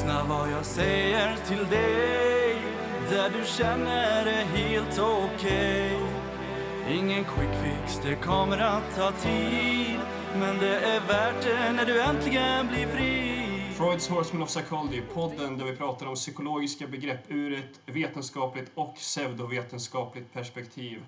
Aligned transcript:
Lyssna 0.00 0.24
vad 0.24 0.50
jag 0.50 0.64
säger 0.64 1.36
till 1.36 1.66
dig 1.70 2.56
Där 3.10 3.30
du 3.30 3.44
känner 3.46 4.24
det 4.24 4.58
helt 4.58 4.98
okej 4.98 5.98
Ingen 6.90 7.24
quick 7.24 7.50
fix, 7.62 8.00
det 8.04 8.14
kommer 8.14 8.58
att 8.58 8.96
ta 8.96 9.12
tid 9.12 9.98
Men 10.34 10.58
det 10.58 10.80
är 10.80 11.00
värt 11.00 11.44
det 11.44 11.72
när 11.72 11.84
du 11.84 12.00
äntligen 12.00 12.68
blir 12.68 12.86
fri 12.86 13.46
Freuds 13.74 14.08
Horseman 14.08 14.42
of 14.42 14.48
Psychology, 14.48 15.00
podden 15.14 15.58
där 15.58 15.64
vi 15.64 15.76
pratar 15.76 16.06
om 16.06 16.14
psykologiska 16.14 16.86
begrepp 16.86 17.24
ur 17.28 17.58
ett 17.58 17.94
vetenskapligt 17.94 18.70
och 18.74 18.94
pseudovetenskapligt 18.94 20.32
perspektiv. 20.32 21.02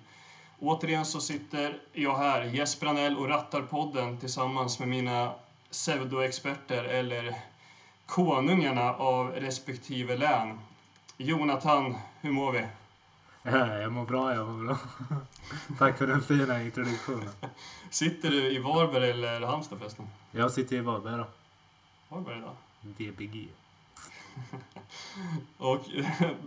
Återigen 0.59 1.05
så 1.05 1.19
sitter 1.19 1.77
jag 1.93 2.17
här, 2.17 2.43
Jesper 2.43 2.87
Anell, 2.87 3.17
och 3.17 3.27
rattar 3.27 3.61
podden 3.61 4.17
tillsammans 4.17 4.79
med 4.79 4.87
mina 4.87 5.31
pseudoexperter, 5.71 6.83
eller 6.83 7.35
konungarna 8.13 8.93
av 8.93 9.31
respektive 9.31 10.17
län. 10.17 10.59
Jonathan, 11.17 11.95
hur 12.21 12.31
mår 12.31 12.51
vi? 12.51 12.67
Jag 13.43 13.91
mår 13.91 14.05
bra, 14.05 14.35
jag 14.35 14.47
mår 14.47 14.65
bra. 14.65 14.77
Tack 15.79 15.97
för 15.97 16.07
den 16.07 16.21
fina 16.21 16.63
introduktionen. 16.63 17.29
Sitter 17.89 18.29
du 18.29 18.51
i 18.51 18.59
Varberg 18.59 19.09
eller 19.09 19.41
Halmstad 19.41 19.79
förresten? 19.79 20.07
Jag 20.31 20.51
sitter 20.51 20.75
i 20.75 20.79
Varberg 20.79 21.17
då. 21.17 21.25
Varberg 22.09 22.41
då? 22.41 22.55
VBG. 22.81 23.47
Och 25.57 25.81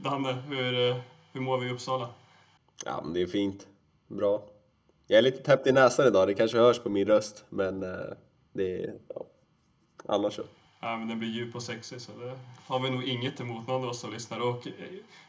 Danne, 0.02 0.32
hur, 0.32 1.02
hur 1.32 1.40
mår 1.40 1.58
vi 1.58 1.66
i 1.66 1.70
Uppsala? 1.70 2.08
Ja, 2.84 3.00
men 3.04 3.12
det 3.12 3.22
är 3.22 3.26
fint. 3.26 3.66
Bra. 4.08 4.42
Jag 5.06 5.18
är 5.18 5.22
lite 5.22 5.42
täppt 5.42 5.66
i 5.66 5.72
näsan 5.72 6.06
idag, 6.06 6.28
det 6.28 6.34
kanske 6.34 6.58
hörs 6.58 6.78
på 6.78 6.88
min 6.88 7.06
röst, 7.06 7.44
men 7.48 7.82
eh, 7.82 8.16
det 8.52 8.84
är... 8.84 8.94
Ja. 9.14 9.24
Annars 10.08 10.34
så. 10.34 10.42
Ja, 10.80 10.96
men 10.96 11.08
den 11.08 11.18
blir 11.18 11.28
djup 11.28 11.54
och 11.54 11.62
sexig 11.62 12.00
så 12.00 12.12
det 12.12 12.38
har 12.66 12.80
vi 12.80 12.90
nog 12.90 13.04
inget 13.04 13.40
emot 13.40 13.66
någon 13.68 13.82
av 13.84 13.88
oss 13.90 14.00
som 14.00 14.12
lyssnar. 14.12 14.40
Och, 14.40 14.66
eh, 14.66 14.72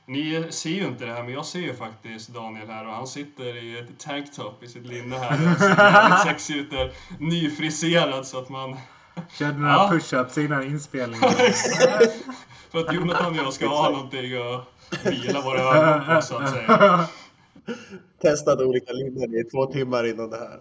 ni 0.05 0.47
ser 0.49 0.69
ju 0.69 0.85
inte 0.85 1.05
det 1.05 1.13
här 1.13 1.23
men 1.23 1.33
jag 1.33 1.45
ser 1.45 1.59
ju 1.59 1.73
faktiskt 1.73 2.29
Daniel 2.29 2.67
här 2.69 2.87
och 2.87 2.93
han 2.93 3.07
sitter 3.07 3.63
i 3.63 3.79
ett 3.79 3.99
tanktop 3.99 4.63
i 4.63 4.67
sitt 4.67 4.85
linne 4.85 5.17
här 5.17 5.51
och 5.53 5.57
ser 5.59 5.69
jävligt 5.93 6.19
sexig 6.19 6.55
ut 6.55 6.71
där. 6.71 6.91
Nyfriserad 7.19 8.27
så 8.27 8.39
att 8.39 8.49
man... 8.49 8.75
Körde 9.39 9.57
några 9.57 9.73
Ja. 9.73 9.89
push-ups 9.93 10.39
innan 10.39 10.63
inspelningen. 10.63 11.29
För 12.71 12.79
att 12.79 12.93
Jonathan 12.93 13.31
och 13.31 13.45
jag 13.45 13.53
ska 13.53 13.67
ha 13.67 13.89
någonting 13.89 14.33
att 14.33 15.05
vila 15.05 15.41
våra 15.41 15.59
ögon 15.61 16.15
på 16.15 16.21
så 16.21 16.37
att 16.37 16.49
säga. 16.49 17.05
Testade 18.21 18.65
olika 18.65 18.91
linnen 18.93 19.33
i 19.33 19.43
två 19.43 19.65
timmar 19.65 20.07
innan 20.07 20.29
det 20.29 20.37
här. 20.37 20.59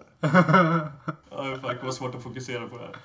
Ja, 1.31 1.43
det 1.73 1.83
var 1.85 1.91
svårt 1.91 2.15
att 2.15 2.23
fokusera 2.23 2.67
på 2.67 2.77
det 2.77 2.83
här. 2.83 2.95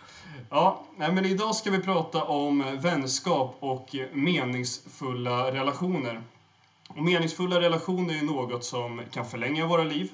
Ja, 0.55 0.85
men 0.97 1.25
idag 1.25 1.55
ska 1.55 1.71
vi 1.71 1.79
prata 1.79 2.25
om 2.25 2.79
vänskap 2.81 3.57
och 3.61 3.97
meningsfulla 4.13 5.53
relationer. 5.53 6.23
Och 6.89 7.03
meningsfulla 7.03 7.61
relationer 7.61 8.19
är 8.19 8.23
något 8.23 8.65
som 8.65 9.03
kan 9.11 9.27
förlänga 9.27 9.67
våra 9.67 9.85
liv. 9.85 10.13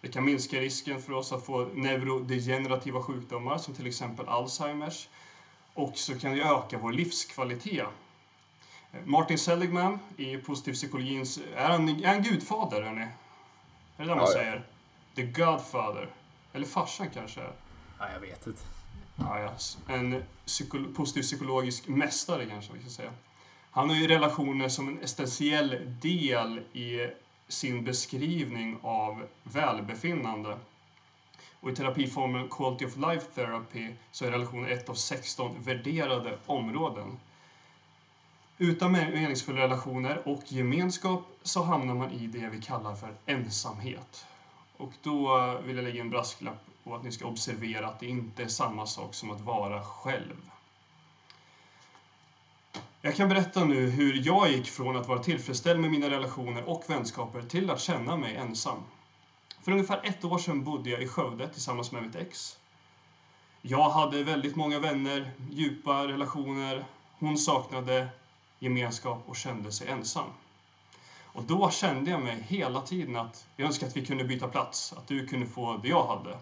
Det 0.00 0.08
kan 0.08 0.24
minska 0.24 0.60
risken 0.60 1.02
för 1.02 1.12
oss 1.12 1.32
att 1.32 1.46
få 1.46 1.68
neurodegenerativa 1.74 3.02
sjukdomar 3.02 3.58
som 3.58 3.74
till 3.74 3.86
exempel 3.86 4.28
Alzheimers. 4.28 5.08
Och 5.74 5.92
så 5.96 6.18
kan 6.18 6.36
det 6.36 6.42
öka 6.42 6.78
vår 6.78 6.92
livskvalitet. 6.92 7.86
Martin 9.04 9.38
Seligman 9.38 9.98
i 10.16 10.36
positiv 10.36 10.72
psykologins... 10.72 11.40
Är 11.56 11.68
han, 11.68 11.88
är 11.88 12.08
han 12.08 12.22
gudfader, 12.22 12.82
hörni? 12.82 13.02
Är 13.02 13.08
det 13.96 14.04
det 14.04 14.06
man 14.06 14.18
Ja, 14.18 14.22
ja. 14.22 14.32
säger? 14.32 14.66
The 15.14 15.22
Godfather. 15.22 16.08
Eller 16.52 16.66
farsan 16.66 17.10
kanske? 17.14 17.40
Ja, 17.98 18.12
jag 18.12 18.20
vet 18.20 18.46
inte. 18.46 18.62
Ja, 19.20 19.42
yes. 19.52 19.78
En 19.88 20.24
psyko- 20.46 20.94
positiv 20.94 21.22
psykologisk 21.22 21.88
mästare 21.88 22.46
kanske 22.46 22.72
vi 22.72 22.80
ska 22.80 22.88
säga. 22.90 23.12
Han 23.70 23.88
har 23.88 23.96
ju 23.96 24.08
relationer 24.08 24.68
som 24.68 24.88
en 24.88 25.02
essentiell 25.02 25.96
del 26.02 26.58
i 26.72 27.10
sin 27.48 27.84
beskrivning 27.84 28.78
av 28.82 29.26
välbefinnande. 29.42 30.58
Och 31.60 31.70
i 31.70 31.74
terapiformen 31.74 32.48
Quality 32.48 32.84
of 32.86 32.96
Life 32.96 33.26
Therapy 33.34 33.88
så 34.12 34.24
är 34.24 34.30
relationer 34.30 34.68
ett 34.70 34.88
av 34.88 34.94
16 34.94 35.62
värderade 35.62 36.38
områden. 36.46 37.18
Utan 38.58 38.92
meningsfulla 38.92 39.60
relationer 39.60 40.28
och 40.28 40.42
gemenskap 40.52 41.22
så 41.42 41.62
hamnar 41.62 41.94
man 41.94 42.10
i 42.10 42.26
det 42.26 42.48
vi 42.52 42.60
kallar 42.60 42.94
för 42.94 43.14
ensamhet. 43.26 44.26
Och 44.76 44.92
då 45.02 45.38
eh, 45.38 45.60
vill 45.60 45.76
jag 45.76 45.84
lägga 45.84 46.00
en 46.00 46.10
brasklapp 46.10 46.64
och 46.84 46.96
att 46.96 47.04
ni 47.04 47.12
ska 47.12 47.26
observera 47.26 47.88
att 47.88 48.00
det 48.00 48.06
inte 48.06 48.42
är 48.42 48.48
samma 48.48 48.86
sak 48.86 49.14
som 49.14 49.30
att 49.30 49.40
vara 49.40 49.82
själv. 49.82 50.50
Jag 53.02 53.16
kan 53.16 53.28
berätta 53.28 53.64
nu 53.64 53.90
hur 53.90 54.26
jag 54.26 54.50
gick 54.50 54.66
från 54.66 54.96
att 54.96 55.08
vara 55.08 55.18
tillfredsställd 55.18 55.80
med 55.80 55.90
mina 55.90 56.10
relationer 56.10 56.68
och 56.68 56.84
vänskaper 56.86 57.42
till 57.42 57.70
att 57.70 57.80
känna 57.80 58.16
mig 58.16 58.36
ensam. 58.36 58.78
För 59.62 59.72
ungefär 59.72 60.00
ett 60.04 60.24
år 60.24 60.38
sedan 60.38 60.64
bodde 60.64 60.90
jag 60.90 61.02
i 61.02 61.08
Skövde 61.08 61.48
tillsammans 61.48 61.92
med 61.92 62.02
mitt 62.02 62.16
ex. 62.16 62.58
Jag 63.62 63.90
hade 63.90 64.22
väldigt 64.24 64.56
många 64.56 64.78
vänner, 64.78 65.30
djupa 65.50 66.08
relationer. 66.08 66.84
Hon 67.18 67.38
saknade 67.38 68.08
gemenskap 68.58 69.22
och 69.26 69.36
kände 69.36 69.72
sig 69.72 69.88
ensam. 69.88 70.26
Och 71.32 71.42
då 71.44 71.70
kände 71.70 72.10
jag 72.10 72.22
mig 72.22 72.42
hela 72.48 72.80
tiden 72.80 73.16
att 73.16 73.46
jag 73.56 73.66
önskar 73.66 73.86
att 73.86 73.96
vi 73.96 74.06
kunde 74.06 74.24
byta 74.24 74.48
plats, 74.48 74.92
att 74.92 75.06
du 75.06 75.26
kunde 75.26 75.46
få 75.46 75.76
det 75.76 75.88
jag 75.88 76.06
hade. 76.06 76.38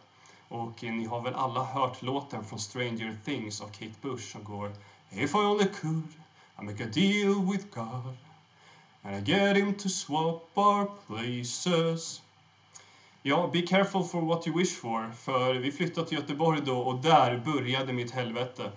Och 0.49 0.85
eh, 0.85 0.93
ni 0.93 1.07
har 1.07 1.21
väl 1.21 1.35
alla 1.35 1.65
hört 1.65 2.03
låten 2.03 2.45
från 2.45 2.59
Stranger 2.59 3.19
Things 3.25 3.61
av 3.61 3.67
Kate 3.67 3.95
Bush 4.01 4.33
som 4.33 4.45
går 4.45 4.73
If 5.11 5.35
I 5.35 5.39
only 5.39 5.69
could 5.81 6.09
I 6.61 6.63
make 6.63 6.85
a 6.85 6.89
deal 6.95 7.51
with 7.53 7.67
God 7.75 8.17
and 9.03 9.17
I 9.17 9.33
get 9.33 9.57
him 9.57 9.75
to 9.75 9.89
swap 9.89 10.51
our 10.55 10.91
places 11.07 12.23
Ja, 13.23 13.51
be 13.53 13.63
careful 13.63 14.05
for 14.05 14.21
what 14.21 14.47
you 14.47 14.59
wish 14.59 14.77
for, 14.77 15.13
för 15.19 15.55
vi 15.55 15.73
flyttade 15.73 16.09
till 16.09 16.19
Göteborg 16.19 16.61
då 16.65 16.79
och 16.79 16.99
där 16.99 17.43
började 17.45 17.93
mitt 17.93 18.11
helvete. 18.11 18.73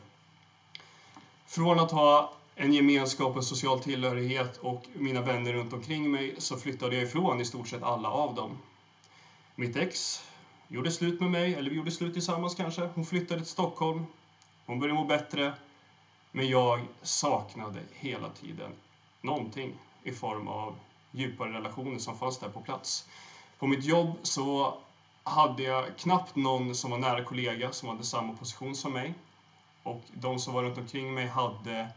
Från 1.46 1.80
att 1.80 1.92
ha 1.92 2.34
en 2.56 2.74
gemenskap 2.74 3.36
en 3.36 3.44
social 3.44 3.80
tillhörighet 3.80 4.58
och 4.58 4.86
mina 4.94 5.22
vänner 5.22 5.54
runt 5.54 5.74
omkring 5.74 6.12
mig 6.12 6.36
så 6.38 6.58
flyttade 6.58 6.96
jag 6.96 7.04
ifrån 7.04 7.42
i 7.42 7.46
stort 7.46 7.68
sett 7.68 7.84
alla 7.84 8.10
av 8.10 8.36
dem. 8.36 8.58
Mitt 9.56 9.76
ex 9.76 10.24
gjorde 10.72 10.92
slut 10.92 11.20
med 11.20 11.32
mig, 11.32 11.54
eller 11.54 11.70
vi 11.70 11.76
gjorde 11.76 11.92
slut 11.92 12.14
tillsammans 12.14 12.56
kanske. 12.56 12.90
Hon 12.96 13.06
flyttade 13.06 13.40
till 13.40 13.50
Stockholm. 13.50 14.06
Hon 14.66 14.80
började 14.80 15.00
må 15.00 15.06
bättre. 15.06 15.54
Men 16.32 16.50
jag 16.50 16.80
saknade 17.02 17.80
hela 17.94 18.30
tiden 18.30 18.72
någonting 19.22 19.74
i 20.04 20.12
form 20.12 20.48
av 20.48 20.76
djupare 21.12 21.54
relationer 21.54 22.00
som 22.00 22.18
fanns 22.18 22.40
där 22.40 22.50
på 22.50 22.62
plats. 22.62 23.08
På 23.60 23.68
mitt 23.68 23.86
jobb 23.86 24.18
så 24.24 24.78
hade 25.24 25.64
jag 25.64 25.98
knappt 25.98 26.36
någon 26.36 26.76
som 26.76 26.92
var 26.92 26.98
nära 26.98 27.24
kollega 27.24 27.72
som 27.72 27.90
hade 27.90 28.04
samma 28.04 28.34
position 28.34 28.76
som 28.76 28.94
mig. 28.94 29.14
Och 29.84 30.04
de 30.14 30.40
som 30.40 30.54
var 30.54 30.64
runt 30.64 30.78
omkring 30.78 31.14
mig 31.14 31.28
hade, 31.28 31.88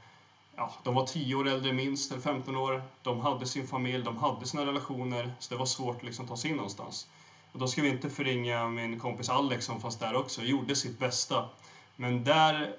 ja, 0.56 0.72
de 0.82 0.94
var 0.94 1.06
10 1.06 1.34
år 1.34 1.48
äldre 1.48 1.72
minst, 1.72 2.12
eller 2.12 2.22
15 2.22 2.56
år. 2.56 2.82
De 3.02 3.20
hade 3.20 3.46
sin 3.46 3.66
familj, 3.66 4.04
de 4.04 4.16
hade 4.16 4.46
sina 4.46 4.66
relationer, 4.66 5.34
så 5.38 5.54
det 5.54 5.58
var 5.58 5.66
svårt 5.66 5.86
liksom 5.86 6.02
att 6.02 6.04
liksom 6.04 6.26
ta 6.26 6.36
sig 6.36 6.50
in 6.50 6.56
någonstans. 6.56 7.08
Och 7.54 7.60
då 7.60 7.66
ska 7.66 7.82
vi 7.82 7.88
inte 7.88 8.10
förringa 8.10 8.69
min 8.69 9.00
kompis 9.00 9.28
Alex 9.28 9.65
som 9.65 9.81
fanns 9.81 9.98
där 9.98 10.16
också, 10.16 10.42
gjorde 10.42 10.76
sitt 10.76 10.98
bästa. 10.98 11.48
Men 11.97 12.25
där 12.25 12.76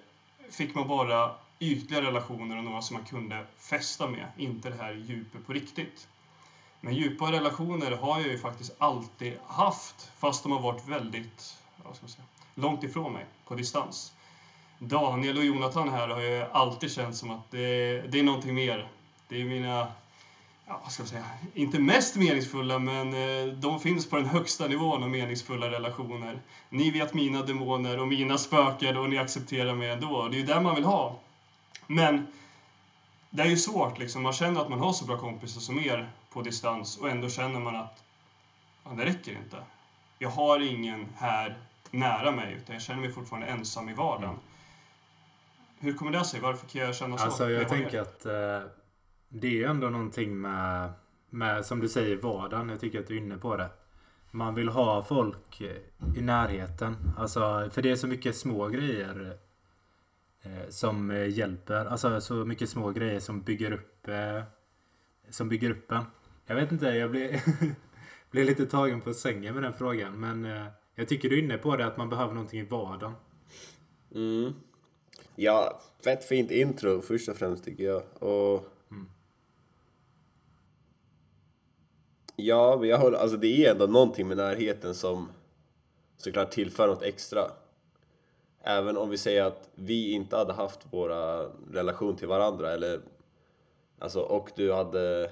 fick 0.50 0.76
man 0.76 0.88
bara 0.88 1.32
ytliga 1.60 2.02
relationer 2.02 2.58
och 2.58 2.64
några 2.64 2.82
som 2.82 2.94
man 2.94 3.06
kunde 3.06 3.46
fästa 3.58 4.08
med, 4.08 4.28
inte 4.38 4.70
det 4.70 4.76
här 4.76 4.94
djupet 4.94 5.48
på 5.48 5.54
riktigt. 5.54 6.08
Men 6.82 6.94
djupa 6.94 7.32
relationer 7.32 7.92
har 7.92 8.20
jag 8.20 8.30
ju 8.30 8.40
faktiskt 8.40 8.76
alltid 8.78 9.34
haft, 9.48 10.12
fast 10.18 10.44
de 10.44 10.52
har 10.52 10.60
varit 10.60 10.88
väldigt, 10.88 11.58
vad 11.84 11.96
ska 11.96 12.04
man 12.04 12.10
säga, 12.10 12.26
långt 12.56 12.84
ifrån 12.84 13.14
mig, 13.14 13.26
på 13.48 13.56
distans. 13.56 14.14
Daniel 14.80 15.38
och 15.38 15.46
Jonathan 15.46 15.90
här 15.90 16.08
har 16.08 16.22
ju 16.22 16.42
alltid 16.52 16.92
känt 16.92 17.16
som 17.16 17.32
att 17.32 17.52
det, 17.52 18.02
det 18.02 18.20
är 18.20 18.24
någonting 18.24 18.56
mer. 18.56 18.88
Det 19.28 19.42
är 19.42 19.46
mina, 19.46 19.88
ja, 20.68 20.80
vad 20.84 20.92
ska 20.92 21.02
jag 21.02 21.10
säga, 21.10 21.26
inte 21.54 21.80
mest 21.80 22.16
meningsfulla, 22.16 22.80
men 22.80 23.14
eh, 23.14 23.54
de 23.54 23.80
finns 23.80 24.10
på 24.10 24.16
den 24.16 24.26
högsta 24.26 24.68
nivån 24.68 25.04
av 25.04 25.10
meningsfulla 25.10 25.72
relationer. 25.72 26.40
Ni 26.70 26.92
vet 26.92 27.14
mina 27.14 27.42
demoner 27.42 28.00
och 28.00 28.08
mina 28.08 28.38
spöken 28.38 28.98
och 28.98 29.10
ni 29.10 29.18
accepterar 29.18 29.76
mig 29.76 29.90
ändå. 29.90 30.28
Det 30.28 30.38
är 30.38 30.40
ju 30.40 30.46
det 30.46 30.62
man 30.62 30.76
vill 30.76 30.86
ha. 30.86 31.20
Men 31.88 32.28
det 33.30 33.44
är 33.44 33.48
ju 33.48 33.58
svårt 33.58 34.00
liksom. 34.00 34.24
Man 34.24 34.34
känner 34.34 34.62
att 34.62 34.70
man 34.70 34.80
har 34.80 34.94
så 34.94 35.06
bra 35.06 35.18
kompisar 35.18 35.62
som 35.62 35.80
er 35.80 36.10
på 36.30 36.42
distans 36.42 36.98
och 36.98 37.10
ändå 37.10 37.30
känner 37.30 37.60
man 37.60 37.76
att 37.76 38.04
ja, 38.84 38.92
det 38.92 39.06
räcker 39.06 39.32
inte. 39.32 39.58
Jag 40.20 40.30
har 40.30 40.60
ingen 40.60 41.08
här 41.18 41.58
nära 41.92 42.32
mig 42.32 42.54
utan 42.54 42.74
jag 42.74 42.82
känner 42.82 43.02
mig 43.02 43.12
fortfarande 43.12 43.48
ensam 43.48 43.90
i 43.90 43.94
vardagen. 43.94 44.36
Hur 45.80 45.94
kommer 45.94 46.12
det 46.12 46.26
sig? 46.26 46.40
Varför 46.40 46.68
kan 46.68 46.82
jag 46.82 46.96
känna 46.96 47.18
så? 47.18 47.24
Alltså 47.24 47.50
jag 47.50 47.70
tänker 47.70 47.98
er? 47.98 48.02
att 48.02 48.26
eh, 48.26 48.72
det 49.30 49.48
är 49.48 49.52
ju 49.52 49.64
ändå 49.64 49.90
någonting 49.90 50.42
med, 50.42 50.92
med, 51.30 51.66
som 51.66 51.80
du 51.80 51.90
säger, 51.90 52.18
vardagen. 52.18 52.70
Jag 52.70 52.80
tycker 52.80 53.00
att 53.00 53.08
du 53.08 53.14
är 53.14 53.22
inne 53.22 53.38
på 53.38 53.58
det. 53.58 53.70
Man 54.32 54.56
vill 54.56 54.70
ha 54.70 55.04
folk 55.04 55.62
eh, 55.62 56.18
i 56.18 56.22
närheten. 56.22 56.96
Alltså, 57.18 57.70
för 57.72 57.82
det 57.82 57.92
är 57.92 57.96
så 57.96 58.08
mycket 58.08 58.36
små 58.36 58.68
grejer 58.68 59.38
eh, 60.42 60.70
som 60.70 61.12
eh, 61.12 61.30
hjälper. 61.30 61.86
Alltså 61.86 62.22
så 62.22 62.34
mycket 62.34 62.70
små 62.70 62.92
grejer 62.92 63.20
som 63.20 63.42
bygger 63.42 63.72
upp 63.72 64.08
eh, 64.08 64.44
som 65.30 65.50
bygger 65.50 65.70
upp 65.70 65.92
en. 65.92 66.06
Jag 66.46 66.56
vet 66.56 66.72
inte, 66.72 66.86
jag 66.86 67.12
blir, 67.12 67.42
blir 68.32 68.46
lite 68.46 68.66
tagen 68.66 69.02
på 69.02 69.14
sängen 69.14 69.54
med 69.54 69.64
den 69.64 69.74
frågan. 69.74 70.20
Men 70.20 70.46
eh, 70.46 70.66
jag 70.96 71.08
tycker 71.08 71.30
du 71.30 71.40
är 71.40 71.44
inne 71.44 71.58
på 71.58 71.76
det 71.76 71.86
att 71.86 71.98
man 71.98 72.10
behöver 72.10 72.34
någonting 72.34 72.60
i 72.60 72.66
vardagen. 72.66 73.14
Mm. 74.16 74.54
Ja, 75.36 75.82
fett 76.04 76.24
fint 76.26 76.52
intro 76.52 77.02
först 77.02 77.30
och 77.30 77.36
främst 77.36 77.66
tycker 77.66 77.84
jag. 77.84 78.04
Och... 78.24 78.72
Ja, 82.36 82.78
men 82.80 82.90
jag 82.90 82.98
håller, 82.98 83.18
alltså 83.18 83.38
det 83.38 83.66
är 83.66 83.72
ändå 83.72 83.86
någonting 83.86 84.28
med 84.28 84.38
närheten 84.38 84.96
som 84.96 85.30
såklart 86.18 86.52
tillför 86.52 86.88
något 86.88 87.04
extra. 87.04 87.52
Även 88.64 88.98
om 88.98 89.10
vi 89.10 89.18
säger 89.18 89.44
att 89.44 89.70
vi 89.76 90.12
inte 90.12 90.36
hade 90.36 90.54
haft 90.54 90.80
våra 90.92 91.50
relation 91.72 92.16
till 92.16 92.28
varandra 92.28 92.72
eller 92.72 93.02
alltså, 94.00 94.20
och 94.20 94.52
du 94.56 94.74
hade 94.74 95.32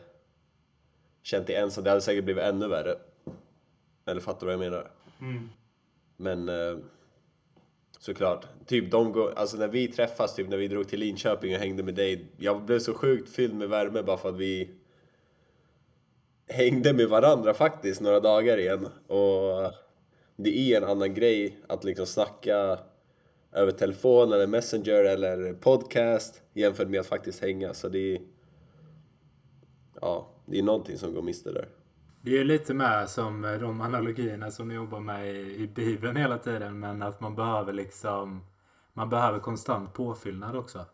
känt 1.23 1.47
dig 1.47 1.55
ensam, 1.55 1.83
det 1.83 1.89
hade 1.89 2.01
säkert 2.01 2.23
blivit 2.23 2.43
ännu 2.43 2.67
värre. 2.67 2.95
Eller 4.05 4.21
fattar 4.21 4.39
du 4.39 4.45
vad 4.45 4.53
jag 4.53 4.71
menar? 4.71 4.91
Mm. 5.21 5.49
Men 6.17 6.49
eh, 6.49 6.77
såklart, 7.99 8.47
typ 8.65 8.91
de 8.91 9.11
går, 9.11 9.33
alltså 9.35 9.57
när 9.57 9.67
vi 9.67 9.87
träffas, 9.87 10.35
typ 10.35 10.49
när 10.49 10.57
vi 10.57 10.67
drog 10.67 10.87
till 10.87 10.99
Linköping 10.99 11.53
och 11.53 11.59
hängde 11.59 11.83
med 11.83 11.95
dig, 11.95 12.25
jag 12.37 12.61
blev 12.61 12.79
så 12.79 12.93
sjukt 12.93 13.29
fylld 13.29 13.53
med 13.53 13.69
värme 13.69 14.03
bara 14.03 14.17
för 14.17 14.29
att 14.29 14.37
vi 14.37 14.69
hängde 16.47 16.93
med 16.93 17.09
varandra 17.09 17.53
faktiskt 17.53 18.01
några 18.01 18.19
dagar 18.19 18.57
igen. 18.57 18.85
Och 19.07 19.73
det 20.35 20.57
är 20.57 20.81
en 20.81 20.89
annan 20.89 21.13
grej 21.13 21.59
att 21.67 21.83
liksom 21.83 22.05
snacka 22.05 22.79
över 23.51 23.71
telefon 23.71 24.33
eller 24.33 24.47
messenger 24.47 25.03
eller 25.03 25.53
podcast 25.53 26.41
jämfört 26.53 26.87
med 26.87 26.99
att 26.99 27.07
faktiskt 27.07 27.41
hänga. 27.41 27.73
Så 27.73 27.89
det 27.89 28.15
är, 28.15 28.21
ja, 30.01 30.29
det 30.45 30.59
är 30.59 30.63
någonting 30.63 30.97
som 30.97 31.13
går 31.13 31.21
miste 31.21 31.51
där. 31.51 31.67
Det 32.21 32.37
är 32.37 32.43
lite 32.43 32.73
mer 32.73 33.05
som 33.05 33.41
de 33.41 33.81
analogierna 33.81 34.51
som 34.51 34.67
ni 34.67 34.73
jobbar 34.73 34.99
med 34.99 35.35
i, 35.35 35.63
i 35.63 35.67
Bibeln 35.67 36.15
hela 36.15 36.37
tiden. 36.37 36.79
Men 36.79 37.01
att 37.01 37.21
man 37.21 37.35
behöver 37.35 37.73
liksom 37.73 38.41
man 38.93 39.09
behöver 39.09 39.39
konstant 39.39 39.93
påfyllnad 39.93 40.55
också. 40.55 40.85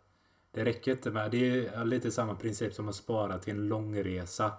Det 0.51 0.65
räcker 0.65 0.91
inte 0.91 1.11
med, 1.11 1.31
det 1.31 1.65
är 1.67 1.85
lite 1.85 2.11
samma 2.11 2.35
princip 2.35 2.73
som 2.73 2.89
att 2.89 2.95
spara 2.95 3.37
till 3.37 3.53
en 3.53 3.67
långresa. 3.67 4.51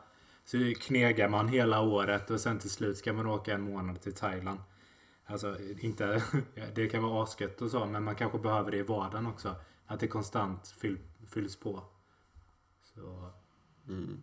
Så 0.45 0.73
knegar 0.81 1.29
man 1.29 1.49
hela 1.49 1.81
året 1.81 2.31
och 2.31 2.41
sen 2.41 2.59
till 2.59 2.71
slut 2.71 2.99
ska 2.99 3.13
man 3.13 3.27
åka 3.27 3.55
en 3.55 3.61
månad 3.61 4.01
till 4.01 4.15
Thailand. 4.15 4.61
Alltså 5.27 5.57
inte, 5.81 6.23
det 6.75 6.89
kan 6.89 7.03
vara 7.03 7.23
asgött 7.23 7.63
och 7.63 7.71
så 7.71 7.87
men 7.87 8.05
man 8.05 8.15
kanske 8.15 8.39
behöver 8.39 8.71
det 8.71 8.77
i 8.77 8.83
vardagen 8.83 9.27
också. 9.27 9.55
Att 9.87 10.01
det 10.01 10.07
konstant 10.07 10.69
fyll, 10.69 10.99
fylls 11.27 11.57
på. 11.57 11.83
Så. 12.95 13.31
Mm. 13.89 14.23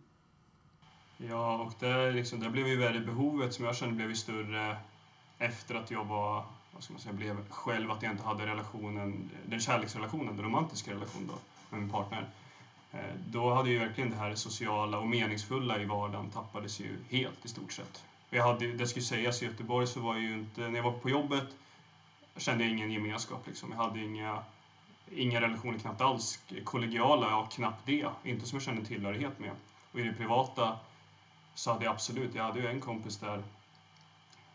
Ja, 1.16 1.58
och 1.58 1.72
där, 1.78 2.12
liksom, 2.12 2.40
där 2.40 2.50
blev 2.50 2.68
ju 2.68 2.76
väldigt 2.76 3.06
behovet 3.06 3.54
som 3.54 3.64
jag 3.64 3.76
kände 3.76 3.94
blev 3.94 4.08
ju 4.08 4.16
större 4.16 4.76
efter 5.38 5.74
att 5.74 5.90
jag 5.90 6.04
var, 6.04 6.44
vad 6.72 6.82
ska 6.82 6.92
man 6.92 7.02
säga, 7.02 7.12
blev 7.12 7.50
själv 7.50 7.90
att 7.90 8.02
jag 8.02 8.12
inte 8.12 8.24
hade 8.24 8.46
relationen, 8.46 9.30
den 9.46 9.60
kärleksrelationen, 9.60 10.36
den 10.36 10.44
romantiska 10.44 10.90
relationen 10.90 11.26
då, 11.26 11.38
med 11.70 11.80
min 11.80 11.90
partner. 11.90 12.28
Eh, 12.92 13.00
då 13.26 13.54
hade 13.54 13.70
ju 13.70 13.78
verkligen 13.78 14.10
det 14.10 14.16
här 14.16 14.34
sociala 14.34 14.98
och 14.98 15.06
meningsfulla 15.06 15.80
i 15.80 15.84
vardagen 15.84 16.30
tappades 16.30 16.80
ju 16.80 16.96
helt 17.10 17.44
i 17.44 17.48
stort 17.48 17.72
sett. 17.72 18.04
Jag 18.30 18.44
hade, 18.44 18.72
det 18.72 18.86
ska 18.86 19.00
sägas, 19.00 19.42
i 19.42 19.44
Göteborg 19.44 19.86
så 19.86 20.00
var 20.00 20.14
jag 20.14 20.22
ju 20.22 20.34
inte, 20.34 20.60
när 20.60 20.76
jag 20.76 20.82
var 20.82 20.92
på 20.92 21.10
jobbet 21.10 21.48
kände 22.36 22.64
jag 22.64 22.72
ingen 22.72 22.92
gemenskap 22.92 23.46
liksom. 23.46 23.70
Jag 23.70 23.78
hade 23.78 24.00
inga, 24.00 24.42
inga 25.10 25.40
relationer 25.40 25.78
knappt 25.78 26.00
alls. 26.00 26.40
Kollegiala, 26.64 27.30
ja 27.30 27.48
knappt 27.52 27.86
det. 27.86 28.06
Inte 28.24 28.46
som 28.46 28.56
jag 28.56 28.62
kände 28.62 28.84
tillhörighet 28.84 29.38
med. 29.38 29.50
Och 29.92 30.00
i 30.00 30.02
det 30.02 30.12
privata 30.12 30.78
så 31.54 31.72
hade 31.72 31.84
jag 31.84 31.92
absolut, 31.92 32.34
jag 32.34 32.44
hade 32.44 32.60
ju 32.60 32.66
en 32.66 32.80
kompis 32.80 33.18
där. 33.18 33.42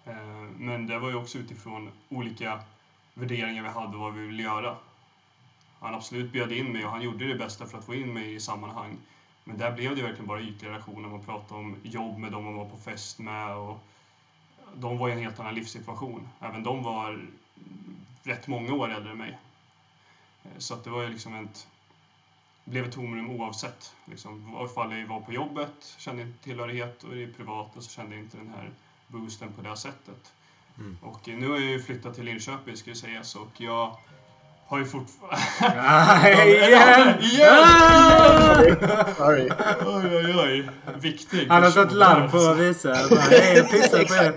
Eh, 0.06 0.16
men 0.58 0.88
det 0.88 1.00
var 1.00 1.10
ju 1.10 1.16
också 1.16 1.38
utifrån 1.38 1.92
olika 2.10 2.60
värderingar 3.14 3.64
vi 3.64 3.70
hade 3.70 3.98
och 3.98 4.00
vad 4.00 4.14
vi 4.14 4.28
ville 4.28 4.44
göra. 4.44 4.78
Han 5.84 5.96
absolut 5.96 6.32
bjöd 6.32 6.52
in 6.52 6.72
mig 6.72 6.86
och 6.86 6.92
han 6.92 7.02
gjorde 7.02 7.28
det 7.28 7.36
bästa 7.36 7.66
för 7.66 7.78
att 7.78 7.86
få 7.86 7.96
in 7.96 8.14
mig 8.14 8.36
i 8.36 8.40
sammanhang. 8.40 8.98
Men 9.44 9.58
där 9.58 9.72
blev 9.72 9.96
det 9.96 10.02
verkligen 10.02 10.28
bara 10.28 10.42
ytliga 10.42 10.72
relationer. 10.72 11.10
Man 11.10 11.26
pratade 11.26 11.60
om 11.60 11.76
jobb 11.84 12.18
med 12.18 12.32
dem 12.32 12.44
man 12.44 12.56
var 12.56 12.66
på 12.66 12.78
fest 12.78 13.20
med 13.20 13.56
och 13.56 13.80
de 14.76 14.98
var 14.98 15.10
i 15.10 15.12
en 15.12 15.20
helt 15.20 15.40
annan 15.40 15.56
livssituation. 15.56 16.30
Även 16.40 16.64
de 16.64 16.84
var 16.84 17.28
rätt 18.24 18.48
många 18.48 18.74
år 18.74 18.92
äldre 18.92 19.12
än 19.12 19.18
mig. 19.18 19.38
Så 20.58 20.74
att 20.74 20.84
det 20.84 20.90
var 20.90 21.02
ju 21.02 21.10
liksom 21.10 21.36
ett 21.36 21.68
blev 22.66 22.86
ett 22.86 22.92
tomrum 22.92 23.30
oavsett. 23.30 23.96
Liksom, 24.06 24.58
ifall 24.66 24.98
jag 24.98 25.08
var 25.08 25.22
på 25.22 25.34
jobbet, 25.34 25.96
kände 25.98 26.22
inte 26.22 26.44
tillhörighet 26.44 27.04
och 27.04 27.16
i 27.16 27.26
det 27.26 27.34
privata 27.34 27.82
så 27.82 27.90
kände 27.90 28.16
jag 28.16 28.24
inte 28.24 28.38
den 28.38 28.50
här 28.50 28.72
boosten 29.08 29.54
på 29.54 29.62
det 29.62 29.78
sättet. 29.78 30.34
Mm. 30.78 30.98
Och 31.02 31.28
nu 31.28 31.48
har 31.48 31.56
jag 31.56 31.72
ju 31.72 31.82
flyttat 31.82 32.16
till 32.16 32.24
Linköping 32.24 32.78
ska 32.78 32.90
ju 32.90 32.96
sägas 32.96 33.36
och 33.36 33.62
jag 33.62 33.98
har 34.74 34.80
ju 34.80 34.86
fortfarande... 34.86 35.38
Nej, 36.24 36.58
igen! 36.58 37.14
Sorry. 39.18 39.50
oj, 39.86 40.16
oj, 40.16 40.36
oj. 40.38 40.70
Viktig 41.00 41.48
Han 41.50 41.64
har 41.64 41.70
satt 41.70 41.94
larm 41.94 42.32
på 42.32 42.38
att 42.38 42.58
visa. 42.58 42.94
Hej, 42.94 43.58
jag 43.58 43.72
pissar 43.72 43.98
på 43.98 44.14
er. 44.24 44.34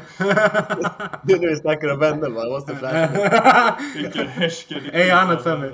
Nu 1.22 1.36
när 1.36 1.48
vi 1.48 1.56
snackar 1.56 1.88
om 1.88 1.98
vänner 1.98 2.30
bara, 2.30 2.44
jag 2.44 2.52
måste 2.52 2.76
flasha. 2.76 3.76
Vilken 3.96 4.28
härskare. 4.28 4.80
Ej, 4.92 5.10
annat 5.10 5.42
för 5.42 5.58
mig. 5.58 5.70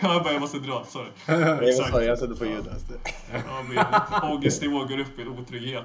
jag 0.00 0.22
bara, 0.22 0.32
jag 0.32 0.40
måste 0.40 0.58
dra. 0.58 0.84
Sorry. 0.88 1.08
Vad 1.26 1.74
sa 1.74 2.00
jag? 2.00 2.04
Jag 2.04 2.18
sätter 2.18 2.34
på 2.34 2.44
ljud. 2.44 2.68
alltså. 2.72 2.92
Ja, 3.74 4.20
ångestnivå 4.22 4.78
går 4.78 5.00
upp 5.00 5.18
i 5.18 5.22
en 5.22 5.28
otrygghet. 5.28 5.84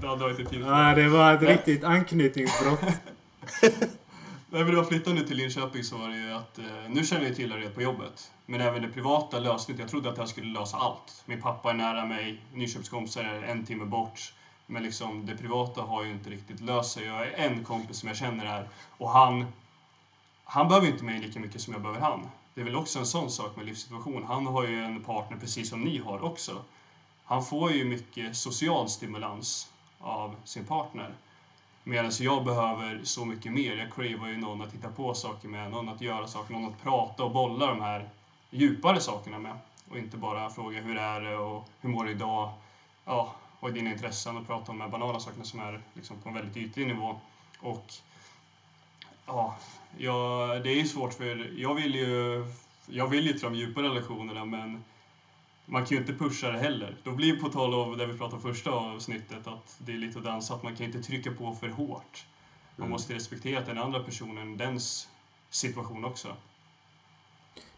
Det 0.00 0.06
hade 0.06 0.22
jag 0.22 0.30
inte 0.30 0.44
tid 0.44 0.64
för. 0.64 0.94
Det 0.94 1.08
var 1.08 1.34
ett 1.34 1.42
riktigt 1.42 1.84
anknytningsbrott. 1.84 2.80
Nej, 4.50 4.64
men 4.64 4.70
när 4.70 4.78
jag 4.78 4.88
flyttade 4.88 5.16
nu 5.16 5.26
till 5.26 5.36
Linköping 5.36 5.84
så 5.84 5.96
var 5.96 6.08
det 6.08 6.16
ju 6.16 6.32
att 6.32 6.58
eh, 6.58 6.64
nu 6.88 7.04
känner 7.04 7.26
jag 7.26 7.36
tillhörighet 7.36 7.74
på 7.74 7.82
jobbet. 7.82 8.32
Men 8.46 8.60
även 8.60 8.82
det 8.82 8.88
privata 8.88 9.38
löste 9.38 9.72
inte. 9.72 9.82
Jag 9.82 9.90
trodde 9.90 10.08
att 10.08 10.14
det 10.14 10.22
här 10.22 10.26
skulle 10.26 10.58
lösa 10.58 10.76
allt. 10.76 11.22
Min 11.26 11.42
pappa 11.42 11.70
är 11.70 11.74
nära 11.74 12.04
mig, 12.04 12.40
Nyköpingskompisar 12.54 13.24
är 13.24 13.42
en 13.42 13.66
timme 13.66 13.84
bort. 13.84 14.34
Men 14.66 14.82
liksom 14.82 15.26
det 15.26 15.36
privata 15.36 15.82
har 15.82 16.04
ju 16.04 16.10
inte 16.10 16.30
riktigt 16.30 16.60
löst 16.60 16.92
sig. 16.92 17.04
Jag 17.04 17.12
har 17.12 17.26
en 17.26 17.64
kompis 17.64 17.98
som 17.98 18.08
jag 18.08 18.16
känner 18.16 18.46
här 18.46 18.68
och 18.90 19.10
han, 19.10 19.46
han 20.44 20.68
behöver 20.68 20.86
inte 20.86 21.04
mig 21.04 21.20
lika 21.20 21.40
mycket 21.40 21.60
som 21.60 21.72
jag 21.72 21.82
behöver 21.82 22.00
han. 22.00 22.28
Det 22.54 22.60
är 22.60 22.64
väl 22.64 22.76
också 22.76 22.98
en 22.98 23.06
sån 23.06 23.30
sak 23.30 23.56
med 23.56 23.66
livssituation. 23.66 24.24
Han 24.24 24.46
har 24.46 24.66
ju 24.66 24.84
en 24.84 25.04
partner 25.04 25.38
precis 25.38 25.68
som 25.68 25.80
ni 25.80 25.98
har 25.98 26.24
också. 26.24 26.62
Han 27.24 27.44
får 27.44 27.72
ju 27.72 27.84
mycket 27.84 28.36
social 28.36 28.88
stimulans 28.88 29.72
av 29.98 30.36
sin 30.44 30.64
partner. 30.64 31.14
Medan 31.88 32.10
jag 32.20 32.44
behöver 32.44 33.00
så 33.04 33.24
mycket 33.24 33.52
mer. 33.52 33.76
Jag 33.76 33.92
cravar 33.92 34.28
ju 34.28 34.36
någon 34.36 34.62
att 34.62 34.72
titta 34.72 34.88
på 34.88 35.14
saker 35.14 35.48
med, 35.48 35.70
någon 35.70 35.88
att 35.88 36.00
göra 36.00 36.26
saker, 36.26 36.52
någon 36.52 36.72
att 36.72 36.82
prata 36.82 37.24
och 37.24 37.30
bolla 37.30 37.66
de 37.66 37.80
här 37.80 38.08
djupare 38.50 39.00
sakerna 39.00 39.38
med. 39.38 39.58
Och 39.90 39.98
inte 39.98 40.16
bara 40.16 40.50
fråga 40.50 40.80
hur 40.80 40.96
är 40.96 41.20
det 41.20 41.36
och 41.36 41.68
hur 41.80 41.88
mår 41.88 42.04
du 42.04 42.10
idag? 42.10 42.52
Ja, 43.04 43.34
vad 43.60 43.70
är 43.70 43.74
dina 43.74 43.90
intressen? 43.90 44.36
Och 44.36 44.46
prata 44.46 44.72
om 44.72 44.78
de 44.78 44.84
här 44.84 44.90
banala 44.90 45.20
sakerna 45.20 45.44
som 45.44 45.60
är 45.60 45.80
liksom 45.94 46.16
på 46.16 46.28
en 46.28 46.34
väldigt 46.34 46.56
ytlig 46.56 46.86
nivå. 46.86 47.20
Och 47.60 47.92
ja, 49.26 49.56
jag, 49.98 50.62
det 50.62 50.70
är 50.70 50.76
ju 50.76 50.86
svårt 50.86 51.14
för 51.14 51.52
jag 51.60 51.74
vill 51.74 51.94
ju, 51.94 52.44
jag 52.86 53.08
vill 53.08 53.26
ju 53.26 53.32
till 53.32 53.42
de 53.42 53.54
djupa 53.54 53.82
relationerna 53.82 54.44
men 54.44 54.84
man 55.66 55.84
kan 55.86 55.96
ju 55.96 56.00
inte 56.00 56.12
pusha 56.14 56.50
det 56.50 56.58
heller. 56.58 56.96
Då 57.04 57.10
blir 57.12 57.40
på 57.40 57.48
tal 57.48 57.74
av 57.74 57.96
det 57.96 58.06
vi 58.06 58.18
pratade 58.18 58.36
om 58.36 58.42
första 58.54 58.70
avsnittet, 58.70 59.46
att 59.46 59.76
det 59.78 59.92
är 59.92 59.96
lite 59.96 60.18
att 60.18 60.24
dansa, 60.24 60.54
att 60.54 60.62
man 60.62 60.76
kan 60.76 60.86
inte 60.86 61.02
trycka 61.02 61.32
på 61.32 61.52
för 61.54 61.68
hårt. 61.68 62.26
Man 62.76 62.84
Mm. 62.84 62.90
måste 62.90 63.14
respektera 63.14 63.60
den 63.64 63.78
andra 63.78 64.02
personen, 64.02 64.56
dens 64.56 65.08
situation 65.50 66.04
också. 66.04 66.36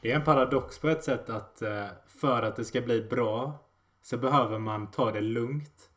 Det 0.01 0.13
är 0.13 0.17
en 0.17 0.25
paradox 0.25 0.79
på 0.79 0.89
ett 0.89 1.05
sätt 1.05 1.31
att 1.31 1.63
eh, 1.63 1.87
för 2.07 2.43
att 2.43 2.57
det 2.57 2.65
ska 2.65 2.81
bli 2.81 3.01
bra 3.03 3.53
så 4.03 4.17
behöver 4.17 4.59
man 4.59 4.87
ta 4.91 5.13
det 5.13 5.21
lugnt. 5.21 5.91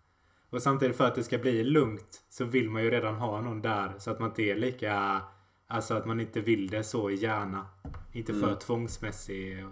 Och 0.49 0.61
samtidigt 0.61 0.97
för 0.97 1.07
att 1.07 1.15
det 1.15 1.23
ska 1.23 1.37
bli 1.37 1.63
lugnt 1.63 2.21
så 2.29 2.45
vill 2.45 2.69
man 2.69 2.83
ju 2.83 2.91
redan 2.91 3.15
ha 3.15 3.41
någon 3.41 3.61
där 3.61 3.93
så 3.99 4.11
att 4.11 4.19
man 4.19 4.29
inte 4.29 4.43
är 4.43 4.55
lika... 4.55 5.21
Alltså 5.67 5.93
att 5.93 6.05
man 6.05 6.19
inte 6.19 6.41
vill 6.41 6.67
det 6.67 6.83
så 6.83 7.11
gärna. 7.11 7.65
Inte 8.11 8.33
för 8.33 8.47
Mm. 8.47 8.59
tvångsmässig. 8.59 9.65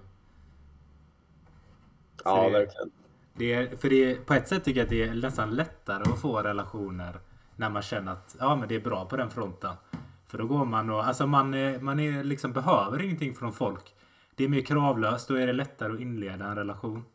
Ja, 2.26 2.44
det- 2.44 2.50
verkligen. 2.50 2.92
Det 3.34 3.54
är, 3.54 3.78
för 3.78 3.90
det 3.90 4.26
på 4.26 4.34
ett 4.34 4.48
sätt 4.48 4.64
tycker 4.66 4.80
jag 4.80 4.84
att 4.86 4.90
det 4.90 5.04
är 5.04 5.14
nästan 5.14 5.56
lättare 5.56 6.02
att 6.12 6.22
få 6.22 6.42
relationer 6.42 7.20
när 7.56 7.70
man 7.70 7.82
känner 7.82 8.12
att 8.12 8.36
ja, 8.40 8.56
men 8.56 8.68
det 8.70 8.76
är 8.76 8.80
bra 8.80 9.06
på 9.06 9.18
den 9.18 9.30
fronten. 9.30 9.76
För 10.28 10.38
då 10.38 10.46
går 10.48 10.66
man 10.66 10.90
och 10.90 11.04
alltså 11.08 11.28
man, 11.28 11.54
är, 11.54 11.80
man 11.80 12.00
är 12.00 12.24
liksom 12.24 12.54
behöver 12.54 13.02
ingenting 13.02 13.36
från 13.36 13.54
folk. 13.54 13.96
Det 14.36 14.44
är 14.44 14.48
mer 14.48 14.62
kravlöst. 14.62 15.28
Då 15.28 15.36
är 15.36 15.48
det 15.48 15.54
lättare 15.54 15.94
att 15.94 16.00
inleda 16.00 16.46
en 16.46 16.56
relation. 16.56 17.06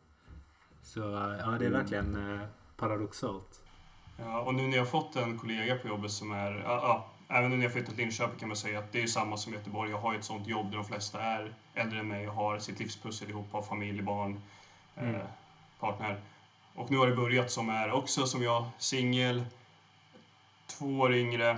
Så 0.83 1.01
ja, 1.01 1.47
det 1.59 1.65
är 1.65 1.69
Mm. 1.69 1.73
verkligen 1.73 2.35
eh, 2.35 2.41
paradoxalt. 2.77 3.61
Ja, 4.19 4.41
och 4.41 4.55
nu 4.55 4.63
när 4.63 4.73
jag 4.77 4.81
har 4.85 4.87
fått 4.91 5.17
en 5.17 5.39
kollega 5.39 5.77
på 5.77 5.89
jobbet 5.89 6.11
som 6.11 6.33
är, 6.33 6.53
ja, 6.53 6.63
ja, 7.29 7.37
även 7.37 7.51
när 7.51 7.63
jag 7.63 7.73
flyttat 7.73 7.91
till 7.95 7.99
Linköping 8.05 8.39
kan 8.39 8.49
man 8.49 8.57
säga 8.57 8.79
att 8.79 8.93
det 8.93 9.03
är 9.03 9.07
samma 9.07 9.37
som 9.37 9.53
Göteborg. 9.53 9.91
Jag 9.91 9.99
har 9.99 10.15
ett 10.15 10.25
sånt 10.25 10.47
jobb 10.47 10.71
där 10.71 10.77
de 10.77 10.85
flesta 10.85 11.21
är 11.23 11.55
äldre 11.75 11.99
än 11.99 12.09
mig 12.09 12.29
och 12.29 12.35
har 12.35 12.59
sitt 12.59 12.79
livspussel 12.81 13.31
ihop, 13.31 13.47
har 13.53 13.63
familj, 13.63 14.03
barn, 14.03 14.41
Mm. 14.97 15.15
Eh, 15.15 15.21
partner. 15.81 16.17
Och 16.75 16.91
nu 16.91 16.97
har 16.97 17.07
det 17.07 17.17
börjat 17.17 17.51
som 17.51 17.69
är 17.69 17.93
också 17.93 18.27
som 18.27 18.43
jag, 18.43 18.65
singel, 18.79 19.45
två 20.67 20.87
år 20.87 21.15
yngre. 21.15 21.51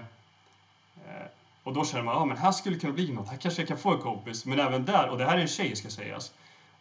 Eh, 1.06 1.26
och 1.62 1.72
då 1.72 1.84
känner 1.84 2.04
man, 2.04 2.14
ja 2.14 2.20
ah, 2.20 2.24
men 2.24 2.36
här 2.36 2.52
skulle 2.52 2.76
det 2.76 2.80
kunna 2.80 2.92
bli 2.92 3.12
något, 3.12 3.28
här 3.28 3.36
kanske 3.36 3.62
jag 3.62 3.68
kan 3.68 3.78
få 3.78 3.90
en 3.94 4.00
kompis. 4.00 4.46
Men 4.46 4.60
även 4.60 4.84
där, 4.84 5.08
och 5.08 5.18
det 5.18 5.24
här 5.24 5.36
är 5.36 5.40
en 5.40 5.48
tjej 5.48 5.76
ska 5.76 5.88
sägas. 5.88 6.32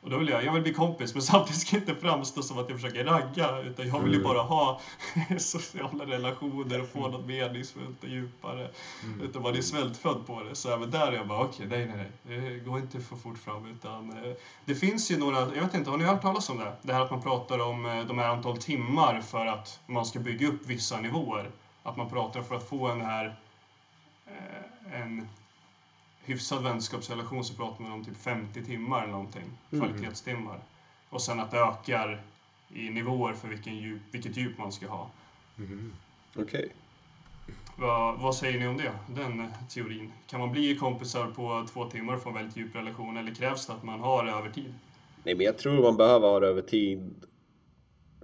Och 0.05 0.11
då 0.11 0.17
vill 0.17 0.29
jag, 0.29 0.43
jag 0.45 0.53
vill 0.53 0.61
bli 0.61 0.73
kompis 0.73 1.13
men 1.13 1.21
samtidigt 1.31 1.61
ska 1.61 1.75
det 1.75 1.79
inte 1.91 2.01
framstå 2.01 2.41
som 2.41 2.57
att 2.59 2.69
jag 2.69 2.81
försöker 2.81 3.03
ragga. 3.05 3.59
Utan 3.61 3.87
jag 3.87 3.99
vill 3.99 4.11
ju 4.13 4.19
Mm. 4.19 4.23
bara 4.33 4.41
ha 4.41 4.81
sociala 5.37 6.05
relationer 6.05 6.81
och 6.81 6.87
få 6.87 7.07
något 7.07 7.25
meningsfullt 7.25 8.03
och 8.03 8.09
djupare. 8.09 8.69
Mm. 9.03 9.21
Utan 9.21 9.41
man 9.41 9.55
är 9.55 9.61
svältfödd 9.61 10.27
på 10.27 10.43
det. 10.43 10.55
Så 10.55 10.73
även 10.73 10.91
där 10.91 11.07
är 11.07 11.11
jag 11.11 11.27
bara, 11.27 11.39
okej, 11.43 11.65
nej, 11.69 11.85
nej, 11.95 12.11
nej. 12.23 12.39
Det 12.49 12.59
går 12.59 12.79
inte 12.79 12.99
för 12.99 13.15
fort 13.15 13.37
fram. 13.37 13.65
Utan, 13.65 14.09
eh, 14.25 14.33
det 14.65 14.75
finns 14.75 15.11
ju 15.11 15.17
några, 15.17 15.39
jag 15.39 15.61
vet 15.63 15.73
inte, 15.73 15.89
har 15.89 15.97
ni 15.97 16.03
hört 16.03 16.21
talas 16.21 16.49
om 16.49 16.57
det? 16.57 16.71
Det 16.81 16.93
här 16.93 17.01
att 17.01 17.11
man 17.11 17.21
pratar 17.21 17.59
om 17.59 17.85
eh, 17.85 18.05
de 18.05 18.17
här 18.19 18.27
antal 18.29 18.57
timmar 18.57 19.21
för 19.21 19.45
att 19.45 19.79
man 19.85 20.05
ska 20.05 20.19
bygga 20.19 20.47
upp 20.47 20.65
vissa 20.65 20.99
nivåer. 20.99 21.49
Att 21.83 21.97
man 21.97 22.09
pratar 22.09 22.41
för 22.41 22.55
att 22.55 22.69
få 22.69 22.87
en 22.87 23.01
här, 23.01 23.35
eh, 24.27 25.01
en 25.01 25.27
hyfsad 26.25 26.63
vänskapsrelation 26.63 27.45
så 27.45 27.53
pratar 27.53 27.83
man 27.83 27.91
om 27.91 28.05
typ 28.05 28.17
50 28.17 28.65
timmar 28.65 29.03
eller 29.03 29.11
någonting. 29.11 29.51
Mm. 29.71 29.85
Kvalitetstimmar. 29.85 30.59
Och 31.09 31.21
sen 31.21 31.39
att 31.39 31.51
det 31.51 31.57
ökar 31.57 32.23
i 32.73 32.89
nivåer 32.89 33.33
för 33.33 33.47
vilken 33.47 33.75
djup, 33.77 34.01
vilket 34.11 34.37
djup 34.37 34.57
man 34.57 34.71
ska 34.71 34.87
ha. 34.87 35.09
Mhm. 35.55 35.93
Okej. 36.35 36.71
Vad, 37.77 38.19
vad 38.19 38.35
säger 38.35 38.59
ni 38.59 38.67
om 38.67 38.77
det, 38.77 38.91
den 39.07 39.47
teorin? 39.69 40.11
Kan 40.27 40.39
man 40.39 40.51
bli 40.51 40.75
kompisar 40.75 41.27
på 41.27 41.65
två 41.73 41.85
timmar 41.89 42.19
en 42.27 42.33
väldigt 42.33 42.57
djup 42.57 42.75
relation 42.75 43.17
eller 43.17 43.35
krävs 43.35 43.67
det 43.67 43.73
att 43.73 43.83
man 43.83 43.99
har 43.99 44.25
det 44.25 44.31
över 44.31 44.49
tid? 44.49 44.73
Nej, 45.23 45.35
men 45.35 45.45
jag 45.45 45.57
tror 45.57 45.81
man 45.81 45.97
behöver 45.97 46.27
ha 46.27 46.39
det 46.39 46.47
över 46.47 46.61
tid 46.61 47.25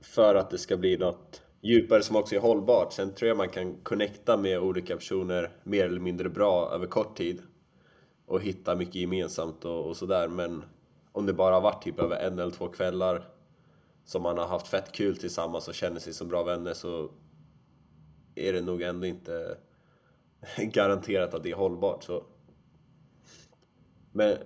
för 0.02 0.36
att 0.36 0.50
det 0.50 0.58
ska 0.58 0.78
bli 0.78 0.98
något 0.98 1.42
djupare 1.62 2.04
som 2.04 2.16
också 2.16 2.36
är 2.36 2.40
hållbart. 2.40 2.94
Sen 2.94 3.14
tror 3.14 3.28
jag 3.28 3.38
man 3.38 3.50
kan 3.50 3.76
connecta 3.84 4.38
med 4.38 4.60
olika 4.60 4.96
personer 4.96 5.52
mer 5.64 5.86
eller 5.86 6.00
mindre 6.00 6.30
bra 6.30 6.72
över 6.74 6.88
kort 6.88 7.18
tid 7.18 7.42
och 8.32 8.42
hitta 8.42 8.76
mycket 8.76 8.96
gemensamt 8.96 9.66
och, 9.66 9.88
och 9.88 9.98
sådär. 9.98 10.28
Men 10.28 10.64
om 11.12 11.26
det 11.26 11.34
bara 11.34 11.54
har 11.54 11.62
varit 11.62 11.84
typ 11.84 12.00
över 12.00 12.16
en 12.16 12.40
eller 12.40 12.52
två 12.52 12.68
kvällar 12.68 13.30
som 14.06 14.22
man 14.22 14.38
har 14.38 14.48
haft 14.48 14.68
fett 14.68 14.92
kul 14.92 15.18
tillsammans 15.18 15.68
och 15.68 15.74
känner 15.74 16.00
sig 16.00 16.14
som 16.14 16.28
bra 16.28 16.44
vänner 16.44 16.74
så 16.74 17.10
är 18.36 18.54
det 18.54 18.62
nog 18.62 18.82
ändå 18.82 19.08
inte 19.08 19.58
garanterat 20.58 21.34
att 21.34 21.44
det 21.44 21.52
är 21.52 21.56
hållbart. 21.56 22.04
Så. 22.04 22.24
Men 24.12 24.38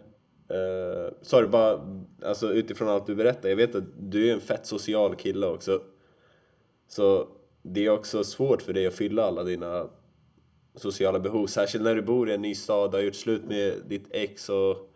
Uh, 0.51 1.13
sorry, 1.21 1.47
bara 1.47 1.79
alltså, 2.25 2.53
utifrån 2.53 2.89
allt 2.89 3.07
du 3.07 3.15
berättar. 3.15 3.49
Jag 3.49 3.55
vet 3.55 3.75
att 3.75 3.83
du 3.97 4.29
är 4.29 4.33
en 4.33 4.41
fett 4.41 4.65
social 4.65 5.15
kille 5.15 5.47
också. 5.47 5.81
Så 6.87 7.27
det 7.61 7.85
är 7.85 7.89
också 7.89 8.23
svårt 8.23 8.61
för 8.61 8.73
dig 8.73 8.87
att 8.87 8.93
fylla 8.93 9.23
alla 9.23 9.43
dina 9.43 9.89
sociala 10.75 11.19
behov. 11.19 11.47
Särskilt 11.47 11.83
när 11.83 11.95
du 11.95 12.01
bor 12.01 12.29
i 12.29 12.33
en 12.33 12.41
ny 12.41 12.55
stad, 12.55 12.91
du 12.91 12.97
har 12.97 13.03
gjort 13.03 13.15
slut 13.15 13.43
med 13.43 13.81
ditt 13.87 14.07
ex 14.11 14.49
och 14.49 14.91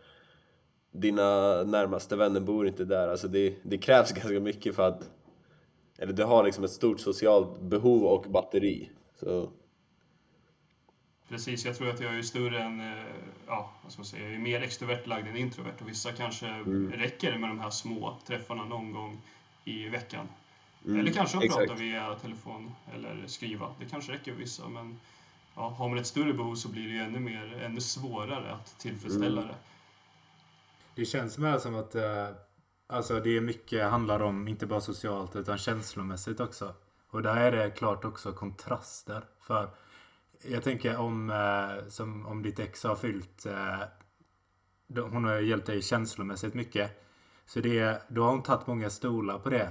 dina 0.92 1.64
närmaste 1.64 2.16
vänner 2.16 2.40
bor 2.40 2.68
inte 2.68 2.86
där. 2.86 3.08
Alltså 3.08 3.28
det, 3.28 3.56
det 3.64 3.78
krävs 3.78 4.12
ganska 4.14 4.40
mycket 4.40 4.76
för 4.76 4.88
att... 4.88 5.10
Eller 5.98 6.14
du 6.14 6.24
har 6.24 6.44
liksom 6.44 6.64
ett 6.64 6.72
stort 6.72 7.00
socialt 7.00 7.62
behov 7.62 8.04
och 8.04 8.26
batteri. 8.32 8.90
Så 9.20 9.50
Precis, 11.30 11.66
jag 11.66 11.78
tror 11.78 11.90
att 11.90 12.00
jag 12.00 12.18
är 12.18 12.22
större 12.22 12.60
än, 12.62 12.80
eh, 12.80 13.04
ja, 13.48 13.72
vad 13.84 13.92
ska 13.92 14.00
man 14.00 14.06
säga, 14.06 14.24
jag 14.24 14.34
är 14.34 14.40
mer 14.40 14.62
extrovert 14.62 15.08
lagd 15.08 15.28
än 15.28 15.38
introvert 15.38 15.74
och 15.82 15.90
vissa 15.90 16.12
kanske 16.12 16.48
Mm. 16.48 16.92
räcker 16.92 17.38
med 17.38 17.50
de 17.50 17.60
här 17.60 17.70
små 17.70 18.18
träffarna 18.28 18.66
någon 18.66 18.92
gång 18.92 19.22
i 19.66 19.90
veckan. 19.90 20.28
Mm, 20.86 21.00
Eller 21.00 21.12
kanske 21.12 21.38
att 21.38 21.48
prata 21.48 21.74
via 21.74 22.16
telefon 22.16 22.72
eller 22.96 23.24
skriva. 23.28 23.76
Det 23.80 23.86
kanske 23.86 24.12
räcker 24.12 24.32
för 24.32 24.40
vissa 24.40 24.68
men 24.68 25.00
ja, 25.60 25.70
har 25.70 25.90
man 25.90 25.98
ett 25.98 26.08
större 26.08 26.34
behov 26.34 26.56
så 26.56 26.70
blir 26.70 26.84
det 26.84 26.90
ju 26.94 27.00
ännu, 27.00 27.20
mer, 27.20 27.62
ännu 27.66 27.82
svårare 27.82 28.52
att 28.54 28.80
tillfredsställa 28.80 29.42
Mm. 29.42 29.48
det. 29.54 29.56
Det 30.96 31.06
känns 31.06 31.38
mer 31.38 31.58
som 31.58 31.76
att 31.76 31.96
eh, 31.96 32.28
alltså 32.88 33.20
det 33.20 33.38
är 33.38 33.42
mycket 33.42 33.90
handlar 33.92 34.20
om, 34.22 34.48
inte 34.48 34.66
bara 34.66 34.82
socialt, 34.82 35.36
utan 35.36 35.58
känslomässigt 35.58 36.40
också. 36.40 36.74
Och 37.10 37.22
där 37.22 37.36
är 37.36 37.52
det 37.52 37.72
klart 37.72 38.06
också 38.06 38.32
kontraster. 38.34 39.24
För 39.42 39.70
jag 40.44 40.64
tänker 40.64 40.98
om, 40.98 41.30
eh, 41.30 41.88
som, 41.90 42.26
om 42.26 42.42
ditt 42.44 42.60
ex 42.60 42.84
har 42.84 42.96
fyllt, 42.96 43.46
eh, 43.46 43.80
då- 44.88 45.08
hon 45.08 45.24
har 45.26 45.36
hjälpt 45.40 45.66
dig 45.68 45.82
känslomässigt 45.82 46.54
mycket. 46.54 47.06
Så 47.46 47.60
det, 47.60 48.04
då 48.10 48.24
har 48.24 48.32
hon 48.32 48.44
tagit 48.44 48.68
många 48.68 48.90
stolar 48.90 49.40
på 49.40 49.50
det. 49.50 49.70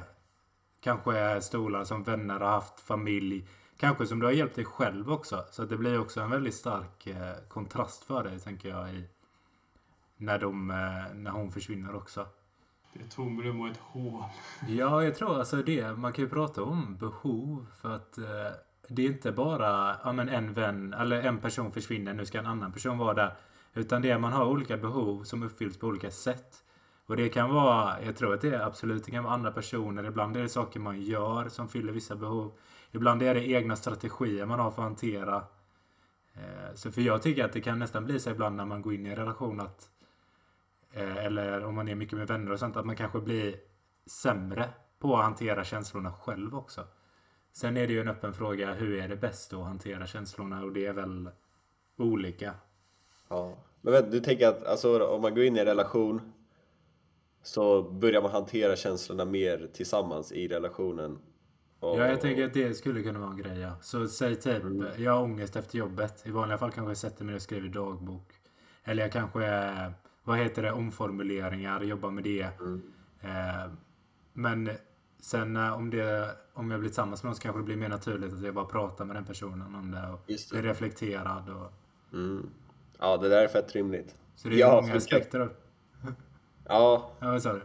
Kanske 0.80 1.40
stolar 1.40 1.84
som 1.84 2.02
vänner 2.02 2.40
har 2.40 2.50
haft, 2.50 2.80
familj. 2.80 3.48
Kanske 3.78 4.06
som 4.06 4.18
du 4.18 4.26
har 4.26 4.32
hjälpt 4.32 4.54
dig 4.54 4.64
själv 4.64 5.12
också. 5.12 5.44
Så 5.50 5.62
att 5.62 5.68
det 5.68 5.76
blir 5.76 6.00
också 6.00 6.20
en 6.20 6.30
väldigt 6.30 6.54
stark 6.54 7.06
eh, 7.06 7.32
kontrast 7.48 8.04
för 8.04 8.24
dig, 8.24 8.40
tänker 8.40 8.68
jag, 8.68 8.94
i, 8.94 9.04
när, 10.16 10.38
de, 10.38 10.70
eh, 10.70 11.14
när 11.14 11.30
hon 11.30 11.50
försvinner 11.50 11.94
också. 11.94 12.26
Det 12.92 13.00
är 13.00 13.04
ett 13.04 13.10
tomrum 13.10 13.60
och 13.60 13.68
ett 13.68 13.80
hål. 13.80 14.22
Ja, 14.68 15.04
jag 15.04 15.14
tror 15.14 15.38
alltså 15.38 15.56
det. 15.56 15.96
Man 15.96 16.12
kan 16.12 16.24
ju 16.24 16.30
prata 16.30 16.62
om 16.62 16.96
behov 16.96 17.66
för 17.80 17.96
att 17.96 18.18
eh, 18.18 18.24
det 18.88 19.02
är 19.02 19.06
inte 19.06 19.32
bara 19.32 19.96
ja, 20.04 20.12
men 20.12 20.28
en 20.28 20.52
vän 20.52 20.94
eller 20.94 21.22
en 21.22 21.38
person 21.38 21.72
försvinner, 21.72 22.14
nu 22.14 22.26
ska 22.26 22.38
en 22.38 22.46
annan 22.46 22.72
person 22.72 22.98
vara 22.98 23.14
där. 23.14 23.36
Utan 23.74 24.02
det 24.02 24.10
är 24.10 24.18
man 24.18 24.32
har 24.32 24.44
olika 24.44 24.76
behov 24.76 25.24
som 25.24 25.42
uppfylls 25.42 25.78
på 25.78 25.86
olika 25.86 26.10
sätt. 26.10 26.64
Och 27.06 27.16
det 27.16 27.28
kan 27.28 27.50
vara, 27.50 28.02
jag 28.02 28.16
tror 28.16 28.34
att 28.34 28.40
det 28.40 28.54
är 28.54 28.60
absolut, 28.60 29.04
det 29.04 29.10
kan 29.10 29.24
vara 29.24 29.34
andra 29.34 29.50
personer. 29.50 30.04
Ibland 30.04 30.36
är 30.36 30.42
det 30.42 30.48
saker 30.48 30.80
man 30.80 31.00
gör 31.00 31.48
som 31.48 31.68
fyller 31.68 31.92
vissa 31.92 32.16
behov. 32.16 32.52
Ibland 32.98 33.22
är 33.22 33.34
det 33.34 33.50
egna 33.50 33.76
strategier 33.76 34.46
man 34.46 34.58
har 34.58 34.70
för 34.70 34.82
att 34.82 34.88
hantera. 34.88 35.44
Eh, 36.34 36.74
så 36.74 36.90
för 36.90 37.00
jag 37.00 37.22
tycker 37.22 37.44
att 37.44 37.52
det 37.52 37.60
kan 37.60 37.78
nästan 37.78 38.04
bli 38.04 38.20
så 38.20 38.30
ibland 38.30 38.56
när 38.56 38.64
man 38.64 38.82
går 38.82 38.94
in 38.94 39.06
i 39.06 39.08
en 39.08 39.16
relation 39.16 39.60
att 39.60 39.90
eh, 40.92 41.16
eller 41.16 41.64
om 41.64 41.74
man 41.74 41.88
är 41.88 41.94
mycket 41.94 42.18
med 42.18 42.28
vänner 42.28 42.52
och 42.52 42.58
sånt, 42.58 42.76
att 42.76 42.86
man 42.86 42.96
kanske 42.96 43.20
blir 43.20 43.56
sämre 44.06 44.68
på 44.98 45.16
att 45.16 45.24
hantera 45.24 45.64
känslorna 45.64 46.12
själv 46.12 46.56
också. 46.56 46.84
Sen 47.52 47.76
är 47.76 47.86
det 47.86 47.92
ju 47.92 48.00
en 48.00 48.08
öppen 48.08 48.32
fråga, 48.32 48.74
hur 48.74 48.94
är 49.02 49.08
det 49.08 49.16
bäst 49.16 49.52
att 49.52 49.64
hantera 49.64 50.06
känslorna? 50.06 50.62
Och 50.62 50.72
det 50.72 50.86
är 50.86 50.92
väl 50.92 51.30
olika. 51.96 52.54
Ja. 53.28 53.56
Men 53.80 53.92
vet, 53.92 54.10
du 54.10 54.20
tänker 54.20 54.48
att 54.48 54.64
alltså, 54.64 55.06
om 55.06 55.22
man 55.22 55.34
går 55.34 55.44
in 55.44 55.56
i 55.56 55.60
en 55.60 55.66
relation 55.66 56.32
så 57.42 57.82
börjar 57.82 58.22
man 58.22 58.30
hantera 58.30 58.76
känslorna 58.76 59.24
mer 59.24 59.70
tillsammans 59.72 60.32
i 60.32 60.48
relationen. 60.48 61.18
Och, 61.80 61.98
Ja, 62.00 62.06
jag 62.06 62.20
tänker 62.20 62.44
att 62.46 62.54
det 62.54 62.74
skulle 62.74 63.02
kunna 63.02 63.18
vara 63.18 63.30
en 63.30 63.36
grej. 63.36 63.58
Ja. 63.58 63.72
Så 63.80 64.08
säg 64.08 64.36
typ, 64.36 64.62
Mm. 64.62 64.86
jag 64.96 65.12
har 65.12 65.22
ångest 65.22 65.56
efter 65.56 65.78
jobbet. 65.78 66.22
I 66.26 66.30
vanliga 66.30 66.58
fall 66.58 66.70
kanske 66.70 66.90
jag 66.90 66.96
sätter 66.96 67.24
mig 67.24 67.34
och 67.34 67.42
skriver 67.42 67.68
dagbok. 67.68 68.32
Eller 68.84 69.02
jag 69.02 69.12
kanske, 69.12 69.92
vad 70.24 70.38
heter 70.38 70.62
det, 70.62 70.72
omformuleringar, 70.72 71.80
jobbar 71.80 72.10
med 72.10 72.24
det. 72.24 72.48
Mm. 72.60 72.82
Eh, 73.20 73.70
men 74.32 74.70
sen 75.20 75.56
eh, 75.56 75.72
om, 75.74 75.90
det, 75.90 76.30
om 76.54 76.70
jag 76.70 76.80
blir 76.80 76.88
tillsammans 76.90 77.22
med 77.22 77.28
någon 77.28 77.36
så 77.36 77.42
kanske 77.42 77.60
det 77.60 77.64
blir 77.64 77.76
mer 77.76 77.88
naturligt 77.88 78.32
att 78.32 78.42
jag 78.42 78.54
bara 78.54 78.64
pratar 78.64 79.04
med 79.04 79.16
den 79.16 79.24
personen 79.24 79.74
om 79.74 79.90
det. 79.90 80.08
Och 80.12 80.20
Just 80.30 80.50
blir 80.50 80.62
det. 80.62 80.68
reflekterad. 80.68 81.48
Och, 81.48 81.72
Mm. 82.12 82.50
Ja, 82.98 83.16
det 83.16 83.28
där 83.28 83.44
är 83.44 83.48
fett 83.48 83.72
rimligt. 83.74 84.16
så 84.34 84.48
det 84.48 84.54
är 84.54 84.58
Ja, 84.58 84.80
många 84.82 84.96
aspekter. 84.96 85.40
av- 85.40 85.52
Ja, 86.68 87.10
Ja, 87.20 87.30
vad 87.30 87.42
sa 87.42 87.52
du? 87.52 87.60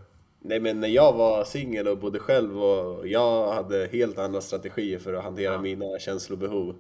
Nej 0.46 0.60
men 0.60 0.80
när 0.80 0.88
jag 0.88 1.14
var 1.14 1.44
singel 1.44 1.88
och 1.88 1.98
bodde 1.98 2.20
själv 2.20 2.64
och 2.64 3.08
jag 3.08 3.54
hade 3.54 3.90
helt 3.92 4.18
andra 4.18 4.42
strategier 4.42 5.00
för 5.00 5.14
att 5.14 5.24
hantera 5.24 5.54
Ja. 5.54 5.62
mina 5.62 6.00
känslobehov. 6.00 6.76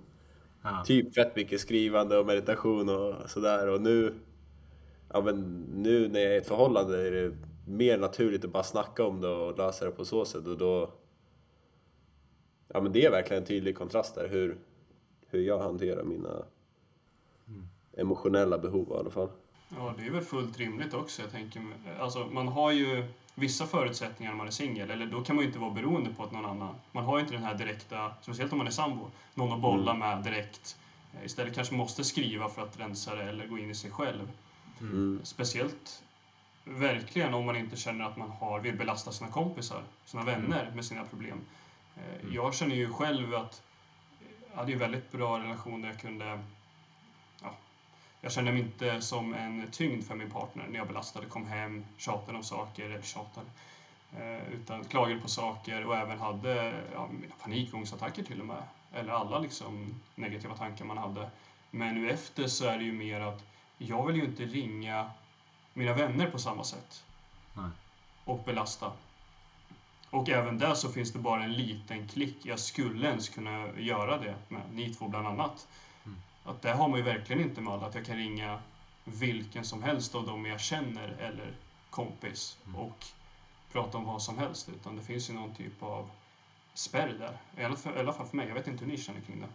Ja. 0.63 0.83
Typ 0.85 1.15
fett 1.15 1.35
mycket 1.35 1.61
skrivande 1.61 2.17
och 2.17 2.25
meditation 2.25 2.89
och 2.89 3.29
sådär 3.29 3.67
och 3.69 3.81
nu 3.81 4.13
Ja 5.13 5.21
men 5.21 5.65
nu 5.73 6.07
när 6.07 6.19
jag 6.19 6.31
är 6.31 6.35
i 6.35 6.37
ett 6.37 6.47
förhållande 6.47 7.07
är 7.07 7.11
det 7.11 7.35
mer 7.67 7.97
naturligt 7.97 8.45
att 8.45 8.51
bara 8.51 8.63
snacka 8.63 9.03
om 9.05 9.21
det 9.21 9.27
och 9.27 9.57
lösa 9.57 9.85
det 9.85 9.91
på 9.91 10.05
så 10.05 10.25
sätt 10.25 10.47
och 10.47 10.57
då 10.57 10.91
Ja 12.67 12.81
men 12.81 12.91
det 12.91 13.05
är 13.05 13.11
verkligen 13.11 13.43
en 13.43 13.47
tydlig 13.47 13.77
kontrast 13.77 14.15
där 14.15 14.27
hur, 14.27 14.57
hur 15.27 15.41
jag 15.41 15.59
hanterar 15.59 16.03
mina 16.03 16.45
emotionella 17.97 18.57
behov 18.57 18.87
i 18.91 18.93
alla 18.99 19.09
fall. 19.09 19.29
Ja, 19.69 19.93
det 19.97 20.05
är 20.07 20.11
väl 20.11 20.21
fullt 20.21 20.59
rimligt 20.59 20.93
också. 20.93 21.21
Jag 21.21 21.31
tänker, 21.31 21.61
alltså, 21.99 22.25
man 22.25 22.47
har 22.47 22.71
ju 22.71 23.03
vissa 23.35 23.65
förutsättningar 23.65 24.31
när 24.31 24.37
man 24.37 24.47
är 24.47 24.51
singel, 24.51 24.91
eller 24.91 25.05
då 25.05 25.21
kan 25.23 25.35
man 25.35 25.43
ju 25.43 25.47
inte 25.47 25.59
vara 25.59 25.71
beroende 25.71 26.09
på 26.13 26.23
att 26.23 26.31
någon 26.31 26.45
annan. 26.45 26.75
Man 26.91 27.03
har 27.05 27.17
ju 27.17 27.21
inte 27.21 27.33
den 27.33 27.43
här 27.43 27.53
direkta, 27.55 28.13
speciellt 28.21 28.51
om 28.51 28.57
man 28.57 28.67
är 28.67 28.71
sambo, 28.71 29.11
någon 29.33 29.53
att 29.53 29.59
bolla 29.59 29.93
med 29.93 30.23
direkt. 30.23 30.77
Eh, 31.13 31.25
Istället 31.25 31.55
kanske 31.55 31.75
måste 31.75 32.03
skriva 32.03 32.49
för 32.49 32.61
att 32.61 32.79
rensa 32.79 33.15
det 33.15 33.23
eller 33.23 33.47
gå 33.47 33.57
in 33.57 33.69
i 33.69 33.75
sig 33.75 33.91
själv. 33.91 34.31
Mm. 34.81 35.19
Speciellt 35.23 36.03
verkligen 36.63 37.33
om 37.33 37.45
man 37.45 37.55
inte 37.55 37.75
känner 37.75 38.05
att 38.05 38.17
man 38.17 38.29
har, 38.31 38.59
vill 38.59 38.77
belasta 38.77 39.11
sina 39.11 39.29
kompisar, 39.31 39.83
sina 40.05 40.23
vänner 40.23 40.71
med 40.75 40.85
sina 40.85 41.03
problem. 41.05 41.41
Eh, 41.97 42.33
Jag 42.33 42.53
känner 42.55 42.75
ju 42.75 42.93
själv 42.93 43.35
att 43.35 43.61
jag 44.51 44.57
hade 44.59 44.71
ju 44.71 44.77
väldigt 44.77 45.11
bra 45.11 45.39
relation 45.39 45.81
där 45.81 45.89
jag 45.89 45.99
kunde 45.99 46.39
Jag 48.23 48.31
kände 48.31 48.51
mig 48.51 48.61
inte 48.61 49.01
som 49.01 49.33
en 49.33 49.71
tyngd 49.71 50.03
för 50.03 50.15
min 50.15 50.29
partner 50.29 50.65
när 50.69 50.77
jag 50.77 50.87
belastade, 50.87 51.25
kom 51.25 51.47
hem, 51.47 51.85
tjatade 51.97 52.37
om 52.37 52.43
saker, 52.43 52.85
eller 52.85 53.01
tjatade, 53.01 53.47
eh, 54.17 54.53
utan 54.53 54.83
klagade 54.83 55.21
på 55.21 55.27
saker 55.27 55.85
och 55.85 55.95
även 55.95 56.19
hade 56.19 56.73
ja, 56.93 57.09
mina 57.11 57.35
panikångestattacker 57.41 58.23
till 58.23 58.39
och 58.39 58.45
med. 58.45 58.63
Eller 58.93 59.13
alla 59.13 59.39
liksom 59.39 60.01
negativa 60.15 60.55
tankar 60.55 60.85
man 60.85 60.97
hade. 60.97 61.29
Men 61.71 61.95
nu 61.95 62.09
efter 62.09 62.47
så 62.47 62.65
är 62.65 62.77
det 62.77 62.83
ju 62.83 62.91
mer 62.91 63.21
att 63.21 63.43
jag 63.77 64.07
vill 64.07 64.15
ju 64.15 64.25
inte 64.25 64.45
ringa 64.45 65.11
mina 65.73 65.93
vänner 65.93 66.31
på 66.31 66.39
samma 66.39 66.63
sätt. 66.63 67.03
Nej. 67.53 67.69
Och 68.23 68.43
belasta. 68.43 68.91
Och 70.09 70.29
även 70.29 70.57
där 70.57 70.73
så 70.73 70.89
finns 70.89 71.13
det 71.13 71.19
bara 71.19 71.43
en 71.43 71.53
liten 71.53 72.07
klick. 72.07 72.45
Jag 72.45 72.59
skulle 72.59 73.07
ens 73.07 73.29
kunna 73.29 73.69
göra 73.77 74.17
det 74.17 74.35
med 74.47 74.61
ni 74.71 74.93
två 74.93 75.07
bland 75.07 75.27
annat. 75.27 75.67
Att 76.43 76.61
det 76.61 76.71
har 76.71 76.87
man 76.89 76.99
ju 76.99 77.05
verkligen 77.05 77.41
inte 77.41 77.61
med 77.61 77.73
alla. 77.73 77.85
Att 77.85 77.95
jag 77.95 78.05
kan 78.05 78.15
ringa 78.15 78.59
vilken 79.03 79.63
som 79.65 79.83
helst 79.83 80.15
av 80.15 80.25
dem 80.25 80.45
jag 80.45 80.59
känner 80.59 81.07
eller 81.19 81.53
kompis 81.89 82.57
Mm. 82.67 82.79
och 82.79 83.05
prata 83.71 83.97
om 83.97 84.05
vad 84.05 84.21
som 84.21 84.37
helst. 84.37 84.69
Utan 84.69 84.95
det 84.95 85.01
finns 85.03 85.29
ju 85.29 85.33
någon 85.33 85.55
typ 85.55 85.83
av 85.83 86.09
spärr 86.73 87.13
där. 87.19 87.61
I 87.61 87.65
alla 87.65 87.75
fall, 87.75 87.93
i 87.95 87.99
alla 87.99 88.13
fall 88.13 88.27
för 88.27 88.37
mig. 88.37 88.47
Jag 88.47 88.53
vet 88.55 88.67
inte 88.67 88.85
hur 88.85 88.91
ni 88.91 88.97
känner 88.97 89.21
kring 89.21 89.41
det. 89.41 89.47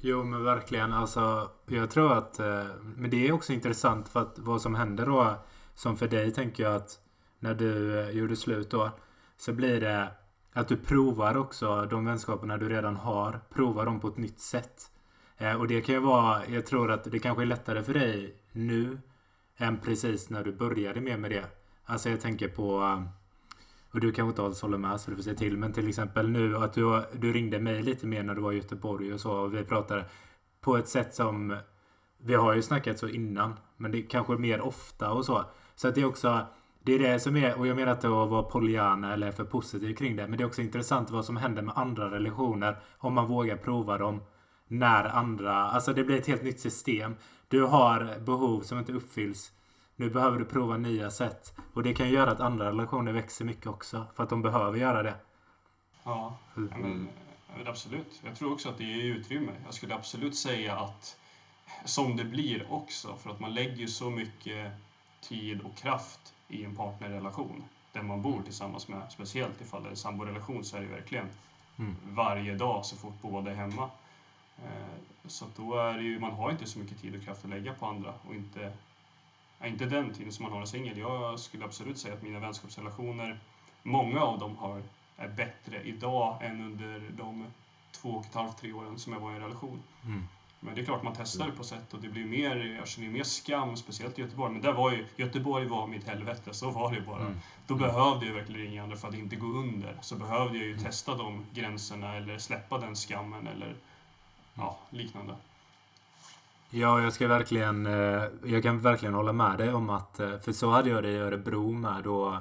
Jo 0.00 0.24
men 0.24 0.44
verkligen. 0.44 0.92
Alltså, 0.92 1.50
jag 1.66 1.90
tror 1.90 2.12
att... 2.12 2.38
eh, 2.38 2.64
Men 2.96 3.10
det 3.10 3.28
är 3.28 3.32
också 3.32 3.52
intressant 3.52 4.08
för 4.08 4.22
att 4.22 4.38
vad 4.38 4.62
som 4.62 4.74
händer 4.74 5.06
då. 5.06 5.34
Som 5.74 5.96
för 5.96 6.08
dig 6.08 6.32
tänker 6.32 6.62
jag 6.62 6.74
att 6.74 6.98
när 7.38 7.54
du 7.54 8.00
eh, 8.00 8.10
gjorde 8.10 8.36
slut 8.36 8.70
då. 8.70 8.90
Så 9.36 9.52
blir 9.52 9.80
det 9.80 10.08
att 10.52 10.68
du 10.68 10.76
provar 10.76 11.36
också 11.36 11.86
de 11.86 12.04
vänskaperna 12.04 12.56
du 12.56 12.68
redan 12.68 12.96
har. 12.96 13.40
Provar 13.54 13.84
dem 13.84 14.00
på 14.00 14.08
ett 14.08 14.16
nytt 14.16 14.40
sätt. 14.40 14.90
Eh, 15.38 15.54
Och 15.54 15.68
det 15.68 15.80
kan 15.80 15.94
ju 15.94 16.00
vara... 16.00 16.46
Jag 16.46 16.66
tror 16.66 16.90
att 16.90 17.04
det 17.04 17.18
kanske 17.18 17.42
är 17.42 17.46
lättare 17.46 17.82
för 17.82 17.94
dig 17.94 18.34
nu. 18.52 18.98
Än 19.56 19.78
precis 19.80 20.30
när 20.30 20.44
du 20.44 20.52
började 20.52 21.00
mer 21.00 21.16
med 21.16 21.30
det. 21.30 21.44
Alltså 21.84 22.10
jag 22.10 22.20
tänker 22.20 22.48
på... 22.48 22.82
Eh, 22.82 23.02
och 23.90 24.00
du 24.00 24.12
kanske 24.12 24.28
inte 24.30 24.42
alls 24.42 24.62
håller 24.62 24.78
med 24.78 25.00
så 25.00 25.10
du 25.10 25.16
får 25.16 25.22
säga 25.22 25.36
till. 25.36 25.56
Men 25.56 25.72
till 25.72 25.88
exempel 25.88 26.28
nu 26.28 26.56
att 26.56 26.72
du, 26.72 27.02
du 27.12 27.32
ringde 27.32 27.58
mig 27.60 27.82
lite 27.82 28.06
mer 28.06 28.22
när 28.22 28.34
du 28.34 28.40
var 28.40 28.52
i 28.52 28.56
Göteborg 28.56 29.12
och 29.14 29.20
så. 29.20 29.32
Och 29.32 29.54
vi 29.54 29.64
pratade 29.64 30.04
på 30.60 30.76
ett 30.76 30.88
sätt 30.88 31.14
som... 31.14 31.56
Vi 32.18 32.34
har 32.34 32.54
ju 32.54 32.62
snackat 32.62 32.98
så 32.98 33.08
innan. 33.08 33.54
Men 33.76 33.92
det 33.92 33.98
är 33.98 34.02
kanske 34.08 34.32
mer 34.32 34.60
ofta 34.60 35.12
och 35.12 35.24
så. 35.24 35.44
Så 35.74 35.88
att 35.88 35.94
det 35.94 36.00
är 36.00 36.04
också... 36.06 36.46
Det 36.82 36.92
är 36.92 36.98
det 36.98 37.20
som 37.20 37.36
är... 37.36 37.58
Och 37.58 37.66
jag 37.66 37.76
menar 37.76 37.92
inte 37.92 38.06
att 38.06 38.12
vara 38.30 38.42
polyana 38.42 39.12
eller 39.12 39.32
för 39.32 39.44
positiv 39.44 39.94
kring 39.94 40.16
det. 40.16 40.28
Men 40.28 40.38
det 40.38 40.44
är 40.44 40.46
också 40.46 40.62
intressant 40.62 41.10
vad 41.10 41.24
som 41.24 41.36
händer 41.36 41.62
med 41.62 41.78
andra 41.78 42.10
relationer. 42.10 42.76
Om 42.98 43.14
man 43.14 43.26
vågar 43.26 43.56
prova 43.56 43.98
dem. 43.98 44.20
När 44.68 45.04
andra... 45.04 45.54
Alltså 45.54 45.92
det 45.92 46.04
blir 46.04 46.18
ett 46.18 46.26
helt 46.26 46.42
nytt 46.42 46.60
system. 46.60 47.16
Du 47.48 47.64
har 47.64 48.20
behov 48.20 48.60
som 48.60 48.78
inte 48.78 48.92
uppfylls. 48.92 49.52
Nu 49.96 50.10
behöver 50.10 50.38
du 50.38 50.44
prova 50.44 50.76
nya 50.76 51.10
sätt. 51.10 51.54
Och 51.72 51.82
det 51.82 51.94
kan 51.94 52.10
göra 52.10 52.30
att 52.30 52.40
andra 52.40 52.68
relationer 52.68 53.12
växer 53.12 53.44
mycket 53.44 53.66
också. 53.66 54.06
För 54.16 54.22
att 54.22 54.30
de 54.30 54.42
behöver 54.42 54.78
göra 54.78 55.02
det. 55.02 55.14
Ja, 56.04 56.38
ja, 56.54 56.60
men, 56.78 57.08
men 57.56 57.66
absolut. 57.66 58.20
Jag 58.24 58.36
tror 58.36 58.52
också 58.52 58.68
att 58.68 58.78
det 58.78 58.84
ger 58.84 59.04
utrymme. 59.04 59.52
Jag 59.64 59.74
skulle 59.74 59.94
absolut 59.94 60.36
säga 60.36 60.76
att 60.76 61.16
som 61.84 62.16
det 62.16 62.24
blir 62.24 62.72
också, 62.72 63.16
för 63.16 63.30
att 63.30 63.40
man 63.40 63.54
lägger 63.54 63.76
ju 63.76 63.88
så 63.88 64.10
mycket 64.10 64.72
tid 65.20 65.60
och 65.60 65.76
kraft 65.76 66.34
i 66.48 66.64
en 66.64 66.76
partnerrelation 66.76 67.64
där 67.92 68.02
man 68.02 68.22
bor 68.22 68.42
tillsammans 68.42 68.88
med, 68.88 69.02
speciellt 69.10 69.60
ifall 69.60 69.82
det 69.82 69.88
är 69.88 69.90
en 69.90 69.96
samborelation 69.96 70.64
så 70.64 70.76
är 70.76 70.80
det 70.80 70.86
verkligen 70.86 71.28
Mm. 71.78 71.96
varje 72.04 72.54
dag 72.54 72.84
så 72.84 72.96
fort 72.96 73.14
båda 73.22 73.50
är 73.50 73.54
hemma. 73.54 73.90
Eh, 74.58 75.26
Så 75.26 75.44
då 75.56 75.74
är 75.78 75.94
det 75.94 76.02
ju, 76.02 76.18
man 76.20 76.32
har 76.32 76.50
inte 76.50 76.66
så 76.66 76.78
mycket 76.78 77.00
tid 77.00 77.16
och 77.16 77.22
kraft 77.22 77.44
att 77.44 77.50
lägga 77.50 77.74
på 77.74 77.86
andra 77.86 78.14
och 78.28 78.34
inte, 78.34 78.72
ja, 79.58 79.66
inte 79.66 79.84
den 79.84 80.14
tiden 80.14 80.32
som 80.32 80.42
man 80.42 80.52
har 80.52 80.60
en 80.60 80.66
singel. 80.66 80.98
Jag 80.98 81.40
skulle 81.40 81.64
absolut 81.64 81.98
säga 81.98 82.14
att 82.14 82.22
mina 82.22 82.38
vänskapsrelationer, 82.38 83.38
många 83.82 84.20
av 84.22 84.38
dem 84.38 84.56
har, 84.56 84.82
är 85.16 85.28
bättre 85.28 85.82
idag 85.82 86.38
än 86.42 86.60
under 86.60 87.10
de 87.16 87.46
två 87.92 88.08
och 88.08 88.24
ett 88.24 88.34
halvt, 88.34 88.58
tre 88.58 88.72
åren 88.72 88.98
som 88.98 89.12
jag 89.12 89.20
var 89.20 89.32
i 89.32 89.34
en 89.34 89.40
relation. 89.42 89.82
Mm. 90.04 90.24
Men 90.60 90.74
det 90.74 90.80
är 90.80 90.84
klart 90.84 91.02
man 91.02 91.14
testar 91.16 91.46
det 91.46 91.52
på 91.52 91.64
sätt 91.64 91.94
och 91.94 92.00
det 92.00 92.08
blir 92.08 92.24
mer, 92.24 92.56
jag 92.78 92.88
känner 92.88 93.08
mer 93.08 93.22
skam, 93.22 93.76
speciellt 93.76 94.18
i 94.18 94.22
Göteborg. 94.22 94.52
Men 94.52 94.62
där 94.62 94.72
var 94.72 94.92
ju, 94.92 95.06
Göteborg 95.16 95.66
var 95.66 95.86
mitt 95.86 96.06
helvete, 96.06 96.54
så 96.54 96.70
var 96.70 96.92
det 96.94 97.00
bara. 97.00 97.20
Mm. 97.20 97.40
Då 97.66 97.74
behövde 97.74 98.26
jag 98.26 98.34
verkligen 98.34 98.60
ringa 98.60 98.82
andra 98.82 98.96
för 98.96 99.08
att 99.08 99.14
inte 99.14 99.36
gå 99.36 99.46
under. 99.46 99.96
Så 100.00 100.16
behövde 100.16 100.58
jag 100.58 100.66
ju 100.66 100.78
testa 100.78 101.14
de 101.16 101.44
gränserna 101.54 102.14
eller 102.16 102.38
släppa 102.38 102.78
den 102.78 102.94
skammen 102.94 103.46
eller 103.46 103.74
ja, 104.54 104.78
liknande. 104.90 105.34
Ja, 106.70 107.02
jag 107.02 107.12
ska 107.12 107.28
verkligen... 107.28 107.86
Eh, 107.86 108.22
jag 108.44 108.62
kan 108.62 108.80
verkligen 108.80 109.14
hålla 109.14 109.32
med 109.32 109.58
dig 109.58 109.74
om 109.74 109.90
att... 109.90 110.20
Eh, 110.20 110.38
för 110.38 110.52
så 110.52 110.70
hade 110.70 110.90
jag 110.90 111.02
det 111.02 111.10
i 111.10 111.18
Örebro 111.18 111.72
med. 111.72 112.04
Då 112.04 112.38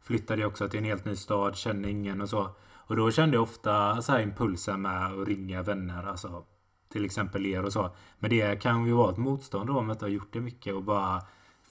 flyttade 0.00 0.42
jag 0.42 0.48
också 0.48 0.68
till 0.68 0.78
en 0.78 0.84
helt 0.84 1.04
ny 1.04 1.16
stad, 1.16 1.56
kände 1.56 1.90
ingen 1.90 2.20
och 2.20 2.28
så. 2.28 2.48
Och 2.72 2.96
då 2.96 3.10
kände 3.10 3.36
jag 3.36 3.42
ofta 3.42 4.02
så 4.02 4.12
här 4.12 4.20
impulser 4.20 4.76
med 4.76 5.06
att 5.06 5.28
ringa 5.28 5.62
vänner. 5.62 6.06
Alltså 6.06 6.44
till 6.92 7.04
exempel 7.04 7.46
er 7.46 7.64
och 7.64 7.72
så. 7.72 7.90
Men 8.18 8.30
det 8.30 8.62
kan 8.62 8.86
ju 8.86 8.92
vara 8.92 9.12
ett 9.12 9.16
motstånd 9.16 9.66
då 9.66 9.78
om 9.78 9.88
jag 9.88 9.94
inte 9.94 10.04
har 10.04 10.10
gjort 10.10 10.32
det 10.32 10.40
mycket 10.40 10.74
och 10.74 10.82
bara... 10.82 11.22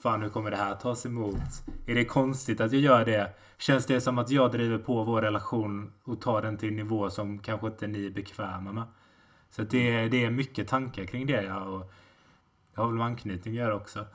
Fan, 0.02 0.22
hur 0.22 0.28
kommer 0.28 0.50
det 0.50 0.56
här 0.56 0.74
tas 0.74 1.06
emot? 1.06 1.64
Är 1.86 1.94
det 1.94 2.04
konstigt 2.04 2.60
att 2.60 2.72
jag 2.72 2.82
gör 2.82 3.04
det? 3.04 3.32
Känns 3.58 3.86
det 3.86 4.00
som 4.00 4.18
att 4.18 4.30
jag 4.30 4.52
driver 4.52 4.78
på 4.78 5.04
vår 5.04 5.22
relation 5.22 5.92
och 6.04 6.20
tar 6.20 6.42
den 6.42 6.56
till 6.56 6.68
en 6.68 6.76
nivå 6.76 7.10
som 7.10 7.38
kanske 7.38 7.66
inte 7.66 7.86
ni 7.86 8.06
är 8.06 8.10
bekväma 8.10 8.72
med? 8.72 8.84
Så 9.56 9.62
att 9.62 9.70
det, 9.70 10.08
det 10.08 10.24
är 10.24 10.30
mycket 10.30 10.68
tankar 10.68 11.04
kring 11.04 11.26
det. 11.26 11.42
Ja, 11.42 11.60
och 11.60 11.92
det 12.74 12.80
har 12.80 12.86
väl 12.86 12.96
med 12.96 13.06
anknytning 13.06 13.54
att 13.54 13.60
göra 13.60 13.74
också. 13.74 13.98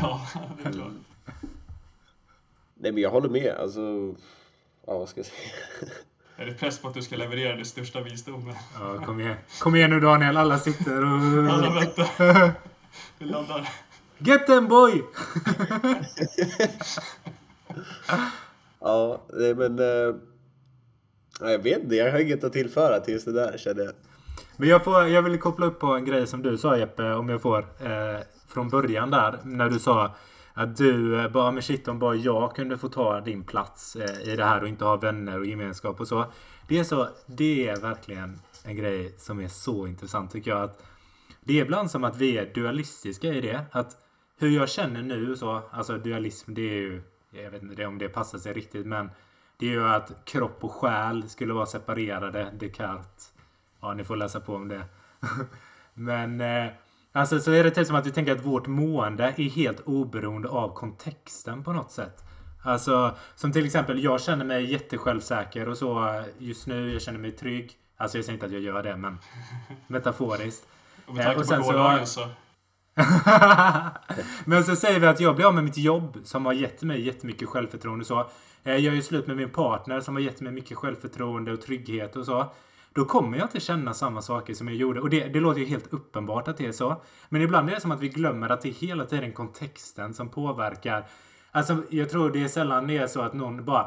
ja, 0.00 0.26
det 0.62 0.68
är 0.68 0.72
klart. 0.72 0.92
Nej 2.74 2.92
men 2.92 3.02
jag 3.02 3.10
håller 3.10 3.28
med, 3.28 3.54
alltså... 3.54 4.14
Ja, 4.86 4.98
vad 4.98 5.08
ska 5.08 5.18
jag 5.18 5.26
säga? 5.26 5.50
Är 6.36 6.46
det 6.46 6.54
press 6.54 6.78
på 6.78 6.88
att 6.88 6.94
du 6.94 7.02
ska 7.02 7.16
leverera 7.16 7.56
det 7.56 7.64
största 7.64 8.00
visdomen? 8.00 8.54
Ja, 8.74 9.04
kom 9.04 9.20
igen. 9.20 9.36
Kom 9.60 9.76
igen 9.76 9.90
nu 9.90 10.00
Daniel, 10.00 10.36
alla 10.36 10.58
sitter 10.58 11.04
och... 11.04 11.52
Alla 11.52 11.74
väntar. 11.74 12.52
Vi 13.18 13.26
laddar. 13.26 13.68
Get 14.18 14.46
them 14.46 14.68
boy! 14.68 15.02
Ja, 18.80 19.22
nej 19.32 19.54
men... 19.54 19.78
Eh, 19.78 20.14
ja, 21.40 21.50
jag 21.50 21.58
vet 21.58 21.82
inte, 21.82 21.94
jag 21.94 22.12
har 22.12 22.18
inget 22.18 22.44
att 22.44 22.52
tillföra 22.52 23.00
till 23.00 23.14
just 23.14 23.26
det 23.26 23.32
där 23.32 23.58
känner 23.58 23.84
jag. 23.84 23.92
Men 24.56 24.68
jag, 24.68 24.84
får, 24.84 25.06
jag 25.06 25.22
vill 25.22 25.38
koppla 25.38 25.66
upp 25.66 25.80
på 25.80 25.86
en 25.86 26.04
grej 26.04 26.26
som 26.26 26.42
du 26.42 26.58
sa 26.58 26.76
Jeppe, 26.76 27.12
om 27.12 27.28
jag 27.28 27.42
får. 27.42 27.58
Eh, 27.58 28.20
från 28.48 28.68
början 28.68 29.10
där, 29.10 29.38
när 29.44 29.70
du 29.70 29.78
sa 29.78 30.14
att 30.54 30.76
du 30.76 31.20
eh, 31.20 31.28
bara, 31.28 31.50
men 31.50 31.62
shit 31.62 31.88
om 31.88 31.98
bara 31.98 32.14
jag 32.14 32.56
kunde 32.56 32.78
få 32.78 32.88
ta 32.88 33.20
din 33.20 33.44
plats 33.44 33.96
eh, 33.96 34.32
i 34.32 34.36
det 34.36 34.44
här 34.44 34.62
och 34.62 34.68
inte 34.68 34.84
ha 34.84 34.96
vänner 34.96 35.38
och 35.38 35.46
gemenskap 35.46 36.00
och 36.00 36.08
så. 36.08 36.24
Det 36.68 36.78
är 36.78 36.84
så, 36.84 37.08
det 37.26 37.68
är 37.68 37.76
verkligen 37.76 38.38
en 38.64 38.76
grej 38.76 39.14
som 39.18 39.40
är 39.40 39.48
så 39.48 39.86
intressant 39.86 40.32
tycker 40.32 40.50
jag. 40.50 40.62
att 40.62 40.82
Det 41.40 41.60
är 41.60 41.64
ibland 41.64 41.90
som 41.90 42.04
att 42.04 42.16
vi 42.16 42.38
är 42.38 42.54
dualistiska 42.54 43.28
i 43.28 43.40
det. 43.40 43.64
Att 43.72 43.96
hur 44.38 44.50
jag 44.50 44.68
känner 44.68 45.02
nu 45.02 45.32
och 45.32 45.38
så, 45.38 45.62
alltså 45.70 45.98
dualism 45.98 46.54
det 46.54 46.62
är 46.62 46.80
ju, 46.80 47.02
jag 47.30 47.50
vet 47.50 47.62
inte 47.62 47.86
om 47.86 47.98
det 47.98 48.08
passar 48.08 48.38
sig 48.38 48.52
riktigt 48.52 48.86
men 48.86 49.10
det 49.56 49.66
är 49.66 49.70
ju 49.70 49.88
att 49.88 50.24
kropp 50.24 50.64
och 50.64 50.72
själ 50.72 51.28
skulle 51.28 51.52
vara 51.54 51.66
separerade, 51.66 52.50
Descartes. 52.58 53.32
Ja, 53.80 53.94
ni 53.94 54.04
får 54.04 54.16
läsa 54.16 54.40
på 54.40 54.54
om 54.54 54.68
det. 54.68 54.82
Men 55.94 56.40
eh, 56.40 56.66
alltså 57.12 57.40
så 57.40 57.50
är 57.52 57.64
det 57.64 57.70
typ 57.70 57.86
som 57.86 57.96
att 57.96 58.06
vi 58.06 58.10
tänker 58.10 58.32
att 58.32 58.44
vårt 58.46 58.66
mående 58.66 59.24
är 59.24 59.50
helt 59.50 59.80
oberoende 59.80 60.48
av 60.48 60.74
kontexten 60.74 61.62
på 61.64 61.72
något 61.72 61.90
sätt. 61.90 62.22
Alltså 62.62 63.16
som 63.34 63.52
till 63.52 63.66
exempel 63.66 64.04
jag 64.04 64.20
känner 64.20 64.44
mig 64.44 64.72
jättesjälvsäker 64.72 65.68
och 65.68 65.76
så 65.76 66.08
eh, 66.08 66.24
just 66.38 66.66
nu. 66.66 66.92
Jag 66.92 67.02
känner 67.02 67.18
mig 67.18 67.32
trygg. 67.32 67.72
Alltså 67.96 68.18
jag 68.18 68.24
säger 68.24 68.34
inte 68.34 68.46
att 68.46 68.52
jag 68.52 68.60
gör 68.62 68.82
det 68.82 68.96
men 68.96 69.18
metaforiskt. 69.86 70.66
Och 71.06 71.14
med 71.14 71.20
Eh, 71.20 71.26
tanke 71.26 71.40
och 71.40 71.46
på 71.46 71.48
sen 71.48 71.64
så- 71.64 71.72
gårdagen 71.72 72.06
så... 72.06 72.28
Men 74.44 74.64
så 74.64 74.76
säger 74.76 75.00
vi 75.00 75.06
att 75.06 75.20
jag 75.20 75.36
blir 75.36 75.46
av 75.46 75.54
med 75.54 75.64
mitt 75.64 75.76
jobb 75.76 76.18
som 76.24 76.46
har 76.46 76.52
gett 76.52 76.82
mig 76.82 77.00
jättemycket 77.06 77.48
självförtroende 77.48 78.02
och 78.02 78.06
så. 78.06 78.30
Eh, 78.66 78.76
jag 78.76 78.92
är 78.92 78.96
ju 78.96 79.02
slut 79.02 79.26
med 79.26 79.36
min 79.36 79.50
partner 79.50 80.00
som 80.00 80.14
har 80.14 80.22
gett 80.22 80.40
mig 80.40 80.52
mycket 80.52 80.76
självförtroende 80.76 81.52
och 81.52 81.60
trygghet 81.60 82.16
och 82.16 82.24
så. 82.24 82.52
Då 82.92 83.04
kommer 83.04 83.38
jag 83.38 83.44
inte 83.44 83.60
känna 83.60 83.94
samma 83.94 84.22
saker 84.22 84.54
som 84.54 84.68
jag 84.68 84.76
gjorde. 84.76 85.00
Och 85.00 85.10
det, 85.10 85.28
det 85.28 85.40
låter 85.40 85.60
ju 85.60 85.66
helt 85.66 85.92
uppenbart 85.92 86.48
att 86.48 86.56
det 86.56 86.66
är 86.66 86.72
så. 86.72 87.02
Men 87.28 87.42
ibland 87.42 87.70
är 87.70 87.74
det 87.74 87.80
som 87.80 87.90
att 87.90 88.00
vi 88.00 88.08
glömmer 88.08 88.48
att 88.48 88.60
det 88.60 88.68
är 88.68 88.72
hela 88.72 89.04
tiden 89.04 89.32
kontexten 89.32 90.14
som 90.14 90.28
påverkar. 90.28 91.06
Alltså 91.50 91.82
jag 91.90 92.10
tror 92.10 92.30
det 92.30 92.42
är 92.42 92.48
sällan 92.48 92.86
det 92.86 92.96
är 92.96 93.06
så 93.06 93.20
att 93.20 93.34
någon 93.34 93.64
bara 93.64 93.86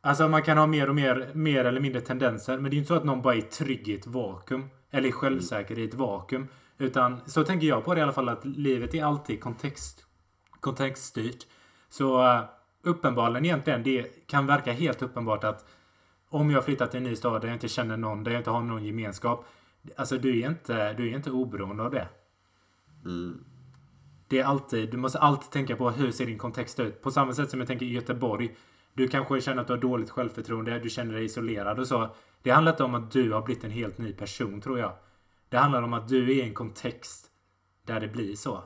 Alltså 0.00 0.28
man 0.28 0.42
kan 0.42 0.58
ha 0.58 0.66
mer 0.66 0.88
och 0.88 0.94
mer, 0.94 1.30
mer 1.34 1.64
eller 1.64 1.80
mindre 1.80 2.00
tendenser. 2.00 2.58
Men 2.58 2.70
det 2.70 2.76
är 2.76 2.78
inte 2.78 2.88
så 2.88 2.94
att 2.94 3.04
någon 3.04 3.22
bara 3.22 3.34
är 3.34 3.40
trygg 3.40 3.88
i 3.88 3.94
ett 3.94 4.06
vakuum. 4.06 4.68
Eller 4.90 5.08
är 5.08 5.12
självsäker 5.12 5.78
i 5.78 5.84
ett 5.84 5.94
vakuum. 5.94 6.48
Utan 6.78 7.20
så 7.26 7.44
tänker 7.44 7.66
jag 7.66 7.84
på 7.84 7.94
det 7.94 8.00
i 8.00 8.02
alla 8.02 8.12
fall 8.12 8.28
att 8.28 8.44
livet 8.44 8.94
är 8.94 9.04
alltid 9.04 9.40
kontext, 9.40 10.04
kontextstyrt. 10.60 11.46
Så 11.88 12.26
eh, 12.26 12.44
uppenbarligen 12.88 13.44
egentligen, 13.44 13.82
det 13.82 14.26
kan 14.26 14.46
verka 14.46 14.72
helt 14.72 15.02
uppenbart 15.02 15.44
att 15.44 15.64
om 16.28 16.50
jag 16.50 16.64
flyttar 16.64 16.86
till 16.86 16.98
en 16.98 17.04
ny 17.04 17.16
stad 17.16 17.40
där 17.40 17.48
jag 17.48 17.56
inte 17.56 17.68
känner 17.68 17.96
någon, 17.96 18.24
där 18.24 18.30
jag 18.30 18.40
inte 18.40 18.50
har 18.50 18.62
någon 18.62 18.84
gemenskap. 18.84 19.44
Alltså 19.96 20.18
du 20.18 20.40
är 20.40 20.48
inte, 20.48 20.92
du 20.92 21.10
är 21.10 21.16
inte 21.16 21.30
oberoende 21.30 21.82
av 21.82 21.90
det. 21.90 22.08
Mm. 23.04 23.44
Det 24.28 24.38
är 24.38 24.44
alltid, 24.44 24.90
du 24.90 24.96
måste 24.96 25.18
alltid 25.18 25.50
tänka 25.50 25.76
på 25.76 25.90
hur 25.90 26.12
ser 26.12 26.26
din 26.26 26.38
kontext 26.38 26.80
ut. 26.80 27.02
På 27.02 27.10
samma 27.10 27.32
sätt 27.32 27.50
som 27.50 27.60
jag 27.60 27.68
tänker 27.68 27.86
i 27.86 27.92
Göteborg. 27.92 28.56
Du 28.92 29.08
kanske 29.08 29.40
känner 29.40 29.60
att 29.60 29.66
du 29.66 29.72
har 29.72 29.80
dåligt 29.80 30.10
självförtroende, 30.10 30.78
du 30.78 30.90
känner 30.90 31.14
dig 31.14 31.24
isolerad 31.24 31.78
och 31.78 31.86
så. 31.86 32.14
Det 32.42 32.50
handlar 32.50 32.72
inte 32.72 32.84
om 32.84 32.94
att 32.94 33.10
du 33.10 33.32
har 33.32 33.42
blivit 33.42 33.64
en 33.64 33.70
helt 33.70 33.98
ny 33.98 34.12
person 34.12 34.60
tror 34.60 34.78
jag. 34.78 34.92
Det 35.48 35.56
handlar 35.56 35.82
om 35.82 35.92
att 35.92 36.08
du 36.08 36.24
är 36.24 36.34
i 36.34 36.42
en 36.42 36.54
kontext 36.54 37.26
där 37.86 38.00
det 38.00 38.08
blir 38.08 38.36
så. 38.36 38.64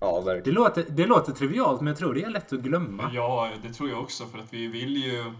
Ja, 0.00 0.18
Det 0.20 0.24
verkligen. 0.24 0.54
låter, 0.54 0.84
det 0.88 1.06
låter 1.06 1.32
trivialt 1.32 1.80
men 1.80 1.86
jag 1.86 1.96
tror 1.98 2.14
det 2.14 2.22
är 2.22 2.30
lätt 2.30 2.52
att 2.52 2.60
glömma. 2.60 3.10
Ja, 3.14 3.50
det 3.62 3.72
tror 3.72 3.88
jag 3.90 4.00
också 4.00 4.26
för 4.26 4.38
att 4.38 4.52
vi 4.54 4.66
vill 4.66 4.96
ju 5.04 5.32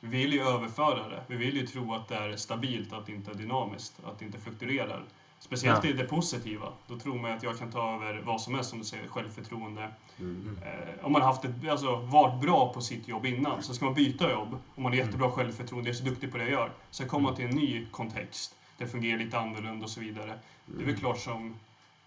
vi 0.00 0.08
vill 0.08 0.32
ju 0.32 0.40
överföra 0.42 1.08
det. 1.08 1.22
Vi 1.26 1.36
vill 1.36 1.56
ju 1.56 1.66
tro 1.66 1.94
att 1.94 2.08
det 2.08 2.14
är 2.16 2.36
stabilt, 2.36 2.92
att 2.92 3.06
det 3.06 3.12
inte 3.12 3.30
är 3.30 3.34
dynamiskt, 3.34 3.94
att 4.04 4.18
det 4.18 4.24
inte 4.24 4.38
fluktuerar. 4.38 5.02
Speciellt 5.40 5.84
Ja. 5.84 5.90
i 5.90 5.92
det 5.92 6.04
positiva. 6.04 6.66
Då 6.86 6.98
tror 6.98 7.18
man 7.18 7.32
att 7.32 7.42
jag 7.42 7.58
kan 7.58 7.70
ta 7.72 7.94
över 7.94 8.22
vad 8.24 8.40
som 8.40 8.54
helst, 8.54 8.70
som 8.70 8.78
du 8.78 8.84
säger, 8.84 9.08
självförtroende. 9.08 9.88
Mm. 10.18 10.58
Eh, 10.62 11.04
om 11.06 11.12
man 11.12 11.22
har 11.22 11.28
haft 11.28 11.44
ett, 11.44 11.68
alltså, 11.70 11.96
varit 11.96 12.42
bra 12.42 12.72
på 12.72 12.80
sitt 12.80 13.08
jobb 13.08 13.26
innan, 13.26 13.62
så 13.62 13.74
ska 13.74 13.84
man 13.84 13.94
byta 13.94 14.30
jobb. 14.30 14.56
Om 14.74 14.82
man 14.82 14.92
har 14.92 14.96
jättebra 14.96 15.30
självförtroende, 15.30 15.90
är 15.90 15.94
så 15.94 16.04
duktig 16.04 16.32
på 16.32 16.38
det 16.38 16.44
jag 16.44 16.52
gör. 16.52 16.70
Sen 16.90 17.08
kommer 17.08 17.28
man 17.28 17.36
till 17.36 17.44
en 17.44 17.56
ny 17.56 17.86
kontext. 17.90 18.54
Det 18.78 18.86
fungerar 18.86 19.18
lite 19.18 19.38
annorlunda 19.38 19.84
och 19.84 19.90
så 19.90 20.00
vidare. 20.00 20.38
Det 20.66 20.82
är 20.82 20.86
väl 20.86 20.96
klart 20.96 21.18
som 21.18 21.54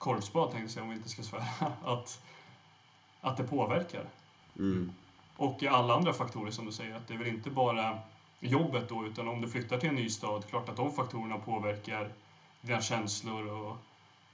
korvspad, 0.01 0.51
tänkte 0.51 0.63
jag 0.63 0.71
säga, 0.71 0.83
om 0.83 0.89
vi 0.89 0.95
inte 0.95 1.09
ska 1.09 1.23
svära, 1.23 1.43
att, 1.85 2.21
att 3.21 3.37
det 3.37 3.43
påverkar. 3.43 4.05
Mm. 4.59 4.91
Och 5.37 5.63
alla 5.63 5.93
andra 5.93 6.13
faktorer 6.13 6.51
som 6.51 6.65
du 6.65 6.71
säger, 6.71 6.95
att 6.95 7.07
det 7.07 7.13
är 7.13 7.17
väl 7.17 7.27
inte 7.27 7.49
bara 7.49 7.99
jobbet 8.39 8.89
då, 8.89 9.05
utan 9.05 9.27
om 9.27 9.41
du 9.41 9.47
flyttar 9.47 9.77
till 9.77 9.89
en 9.89 9.95
ny 9.95 10.09
stad, 10.09 10.45
klart 10.45 10.69
att 10.69 10.75
de 10.75 10.91
faktorerna 10.91 11.37
påverkar 11.37 12.13
dina 12.61 12.81
känslor 12.81 13.47
och 13.51 13.77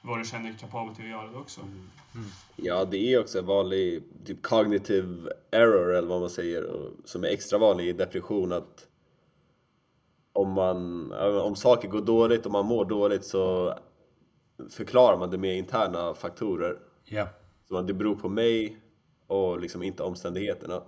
vad 0.02 0.20
du 0.20 0.26
känner 0.26 0.50
dig 0.50 0.60
kapabel 0.60 0.96
till 0.96 1.06
att 1.06 1.12
göra 1.12 1.28
det 1.28 1.38
också. 1.38 1.62
Ja, 2.56 2.86
det 2.86 3.14
är 3.14 3.20
också 3.20 3.40
en 3.40 3.46
vanlig 3.46 4.04
typ 4.26 4.42
cognitive 4.42 5.32
error 5.52 5.96
eller 5.96 6.08
vad 6.08 6.20
man 6.20 6.30
säger 6.30 6.90
som 7.06 7.24
är 7.24 7.28
extra 7.28 7.58
vanlig 7.58 7.88
i 7.88 7.94
depression 7.94 8.52
att 8.52 8.88
om, 10.34 10.52
man, 10.52 11.12
om 11.42 11.56
saker 11.56 11.88
går 11.88 12.02
dåligt 12.02 12.46
och 12.46 12.52
man 12.52 12.66
mår 12.66 12.86
dåligt 12.86 13.26
så 13.26 13.74
förklarar 14.70 15.18
man 15.18 15.32
det 15.32 15.38
med 15.38 15.58
interna 15.58 16.14
faktorer. 16.14 16.78
Ja. 17.06 17.28
Så 17.68 17.78
att 17.78 17.88
det 17.88 17.94
beror 17.94 18.16
på 18.16 18.30
mig 18.30 18.78
och 19.28 19.60
liksom 19.60 19.84
inte 19.84 20.04
omständigheterna. 20.04 20.82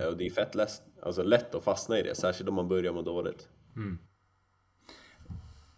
Eh, 0.00 0.06
Och 0.06 0.16
det 0.16 0.26
är 0.26 0.30
fett 0.30 0.54
lätt, 0.54 0.82
alltså 1.02 1.22
lätt 1.22 1.54
att 1.54 1.64
fastna 1.64 1.98
i 1.98 2.02
det, 2.02 2.14
särskilt 2.14 2.48
om 2.48 2.54
man 2.54 2.68
börjar 2.68 2.92
må 2.92 3.02
dåligt. 3.02 3.48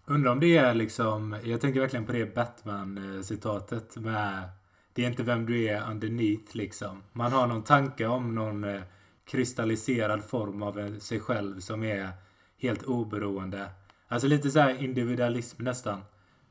Undrar 0.07 0.33
om 0.33 0.41
det 0.41 0.57
är 0.57 0.75
liksom, 0.75 1.37
jag 1.45 1.61
tänker 1.61 1.81
verkligen 1.81 2.07
på 2.07 2.13
det 2.13 2.35
Batman-citatet 2.35 3.97
med 3.97 4.49
Det 4.93 5.05
är 5.05 5.09
inte 5.09 5.23
vem 5.23 5.47
du 5.47 5.65
är 5.65 5.91
underneath 5.91 6.57
liksom. 6.57 7.03
Man 7.13 7.33
har 7.33 7.47
någon 7.47 7.63
tanke 7.63 8.07
om 8.07 8.35
någon 8.35 8.65
eh, 8.65 8.83
kristalliserad 9.25 10.25
form 10.25 10.63
av 10.63 10.79
eh, 10.79 10.95
sig 10.95 11.21
själv 11.21 11.61
som 11.61 11.83
är 11.85 12.11
helt 12.59 12.83
oberoende. 12.83 13.71
Alltså 14.09 14.29
lite 14.29 14.51
så 14.51 14.61
här 14.61 14.83
individualism 14.83 15.63
nästan. 15.65 16.01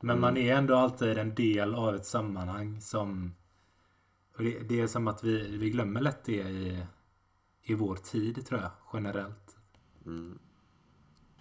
Men 0.00 0.20
man 0.20 0.36
är 0.36 0.54
ändå 0.56 0.76
alltid 0.76 1.18
en 1.18 1.34
del 1.34 1.74
av 1.74 1.94
ett 1.94 2.06
sammanhang 2.06 2.80
som... 2.80 3.34
Och 4.36 4.44
det, 4.44 4.68
det 4.68 4.80
är 4.80 4.86
som 4.86 5.08
att 5.08 5.24
vi, 5.24 5.56
vi 5.56 5.70
glömmer 5.70 6.00
lätt 6.00 6.24
det 6.24 6.32
i, 6.32 6.86
i 7.62 7.74
vår 7.74 7.96
tid 7.96 8.46
tror 8.46 8.60
jag, 8.60 8.70
generellt. 8.92 9.56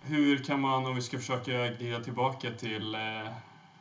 Hur 0.01 0.43
kan 0.43 0.59
man, 0.61 0.85
om 0.85 0.95
vi 0.95 1.01
ska 1.01 1.17
försöka 1.17 1.67
glida 1.67 2.03
tillbaka 2.03 2.51
till, 2.51 2.95
eh, 2.95 3.31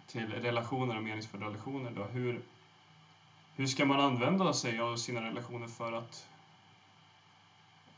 till 0.07 0.27
relationer 0.33 0.97
och 0.97 1.03
meningsfulla 1.03 1.47
relationer 1.47 1.91
då, 1.97 2.05
hur, 2.05 2.41
hur 3.55 3.67
ska 3.67 3.87
man 3.87 4.01
använda 4.01 4.53
sig 4.53 4.81
av 4.81 4.97
sina 4.97 5.21
relationer 5.21 5.67
för 5.67 5.93
att, 5.93 6.29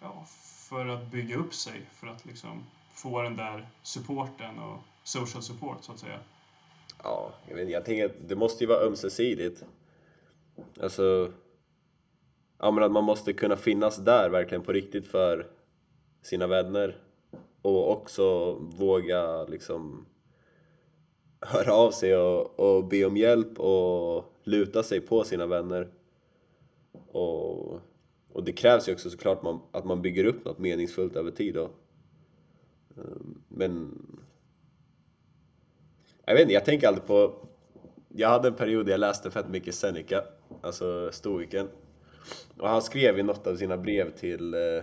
ja, 0.00 0.24
för 0.68 0.86
att 0.86 1.06
bygga 1.10 1.36
upp 1.36 1.54
sig, 1.54 1.86
för 1.92 2.06
att 2.06 2.26
liksom 2.26 2.64
få 2.92 3.22
den 3.22 3.36
där 3.36 3.68
supporten 3.82 4.58
och 4.58 4.84
social 5.02 5.42
support 5.42 5.84
så 5.84 5.92
att 5.92 5.98
säga? 5.98 6.18
Ja, 7.02 7.32
jag, 7.48 7.56
vet, 7.56 7.70
jag 7.70 7.84
tänker 7.84 8.06
att 8.06 8.28
det 8.28 8.36
måste 8.36 8.64
ju 8.64 8.68
vara 8.68 8.80
ömsesidigt. 8.80 9.64
Alltså, 10.80 11.32
ja 12.58 12.70
men 12.70 12.84
att 12.84 12.92
man 12.92 13.04
måste 13.04 13.32
kunna 13.32 13.56
finnas 13.56 13.96
där 13.96 14.30
verkligen 14.30 14.62
på 14.62 14.72
riktigt 14.72 15.06
för 15.06 15.46
sina 16.22 16.46
vänner. 16.46 16.96
Och 17.62 17.90
också 17.90 18.52
våga 18.54 19.44
liksom 19.44 20.06
höra 21.40 21.74
av 21.74 21.90
sig 21.90 22.16
och, 22.16 22.60
och 22.60 22.84
be 22.84 23.04
om 23.04 23.16
hjälp 23.16 23.60
och 23.60 24.24
luta 24.44 24.82
sig 24.82 25.00
på 25.00 25.24
sina 25.24 25.46
vänner. 25.46 25.88
Och, 27.12 27.80
och 28.32 28.44
det 28.44 28.52
krävs 28.52 28.88
ju 28.88 28.92
också 28.92 29.10
såklart 29.10 29.42
man, 29.42 29.60
att 29.72 29.84
man 29.84 30.02
bygger 30.02 30.24
upp 30.24 30.44
något 30.44 30.58
meningsfullt 30.58 31.16
över 31.16 31.30
tid 31.30 31.54
då. 31.54 31.70
Ehm, 32.96 33.42
men 33.48 34.02
jag 36.30 36.34
vet 36.34 36.42
inte, 36.42 36.54
jag 36.54 36.64
tänker 36.64 36.88
alltid 36.88 37.06
på... 37.06 37.34
Jag 38.08 38.28
hade 38.28 38.48
en 38.48 38.54
period 38.54 38.86
där 38.86 38.92
jag 38.92 39.00
läste 39.00 39.30
fett 39.30 39.48
mycket 39.48 39.74
Seneca, 39.74 40.24
alltså 40.62 41.12
stoikern. 41.12 41.68
Och 42.58 42.68
han 42.68 42.82
skrev 42.82 43.18
i 43.18 43.22
något 43.22 43.46
av 43.46 43.56
sina 43.56 43.76
brev 43.76 44.10
till 44.10 44.54
eh, 44.54 44.82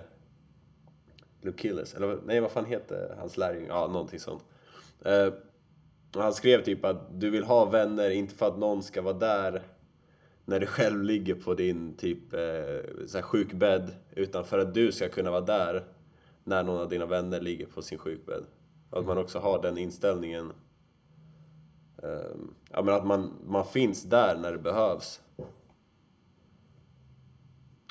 Lucillus, 1.41 1.93
eller 1.93 2.19
nej 2.25 2.39
vad 2.39 2.51
fan 2.51 2.65
heter 2.65 3.15
hans 3.19 3.37
lärjunge? 3.37 3.67
Ja, 3.67 3.87
någonting 3.87 4.19
sånt. 4.19 4.43
Eh, 5.05 5.27
och 6.15 6.23
han 6.23 6.33
skrev 6.33 6.63
typ 6.63 6.85
att 6.85 7.19
du 7.19 7.29
vill 7.29 7.43
ha 7.43 7.65
vänner, 7.65 8.09
inte 8.09 8.35
för 8.35 8.47
att 8.47 8.57
någon 8.57 8.83
ska 8.83 9.01
vara 9.01 9.17
där 9.17 9.61
när 10.45 10.59
du 10.59 10.65
själv 10.65 11.03
ligger 11.03 11.35
på 11.35 11.53
din 11.53 11.97
typ 11.97 12.33
eh, 12.33 13.07
så 13.07 13.17
här 13.17 13.21
sjukbädd, 13.21 13.91
utan 14.11 14.45
för 14.45 14.59
att 14.59 14.73
du 14.73 14.91
ska 14.91 15.09
kunna 15.09 15.31
vara 15.31 15.41
där 15.41 15.85
när 16.43 16.63
någon 16.63 16.81
av 16.81 16.89
dina 16.89 17.05
vänner 17.05 17.41
ligger 17.41 17.65
på 17.65 17.81
sin 17.81 17.97
sjukbädd. 17.97 18.43
Att 18.89 19.05
man 19.05 19.17
också 19.17 19.39
har 19.39 19.61
den 19.61 19.77
inställningen 19.77 20.51
ja, 22.71 22.81
men 22.81 22.93
att 22.93 23.05
man, 23.05 23.33
man 23.47 23.65
finns 23.65 24.03
där 24.03 24.37
när 24.37 24.51
det 24.51 24.57
behövs. 24.57 25.21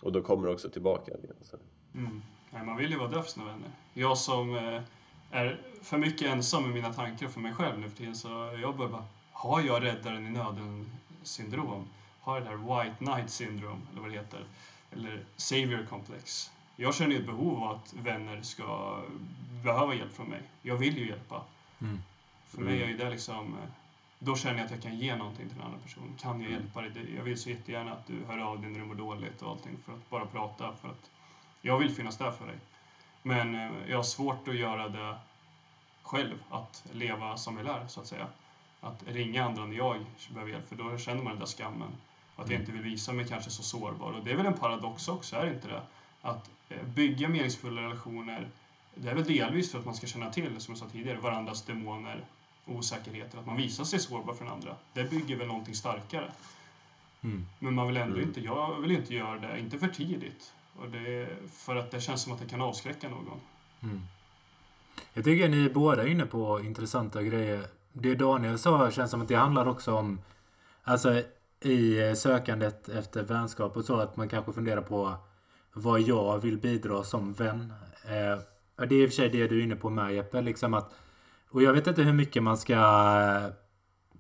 Och 0.03 0.13
då 0.13 0.23
kommer 0.23 0.47
det 0.47 0.55
också 0.55 0.71
tillbaka. 0.71 1.13
Så. 1.43 1.57
Mm. 1.95 2.23
Nej, 2.51 2.65
man 2.65 2.77
vill 2.77 2.91
ju 2.91 2.99
vara 2.99 3.09
där 3.09 3.23
för 3.23 3.31
sina 3.31 3.47
vänner. 3.47 3.71
Jag 3.95 4.19
som 4.19 4.57
eh, 4.57 4.83
är 5.31 5.61
för 5.83 5.99
mycket 5.99 6.29
ensam 6.29 6.63
med 6.63 6.73
mina 6.73 6.93
tankar 6.93 7.29
för 7.29 7.41
mig 7.41 7.55
själv 7.55 7.79
nu 7.79 7.89
för 7.89 7.97
tiden 7.97 8.17
så 8.17 8.29
jag 8.63 8.77
börjar 8.77 8.93
bara, 8.93 9.05
har 9.33 9.61
jag 9.61 9.83
räddaren 9.83 10.27
i 10.27 10.31
nöden 10.31 10.91
syndrom? 11.23 11.89
Har 12.21 12.37
jag 12.37 12.45
det 12.45 12.51
där 12.51 12.57
white 12.57 12.97
knight 12.99 13.31
syndrome, 13.31 13.81
eller 13.93 14.01
vad 14.01 14.11
det 14.11 14.17
heter? 14.17 14.45
Eller 14.93 15.25
savior 15.37 15.87
complex? 15.91 16.51
Jag 16.77 16.95
känner 16.95 17.13
ju 17.13 17.21
ett 17.21 17.27
behov 17.27 17.63
av 17.63 17.71
att 17.71 17.95
vänner 17.95 18.43
ska 18.43 19.01
behöva 19.65 19.95
hjälp 19.95 20.13
från 20.13 20.29
mig. 20.29 20.43
Jag 20.63 20.77
vill 20.77 20.99
ju 20.99 21.09
hjälpa. 21.09 21.43
Mm. 21.81 21.99
För 22.47 22.61
mig 22.61 22.83
är 22.83 22.87
ju 22.87 22.97
det 22.97 23.11
liksom, 23.11 23.55
eh, 23.55 23.71
då 24.27 24.37
känner 24.37 24.59
jag 24.59 24.65
att 24.65 24.71
jag 24.71 24.83
kan 24.83 24.99
ge 24.99 25.17
någonting 25.17 25.49
till 25.49 25.59
en 25.59 25.65
annan 25.67 25.81
person. 25.81 26.15
Kan 26.21 26.41
jag 26.41 26.51
hjälpa 26.51 26.81
dig? 26.81 27.15
Jag 27.17 27.23
vill 27.23 27.39
så 27.39 27.51
jättegärna 27.51 27.93
att 27.93 28.07
du 28.07 28.25
hör 28.29 28.39
av 28.39 28.61
dig 28.61 28.71
när 28.71 28.81
du 28.81 28.87
mår 28.87 28.95
dåligt 28.95 29.43
och 29.43 29.51
allting 29.51 29.77
för 29.85 29.93
att 29.93 30.11
bara 30.11 30.27
prata. 30.27 30.73
För 30.81 30.89
att 30.89 31.11
jag 31.61 31.79
vill 31.79 31.91
finnas 31.91 32.17
där 32.17 32.31
för 32.31 32.47
dig. 32.47 32.57
Men 33.23 33.55
eh, 33.55 33.71
jag 33.89 33.97
har 33.97 34.03
svårt 34.03 34.49
att 34.49 34.57
göra 34.57 34.89
det 34.89 35.17
själv, 36.03 36.39
att 36.51 36.85
leva 36.93 37.37
som 37.37 37.57
jag 37.57 37.67
lär, 37.67 37.87
så 37.87 38.01
att 38.01 38.07
säga. 38.07 38.27
Att 38.81 39.03
ringa 39.07 39.45
andra 39.45 39.67
när 39.67 39.77
jag 39.77 40.05
behöver 40.31 40.53
hjälp, 40.53 40.69
för 40.69 40.77
då 40.77 40.99
känner 40.99 41.23
man 41.23 41.33
den 41.33 41.39
där 41.39 41.47
skammen. 41.47 41.89
Och 42.37 42.45
att 42.45 42.51
jag 42.51 42.61
inte 42.61 42.73
vill 42.73 42.83
visa 42.83 43.13
mig 43.13 43.29
kanske 43.29 43.51
så 43.51 43.63
sårbar. 43.63 44.13
Och 44.13 44.25
det 44.25 44.31
är 44.33 44.37
väl 44.37 44.47
en 44.47 44.59
paradox 44.59 45.09
också, 45.09 45.37
är 45.37 45.47
det 45.47 45.55
inte 45.55 45.69
det? 45.69 45.83
Att 46.23 46.51
eh, 46.69 46.83
bygga 46.83 47.29
meningsfulla 47.29 47.83
relationer, 47.83 48.49
det 48.95 49.11
är 49.11 49.15
väl 49.15 49.25
delvis 49.25 49.73
för 49.73 49.79
att 49.79 49.85
man 49.85 49.95
ska 49.95 50.07
känna 50.07 50.31
till, 50.31 50.61
som 50.61 50.73
jag 50.73 50.79
sa 50.79 50.89
tidigare, 50.89 51.19
varandras 51.19 51.63
demoner 51.63 52.25
osäkerheter. 52.67 53.39
Att 53.39 53.47
man 53.47 53.57
visar 53.57 53.85
sig 53.85 53.99
sårbar 53.99 54.35
för 54.35 54.45
den 54.45 54.53
andra. 54.53 54.77
Det 54.93 55.05
bygger 55.11 55.37
väl 55.37 55.47
någonting 55.47 55.75
starkare. 55.75 56.31
Mm. 57.23 57.47
Men 57.59 57.75
man 57.75 57.87
vill 57.87 57.97
ändå 57.97 58.17
Mm. 58.17 58.29
inte, 58.29 58.41
jag 58.41 58.81
vill 58.81 58.91
inte 58.91 59.15
göra 59.15 59.39
det, 59.39 59.59
inte 59.61 59.79
för 59.79 59.89
tidigt. 59.89 60.53
Och 60.77 60.91
det 60.91 61.23
är 61.23 61.37
för 61.53 61.77
att 61.77 61.91
det 61.91 62.01
känns 62.01 62.23
som 62.23 62.33
att 62.33 62.39
det 62.39 62.47
kan 62.47 62.61
avskräcka 62.63 63.09
någon. 63.09 63.41
Mm. 63.83 64.01
Jag 65.13 65.25
tycker 65.25 65.49
ni 65.49 65.65
är 65.65 65.71
båda 65.71 66.07
inne 66.09 66.27
på 66.27 66.61
intressanta 66.61 67.23
grejer. 67.23 67.67
Det 67.93 68.15
Daniel 68.15 68.59
sa 68.59 68.91
känns 68.91 69.11
som 69.11 69.23
att 69.23 69.29
det 69.29 69.35
handlar 69.35 69.69
också 69.69 69.95
om 69.95 70.21
Alltså 70.89 71.23
i 71.61 72.15
sökandet 72.17 72.89
efter 72.89 73.23
vänskap 73.23 73.77
och 73.77 73.85
så 73.85 73.97
att 73.97 74.17
man 74.17 74.29
kanske 74.29 74.53
funderar 74.53 74.83
på 74.83 75.15
vad 75.73 76.01
jag 76.01 76.39
vill 76.39 76.59
bidra 76.59 77.05
som 77.05 77.33
vän. 77.33 77.73
Eh, 78.05 78.39
det 78.87 78.95
är 78.95 79.03
i 79.03 79.07
och 79.07 79.11
för 79.11 79.15
sig 79.15 79.29
det 79.29 79.49
du 79.49 79.59
är 79.59 79.63
inne 79.63 79.77
på 79.77 79.91
med 79.91 80.15
Jeppe. 80.15 80.41
Liksom 80.43 80.75
att, 80.75 80.95
och 81.51 81.63
jag 81.63 81.73
vet 81.73 81.87
inte 81.87 82.03
hur 82.03 82.13
mycket 82.13 82.43
man 82.43 82.59
ska 82.59 82.75
eh, 82.75 83.53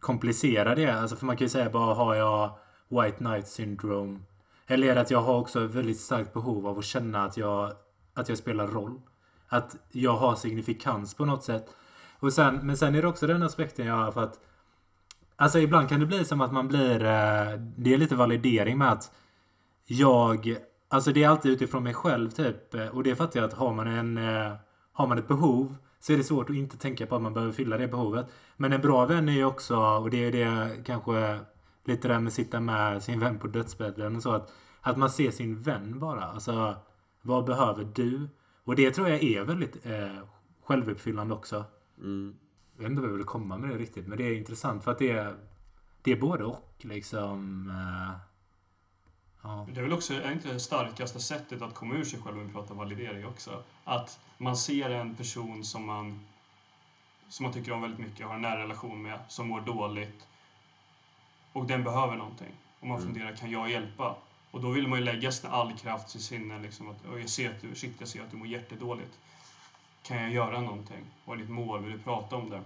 komplicera 0.00 0.74
det. 0.74 0.90
Alltså 0.90 1.16
för 1.16 1.26
man 1.26 1.36
kan 1.36 1.44
ju 1.44 1.48
säga 1.48 1.70
bara 1.70 1.94
har 1.94 2.14
jag 2.14 2.58
White 2.88 3.16
Knight 3.16 3.48
syndrome? 3.48 4.20
Eller 4.66 4.88
är 4.88 4.94
det 4.94 5.00
att 5.00 5.10
jag 5.10 5.22
har 5.22 5.38
också 5.38 5.64
ett 5.64 5.70
väldigt 5.70 6.00
starkt 6.00 6.32
behov 6.32 6.66
av 6.66 6.78
att 6.78 6.84
känna 6.84 7.24
att 7.24 7.36
jag, 7.36 7.72
att 8.14 8.28
jag 8.28 8.38
spelar 8.38 8.66
roll? 8.66 9.00
Att 9.48 9.76
jag 9.92 10.16
har 10.16 10.34
signifikans 10.34 11.14
på 11.14 11.24
något 11.24 11.44
sätt. 11.44 11.66
Och 12.18 12.32
sen, 12.32 12.60
men 12.62 12.76
sen 12.76 12.94
är 12.94 13.02
det 13.02 13.08
också 13.08 13.26
den 13.26 13.42
aspekten 13.42 13.86
jag 13.86 13.94
har 13.94 14.12
för 14.12 14.22
att 14.22 14.40
Alltså 15.38 15.58
ibland 15.58 15.88
kan 15.88 16.00
det 16.00 16.06
bli 16.06 16.24
som 16.24 16.40
att 16.40 16.52
man 16.52 16.68
blir 16.68 17.04
eh, 17.04 17.60
Det 17.76 17.94
är 17.94 17.98
lite 17.98 18.14
validering 18.14 18.78
med 18.78 18.92
att 18.92 19.12
Jag 19.86 20.56
Alltså 20.88 21.12
det 21.12 21.24
är 21.24 21.28
alltid 21.28 21.52
utifrån 21.52 21.82
mig 21.82 21.94
själv 21.94 22.30
typ 22.30 22.74
Och 22.92 23.02
det 23.02 23.16
fattar 23.16 23.40
jag 23.40 23.46
att 23.46 23.54
har 23.54 23.74
man 23.74 23.86
en 23.86 24.16
eh, 24.16 24.52
Har 24.92 25.06
man 25.06 25.18
ett 25.18 25.28
behov 25.28 25.76
så 26.00 26.12
är 26.12 26.16
det 26.16 26.24
svårt 26.24 26.50
att 26.50 26.56
inte 26.56 26.76
tänka 26.78 27.06
på 27.06 27.16
att 27.16 27.22
man 27.22 27.34
behöver 27.34 27.52
fylla 27.52 27.76
det 27.76 27.88
behovet 27.88 28.26
Men 28.56 28.72
en 28.72 28.80
bra 28.80 29.06
vän 29.06 29.28
är 29.28 29.32
ju 29.32 29.44
också 29.44 29.76
Och 29.76 30.10
det 30.10 30.24
är 30.24 30.32
det 30.32 30.76
kanske 30.84 31.40
Lite 31.84 32.08
där 32.08 32.18
med 32.18 32.26
att 32.28 32.34
sitta 32.34 32.60
med 32.60 33.02
sin 33.02 33.20
vän 33.20 33.38
på 33.38 33.46
dödsbädden 33.46 34.16
och 34.16 34.22
så 34.22 34.32
att 34.32 34.52
Att 34.80 34.96
man 34.96 35.10
ser 35.10 35.30
sin 35.30 35.62
vän 35.62 35.98
bara 35.98 36.24
Alltså 36.24 36.76
Vad 37.22 37.44
behöver 37.44 37.84
du? 37.94 38.28
Och 38.64 38.76
det 38.76 38.90
tror 38.90 39.08
jag 39.08 39.22
är 39.22 39.44
väldigt 39.44 39.86
eh, 39.86 40.18
Självuppfyllande 40.64 41.34
också 41.34 41.64
Mm. 41.98 42.34
jag 42.76 42.82
vet 42.82 42.90
inte 42.90 43.02
vad 43.02 43.10
jag 43.10 43.16
vill 43.16 43.26
komma 43.26 43.58
med 43.58 43.70
det 43.70 43.78
riktigt, 43.78 44.06
men 44.06 44.18
det 44.18 44.24
är 44.24 44.34
intressant 44.34 44.84
för 44.84 44.90
att 44.90 44.98
det 44.98 45.10
är, 45.10 45.36
det 46.02 46.12
är 46.12 46.20
både 46.20 46.44
och 46.44 46.72
liksom. 46.78 47.68
eh, 47.70 48.16
ja. 49.46 49.66
Det 49.72 49.80
är 49.80 49.82
väl 49.82 49.92
också 49.92 50.14
är 50.14 50.32
inte 50.32 50.52
det 50.52 50.60
starkaste 50.60 51.20
sättet 51.20 51.62
att 51.62 51.74
komma 51.74 51.94
ur 51.94 52.04
sig 52.04 52.20
själv 52.22 52.38
om 52.38 52.46
vi 52.46 52.52
pratar 52.52 52.74
validering 52.74 53.26
också. 53.26 53.62
Att 53.84 54.20
man 54.38 54.56
ser 54.56 54.90
en 54.90 55.14
person 55.14 55.64
som 55.64 55.86
man, 55.86 56.26
som 57.28 57.44
man 57.44 57.52
tycker 57.52 57.72
om 57.72 57.82
väldigt 57.82 58.00
mycket, 58.00 58.26
har 58.26 58.34
en 58.34 58.42
nära 58.42 58.62
relation 58.62 59.02
med, 59.02 59.18
som 59.28 59.48
mår 59.48 59.60
dåligt. 59.60 60.26
Och 61.52 61.66
den 61.66 61.84
behöver 61.84 62.16
någonting. 62.16 62.52
Och 62.80 62.86
man 62.86 62.96
Mm. 63.00 63.08
funderar, 63.14 63.36
kan 63.36 63.50
jag 63.50 63.70
hjälpa? 63.70 64.16
Och 64.50 64.60
då 64.60 64.70
vill 64.70 64.88
man 64.88 64.98
ju 64.98 65.04
lägga 65.04 65.32
all 65.48 65.72
kraft 65.78 66.16
i 66.16 66.18
sinne. 66.20 66.58
Liksom, 66.58 66.90
att, 66.90 66.96
"Oj, 67.14 67.20
jag 67.20 67.28
ser 67.30 67.50
att 67.50 67.60
du, 67.60 67.74
shit, 67.74 67.96
jag 67.98 68.08
ser 68.08 68.22
att 68.22 68.30
du 68.30 68.36
mår 68.36 68.46
jättedåligt. 68.46 69.18
Kan 70.02 70.16
jag 70.16 70.30
göra 70.32 70.60
någonting? 70.60 71.04
Vad 71.24 71.36
är 71.36 71.40
ditt 71.40 71.50
mål? 71.50 71.82
Vill 71.82 71.92
du 71.92 71.98
prata 71.98 72.36
om 72.36 72.50
det? 72.50 72.60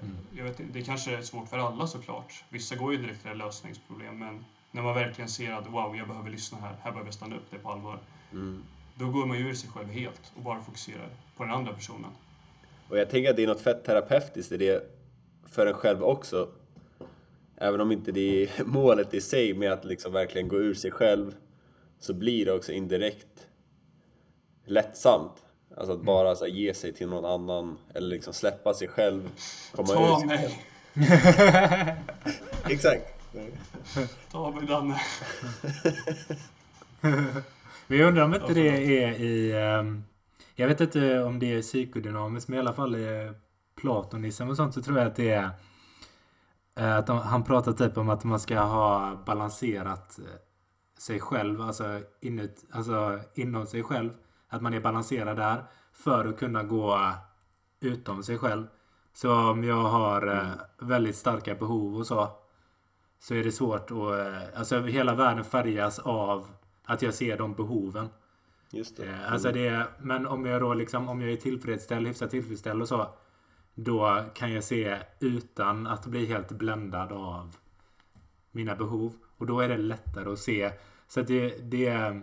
Mm. 0.00 0.16
Jag 0.32 0.44
vet, 0.44 0.60
det 0.72 0.82
kanske 0.82 1.16
är 1.16 1.22
svårt 1.22 1.48
för 1.48 1.58
alla 1.58 1.86
såklart. 1.86 2.44
Vissa 2.48 2.76
går 2.76 2.92
ju 2.92 2.98
direkt 3.02 3.22
till 3.22 3.32
lösningsproblem. 3.38 4.18
Men 4.18 4.44
när 4.72 4.82
man 4.82 4.94
verkligen 4.94 5.28
ser 5.28 5.52
att 5.52 5.66
wow, 5.66 5.96
jag 5.96 6.08
behöver 6.08 6.30
lyssna 6.30 6.58
här. 6.58 6.76
Här 6.82 6.90
behöver 6.90 7.06
jag 7.06 7.14
stanna 7.14 7.36
upp 7.36 7.50
det 7.50 7.58
på 7.58 7.70
allvar. 7.70 7.98
Mm. 8.32 8.62
Då 8.94 9.10
går 9.10 9.26
man 9.26 9.38
ju 9.38 9.48
ur 9.48 9.54
sig 9.54 9.70
själv 9.70 9.88
helt 9.88 10.32
och 10.36 10.42
bara 10.42 10.62
fokuserar 10.62 11.08
på 11.36 11.44
den 11.44 11.52
andra 11.52 11.72
personen. 11.72 12.10
Och 12.88 12.98
jag 12.98 13.10
tänker 13.10 13.30
att 13.30 13.36
det 13.36 13.42
är 13.42 13.46
något 13.46 13.60
fett 13.60 13.84
terapeutiskt 13.84 14.52
i 14.52 14.56
det 14.56 14.90
för 15.46 15.66
en 15.66 15.74
själv 15.74 16.02
också. 16.02 16.48
Även 17.56 17.80
om 17.80 17.92
inte 17.92 18.12
det 18.12 18.42
är 18.42 18.64
målet 18.64 19.14
i 19.14 19.20
sig 19.20 19.54
med 19.54 19.72
att 19.72 19.84
liksom 19.84 20.12
verkligen 20.12 20.48
gå 20.48 20.56
ur 20.56 20.74
sig 20.74 20.90
själv 20.90 21.34
så 21.98 22.14
blir 22.14 22.44
det 22.44 22.52
också 22.52 22.72
indirekt 22.72 23.46
lättsamt. 24.64 25.32
Alltså 25.76 25.92
att 25.92 26.02
bara 26.02 26.36
så 26.36 26.44
här, 26.44 26.52
ge 26.52 26.74
sig 26.74 26.92
till 26.92 27.08
någon 27.08 27.24
annan 27.24 27.78
eller 27.94 28.08
liksom 28.08 28.32
släppa 28.32 28.74
sig 28.74 28.88
själv. 28.88 29.30
Komma 29.72 29.92
ur 29.92 29.96
Ta 29.96 30.18
sig. 30.18 30.26
mig! 30.26 30.58
Exakt. 32.70 33.21
Ta 34.30 34.50
mig 34.50 34.66
Danne! 34.66 35.00
Men 37.86 37.98
jag 37.98 38.08
undrar 38.08 38.24
om 38.24 38.34
inte 38.34 38.54
det 38.54 38.68
är 39.04 39.12
i... 39.20 39.52
ehm, 39.52 40.04
jag 40.54 40.68
vet 40.68 40.80
inte 40.80 41.22
om 41.22 41.38
det 41.38 41.54
är 41.54 41.62
psykodynamiskt, 41.62 42.48
men 42.48 42.56
i 42.56 42.60
alla 42.60 42.72
fall 42.72 42.96
i 42.96 43.32
platonism 43.80 44.48
och 44.48 44.56
sånt 44.56 44.74
så 44.74 44.82
tror 44.82 44.98
jag 44.98 45.06
att 45.06 45.16
det 45.16 45.30
är... 45.30 45.50
eh, 46.76 46.96
Att 46.96 47.06
de, 47.06 47.18
han 47.18 47.44
pratar 47.44 47.72
typ 47.72 47.98
om 47.98 48.10
att 48.10 48.24
man 48.24 48.40
ska 48.40 48.60
ha 48.60 49.16
balanserat 49.26 50.18
eh, 50.18 50.24
sig 50.98 51.20
själv, 51.20 51.60
alltså, 51.62 52.00
inut, 52.20 52.64
alltså 52.72 53.20
inom 53.34 53.66
sig 53.66 53.82
själv. 53.82 54.10
Att 54.48 54.62
man 54.62 54.74
är 54.74 54.80
balanserad 54.80 55.36
där 55.36 55.64
för 55.92 56.24
att 56.24 56.38
kunna 56.38 56.62
gå 56.62 57.12
utom 57.80 58.22
sig 58.22 58.38
själv. 58.38 58.66
Så 59.12 59.34
om 59.50 59.64
jag 59.64 59.82
har 59.84 60.26
eh, 60.26 60.86
väldigt 60.86 61.16
starka 61.16 61.54
behov 61.54 61.96
och 61.96 62.06
så 62.06 62.20
så 63.22 63.34
är 63.34 63.44
det 63.44 63.52
svårt 63.52 63.90
att... 63.90 63.90
eh, 63.90 64.58
Alltså 64.58 64.80
hela 64.82 65.14
världen 65.14 65.44
färgas 65.44 65.98
av 65.98 66.46
att 66.84 67.02
jag 67.02 67.14
ser 67.14 67.38
de 67.38 67.54
behoven. 67.54 68.08
Just 68.70 68.96
det. 68.96 69.06
Eh, 69.06 69.32
Alltså 69.32 69.52
det 69.52 69.86
men 70.00 70.26
om 70.26 70.46
jag 70.46 70.60
då 70.62 70.74
liksom, 70.74 71.08
om 71.08 71.20
jag 71.20 71.32
är 71.32 71.36
tillfredsställd, 71.36 72.06
hyfsat 72.06 72.30
tillfredsställd 72.30 72.82
och 72.82 72.88
så. 72.88 73.06
Då 73.74 74.24
kan 74.34 74.52
jag 74.52 74.64
se 74.64 74.98
utan 75.20 75.86
att 75.86 76.06
bli 76.06 76.26
helt 76.26 76.52
bländad 76.52 77.12
av 77.12 77.56
mina 78.50 78.74
behov. 78.76 79.12
Och 79.36 79.46
då 79.46 79.60
är 79.60 79.68
det 79.68 79.76
lättare 79.76 80.32
att 80.32 80.38
se. 80.38 80.72
Så 81.08 81.20
att 81.20 81.26
det, 81.26 81.70
det. 81.70 82.20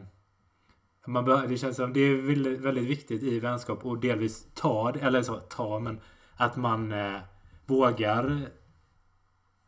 Man 1.08 1.26
bör, 1.26 1.48
det 1.48 1.58
känns 1.58 1.76
som 1.76 1.94
det 1.94 2.00
är 2.00 2.16
väldigt, 2.22 2.60
väldigt 2.60 2.84
viktigt 2.88 3.24
i 3.24 3.40
vänskap 3.40 3.86
och 3.86 4.00
delvis 4.00 4.48
ta, 4.54 4.94
eller 5.02 5.22
så 5.22 5.36
ta, 5.36 5.80
men 5.80 6.00
att 6.36 6.56
man 6.56 6.92
eh, 6.92 7.20
vågar 7.66 8.50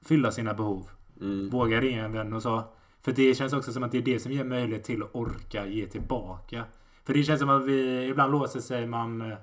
fylla 0.05 0.31
sina 0.31 0.53
behov. 0.53 0.89
Mm. 1.21 1.49
Vågar 1.49 1.81
ringa 1.81 2.05
en 2.05 2.11
vän 2.11 2.33
och 2.33 2.41
så. 2.41 2.63
För 3.01 3.11
det 3.11 3.35
känns 3.35 3.53
också 3.53 3.73
som 3.73 3.83
att 3.83 3.91
det 3.91 3.97
är 3.97 4.01
det 4.01 4.19
som 4.19 4.31
ger 4.31 4.43
möjlighet 4.43 4.83
till 4.83 5.03
att 5.03 5.15
orka 5.15 5.65
ge 5.67 5.87
tillbaka. 5.87 6.63
För 7.03 7.13
det 7.13 7.23
känns 7.23 7.39
som 7.39 7.49
att 7.49 7.65
vi 7.65 8.05
ibland 8.05 8.31
låser 8.31 8.59
sig 8.59 8.87
man... 8.87 9.21
eh, 9.21 9.37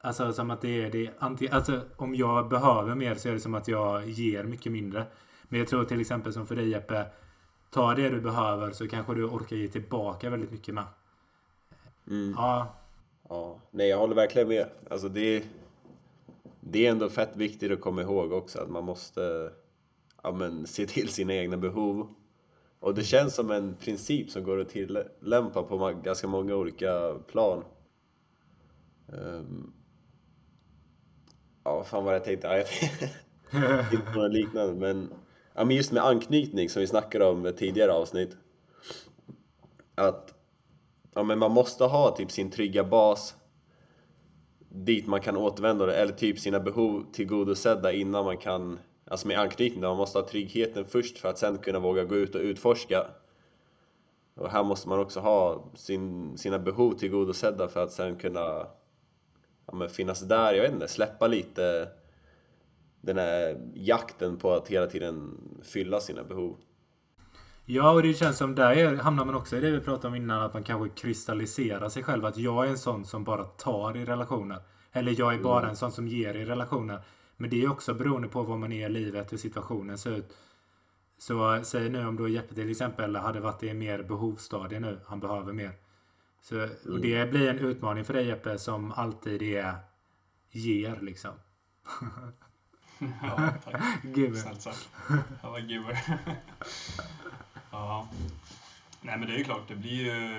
Alltså 0.00 0.32
som 0.32 0.50
att 0.50 0.60
det 0.60 0.84
är 0.84 0.90
det 0.90 1.10
anti, 1.18 1.48
Alltså 1.48 1.80
om 1.96 2.14
jag 2.14 2.48
behöver 2.48 2.94
mer 2.94 3.14
så 3.14 3.28
är 3.28 3.32
det 3.32 3.40
som 3.40 3.54
att 3.54 3.68
jag 3.68 4.08
ger 4.08 4.44
mycket 4.44 4.72
mindre. 4.72 5.06
Men 5.42 5.58
jag 5.58 5.68
tror 5.68 5.84
till 5.84 6.00
exempel 6.00 6.32
som 6.32 6.46
för 6.46 6.56
dig 6.56 6.68
Jeppe. 6.68 7.06
Ta 7.70 7.94
det 7.94 8.08
du 8.08 8.20
behöver 8.20 8.70
så 8.70 8.88
kanske 8.88 9.14
du 9.14 9.24
orkar 9.24 9.56
ge 9.56 9.68
tillbaka 9.68 10.30
väldigt 10.30 10.50
mycket 10.50 10.74
med. 10.74 10.84
Mm. 12.06 12.34
Ja, 12.36 12.74
Ja, 13.28 13.60
nej 13.70 13.88
jag 13.88 13.98
håller 13.98 14.14
verkligen 14.14 14.48
med. 14.48 14.66
Alltså 14.90 15.08
det, 15.08 15.44
det 16.60 16.86
är 16.86 16.90
ändå 16.90 17.08
fett 17.08 17.36
viktigt 17.36 17.72
att 17.72 17.80
komma 17.80 18.02
ihåg 18.02 18.32
också 18.32 18.60
att 18.60 18.70
man 18.70 18.84
måste 18.84 19.50
ja, 20.26 20.32
men, 20.32 20.66
se 20.66 20.86
till 20.86 21.08
sina 21.08 21.34
egna 21.34 21.56
behov. 21.56 22.14
Och 22.80 22.94
det 22.94 23.04
känns 23.04 23.34
som 23.34 23.50
en 23.50 23.74
princip 23.74 24.30
som 24.30 24.44
går 24.44 24.60
att 24.60 24.68
tillämpa 24.68 25.62
på 25.62 26.00
ganska 26.04 26.26
många 26.26 26.54
olika 26.54 27.14
plan. 27.26 27.64
Um, 29.06 29.72
ja, 31.64 31.76
vad 31.76 31.86
fan 31.86 32.04
var 32.04 32.12
det 32.12 32.18
jag 32.18 32.24
tänkte? 32.24 32.46
Ja, 32.46 32.56
jag 32.56 32.66
tänkte 32.66 33.10
inte 33.96 34.12
på 34.12 34.18
något 34.18 34.32
liknande, 34.32 34.74
men, 34.74 35.12
ja, 35.54 35.64
men 35.64 35.76
just 35.76 35.92
med 35.92 36.04
anknytning 36.04 36.68
som 36.68 36.80
vi 36.80 36.86
snackade 36.86 37.24
om 37.24 37.46
i 37.46 37.52
tidigare 37.52 37.92
avsnitt. 37.92 38.36
Att 39.94 40.34
ja, 41.14 41.22
men 41.22 41.38
man 41.38 41.50
måste 41.50 41.84
ha 41.84 42.16
typ 42.16 42.30
sin 42.30 42.50
trygga 42.50 42.84
bas 42.84 43.34
dit 44.68 45.06
man 45.06 45.20
kan 45.20 45.36
återvända 45.36 45.94
eller 45.94 46.12
typ 46.12 46.38
sina 46.38 46.60
behov 46.60 47.04
tillgodosedda 47.12 47.92
innan 47.92 48.24
man 48.24 48.38
kan 48.38 48.78
Alltså 49.10 49.28
med 49.28 49.38
anknytning, 49.38 49.80
man 49.80 49.96
måste 49.96 50.18
ha 50.18 50.28
tryggheten 50.28 50.84
först 50.84 51.18
för 51.18 51.28
att 51.28 51.38
sen 51.38 51.58
kunna 51.58 51.78
våga 51.78 52.04
gå 52.04 52.16
ut 52.16 52.34
och 52.34 52.40
utforska. 52.40 53.06
Och 54.34 54.50
här 54.50 54.64
måste 54.64 54.88
man 54.88 54.98
också 54.98 55.20
ha 55.20 55.64
sin, 55.74 56.38
sina 56.38 56.58
behov 56.58 56.92
tillgodosedda 56.92 57.68
för 57.68 57.82
att 57.82 57.92
sen 57.92 58.16
kunna 58.16 58.66
ja, 59.66 59.74
men 59.74 59.88
finnas 59.88 60.20
där, 60.20 60.52
jag 60.52 60.62
vet 60.62 60.72
inte, 60.72 60.88
släppa 60.88 61.26
lite 61.26 61.88
den 63.00 63.18
här 63.18 63.60
jakten 63.74 64.36
på 64.36 64.52
att 64.52 64.68
hela 64.68 64.86
tiden 64.86 65.40
fylla 65.62 66.00
sina 66.00 66.24
behov. 66.24 66.56
Ja, 67.64 67.90
och 67.90 68.02
det 68.02 68.14
känns 68.14 68.38
som 68.38 68.54
där 68.54 68.70
är, 68.70 68.96
hamnar 68.96 69.24
man 69.24 69.34
också 69.34 69.56
i 69.56 69.60
det 69.60 69.70
vi 69.70 69.80
pratade 69.80 70.08
om 70.08 70.14
innan, 70.14 70.42
att 70.42 70.54
man 70.54 70.62
kanske 70.62 71.02
kristalliserar 71.02 71.88
sig 71.88 72.02
själv. 72.02 72.24
Att 72.24 72.36
jag 72.36 72.66
är 72.66 72.70
en 72.70 72.78
sån 72.78 73.04
som 73.04 73.24
bara 73.24 73.44
tar 73.44 73.96
i 73.96 74.04
relationer. 74.04 74.58
Eller 74.92 75.14
jag 75.18 75.34
är 75.34 75.38
bara 75.38 75.68
en 75.68 75.76
sån 75.76 75.92
som 75.92 76.08
ger 76.08 76.34
i 76.34 76.44
relationer. 76.44 77.00
Men 77.36 77.50
det 77.50 77.62
är 77.62 77.70
också 77.70 77.94
beroende 77.94 78.28
på 78.28 78.42
vad 78.42 78.58
man 78.58 78.72
är 78.72 78.86
i 78.86 78.92
livet, 78.92 79.32
hur 79.32 79.38
situationen 79.38 79.98
ser 79.98 80.16
ut. 80.16 80.36
Så 81.18 81.60
säg 81.64 81.88
nu 81.88 82.06
om 82.06 82.16
då 82.16 82.28
Jeppe 82.28 82.54
till 82.54 82.70
exempel 82.70 83.16
hade 83.16 83.40
varit 83.40 83.62
i 83.62 83.68
en 83.68 83.78
mer 83.78 84.02
behovsstadie 84.02 84.80
nu, 84.80 85.00
han 85.06 85.20
behöver 85.20 85.52
mer. 85.52 85.72
Så, 86.40 86.68
och 86.92 87.00
det 87.00 87.30
blir 87.30 87.48
en 87.50 87.58
utmaning 87.58 88.04
för 88.04 88.14
dig 88.14 88.26
Jeppe 88.26 88.58
som 88.58 88.92
alltid 88.92 89.42
är 89.42 89.74
ger 90.50 91.00
liksom. 91.00 91.32
Ja, 92.98 93.52
tack. 93.64 93.82
Snällt 94.42 94.62
sagt. 94.62 94.88
Jag 95.42 95.50
var 95.50 95.58
giver. 95.58 95.98
ja. 97.70 98.08
Nej 99.00 99.18
men 99.18 99.28
det 99.28 99.34
är 99.34 99.38
ju 99.38 99.44
klart, 99.44 99.68
det 99.68 99.76
blir 99.76 100.04
ju... 100.04 100.38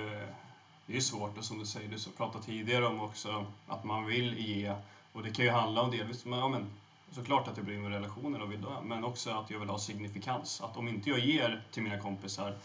Det 0.86 0.98
är 0.98 1.02
svårt 1.02 1.38
och 1.38 1.44
som 1.44 1.60
du 1.60 1.66
säger, 1.66 1.90
du 1.90 2.12
pratade 2.18 2.46
tidigare 2.46 2.86
om 2.86 3.02
också 3.02 3.46
att 3.68 3.84
man 3.84 4.06
vill 4.06 4.38
ge. 4.38 4.76
Och 5.12 5.24
det 5.24 5.32
kan 5.32 5.46
ju 5.46 5.52
handla 5.52 5.82
om 5.82 5.92
delvis, 5.92 6.26
men, 6.26 6.40
ja, 6.40 6.48
men 6.48 6.66
såklart 7.12 7.48
att 7.48 7.58
jag 7.58 7.65
bryr 7.65 7.78
mig 7.78 7.86
om 7.86 7.91
relationer 7.91 8.41
och 8.41 8.52
vill 8.52 8.62
dö, 8.62 8.82
men 8.84 9.04
också 9.04 9.32
att 9.32 9.50
jag 9.50 9.60
vill 9.60 9.70
ha 9.70 9.80
signifikans. 9.80 10.62
Att 10.62 10.78
om 10.78 10.88
inte 10.88 11.10
jag 11.10 11.20
ger 11.20 11.63
till 11.72 11.84
mina 11.84 12.00
kompisar, 12.00 12.58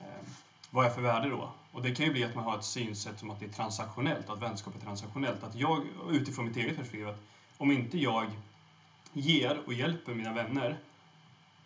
eh, 0.00 0.06
vad 0.70 0.84
är 0.84 0.88
jag 0.88 0.94
för 0.94 1.02
värde 1.02 1.28
då? 1.28 1.52
Och 1.72 1.82
det 1.82 1.94
kan 1.94 2.06
ju 2.06 2.12
bli 2.12 2.24
att 2.24 2.34
man 2.34 2.44
har 2.44 2.58
ett 2.58 2.64
synsätt 2.64 3.18
som 3.18 3.30
att 3.30 3.40
det 3.40 3.46
är 3.46 3.50
transaktionellt, 3.50 4.30
att 4.30 4.42
vänskap 4.42 4.74
är 4.74 4.80
transaktionellt. 4.80 5.42
Att 5.42 5.54
jag, 5.54 5.86
utifrån 6.10 6.44
mitt 6.44 6.56
eget 6.56 6.76
perspektiv, 6.76 7.08
att 7.08 7.20
om 7.58 7.70
inte 7.70 7.98
jag 7.98 8.30
ger 9.12 9.62
och 9.66 9.72
hjälper 9.72 10.14
mina 10.14 10.32
vänner, 10.32 10.78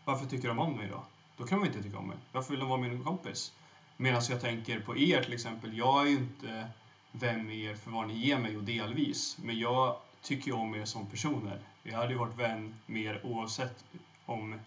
varför 0.04 0.26
tycker 0.26 0.48
de 0.48 0.58
om 0.58 0.76
mig 0.76 0.88
då? 0.88 1.04
Då 1.36 1.46
kan 1.46 1.60
de 1.60 1.66
inte 1.66 1.82
tycka 1.82 1.98
om 1.98 2.08
mig. 2.08 2.16
Varför 2.32 2.50
vill 2.50 2.60
de 2.60 2.68
vara 2.68 2.80
min 2.80 3.04
kompis? 3.04 3.52
Medan 3.96 4.22
jag 4.30 4.40
tänker 4.40 4.80
på 4.80 4.96
er 4.96 5.22
till 5.22 5.32
exempel, 5.32 5.78
jag 5.78 6.02
är 6.02 6.06
ju 6.06 6.16
inte 6.16 6.68
vem 7.12 7.50
är 7.50 7.54
er 7.54 7.74
för 7.74 7.90
vad 7.90 8.06
ni 8.06 8.14
ger 8.14 8.38
mig 8.38 8.56
och 8.56 8.62
delvis. 8.62 9.38
Men 9.42 9.58
jag 9.58 9.96
tycker 10.24 10.46
ju 10.46 10.52
om 10.52 10.74
er 10.74 10.84
som 10.84 11.06
personer. 11.06 11.60
Jag 11.82 11.96
hade 11.98 12.12
ju 12.12 12.18
varit 12.18 12.36
vän 12.36 12.74
med 12.86 13.02
er 13.02 13.20
oavsett 13.26 13.84
om 14.26 14.60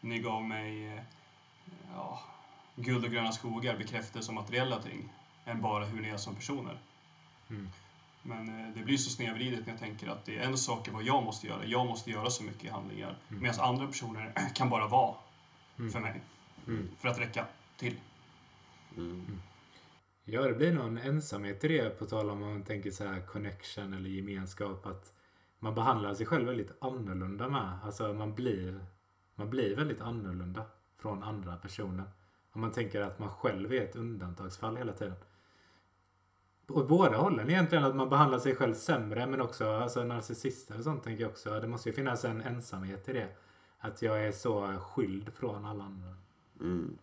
ni 0.00 0.18
gav 0.18 0.44
mig 0.44 0.86
eh, 0.96 1.02
ja, 1.94 2.20
guld 2.76 3.04
och 3.04 3.10
gröna 3.10 3.32
skogar, 3.32 3.76
bekräftelse 3.76 4.30
och 4.30 4.34
materiella 4.34 4.82
ting, 4.82 5.08
än 5.44 5.60
bara 5.62 5.84
hur 5.84 6.00
ni 6.02 6.08
är 6.08 6.16
som 6.16 6.34
personer. 6.34 6.78
Mm. 7.50 7.70
Men 8.22 8.60
eh, 8.60 8.74
det 8.74 8.80
blir 8.80 8.96
så 8.96 9.10
snedvridet 9.10 9.66
när 9.66 9.72
jag 9.72 9.80
tänker 9.80 10.08
att 10.08 10.24
det 10.24 10.38
är 10.38 10.42
en 10.42 10.58
sak 10.58 10.88
är 10.88 10.92
vad 10.92 11.02
jag 11.02 11.24
måste 11.24 11.46
göra. 11.46 11.64
Jag 11.64 11.86
måste 11.86 12.10
göra 12.10 12.30
så 12.30 12.42
mycket 12.42 12.64
i 12.64 12.68
handlingar. 12.68 13.16
Mm. 13.28 13.42
Medan 13.42 13.60
andra 13.60 13.86
personer 13.86 14.32
kan 14.54 14.68
bara 14.70 14.86
vara 14.88 15.14
Mm. 15.78 15.92
för 15.92 16.00
mig. 16.00 16.20
Mm. 16.66 16.88
För 16.98 17.08
att 17.08 17.18
räcka 17.18 17.46
till. 17.76 17.96
Ja, 20.28 20.42
det 20.42 20.54
blir 20.54 20.72
någon 20.72 20.98
ensamhet 20.98 21.64
i 21.64 21.68
det 21.68 21.98
på 21.98 22.06
tal 22.06 22.30
om 22.30 22.40
man 22.40 22.62
tänker 22.62 22.90
så 22.90 23.04
här 23.04 23.20
connection 23.20 23.94
eller 23.94 24.08
gemenskap. 24.10 24.86
Att 24.86 25.12
man 25.58 25.74
behandlar 25.74 26.14
sig 26.14 26.26
själv 26.26 26.46
väldigt 26.46 26.72
annorlunda 26.80 27.48
med. 27.48 27.78
Alltså 27.84 28.12
man 28.12 28.34
blir, 28.34 28.80
man 29.34 29.50
blir 29.50 29.76
väldigt 29.76 30.00
annorlunda 30.00 30.62
från 30.98 31.22
andra 31.22 31.56
personer. 31.56 32.04
Om 32.52 32.60
man 32.60 32.72
tänker 32.72 33.00
att 33.00 33.18
man 33.18 33.28
själv 33.28 33.72
är 33.72 33.82
ett 33.82 33.96
undantagsfall 33.96 34.76
hela 34.76 34.92
tiden. 34.92 35.16
Åt 36.68 36.88
båda 36.88 37.16
hållen 37.16 37.50
egentligen, 37.50 37.84
att 37.84 37.96
man 37.96 38.08
behandlar 38.08 38.38
sig 38.38 38.56
själv 38.56 38.74
sämre 38.74 39.26
men 39.26 39.40
också 39.40 39.70
alltså 39.70 40.04
narcissister 40.04 40.78
och 40.78 40.84
sånt 40.84 41.04
tänker 41.04 41.22
jag 41.22 41.30
också. 41.30 41.60
Det 41.60 41.68
måste 41.68 41.88
ju 41.88 41.94
finnas 41.94 42.24
en 42.24 42.40
ensamhet 42.40 43.08
i 43.08 43.12
det. 43.12 43.28
Att 43.78 44.02
jag 44.02 44.26
är 44.26 44.32
så 44.32 44.78
skild 44.78 45.34
från 45.34 45.64
alla 45.64 45.84
andra. 45.84 46.14
Mm. 46.60 46.98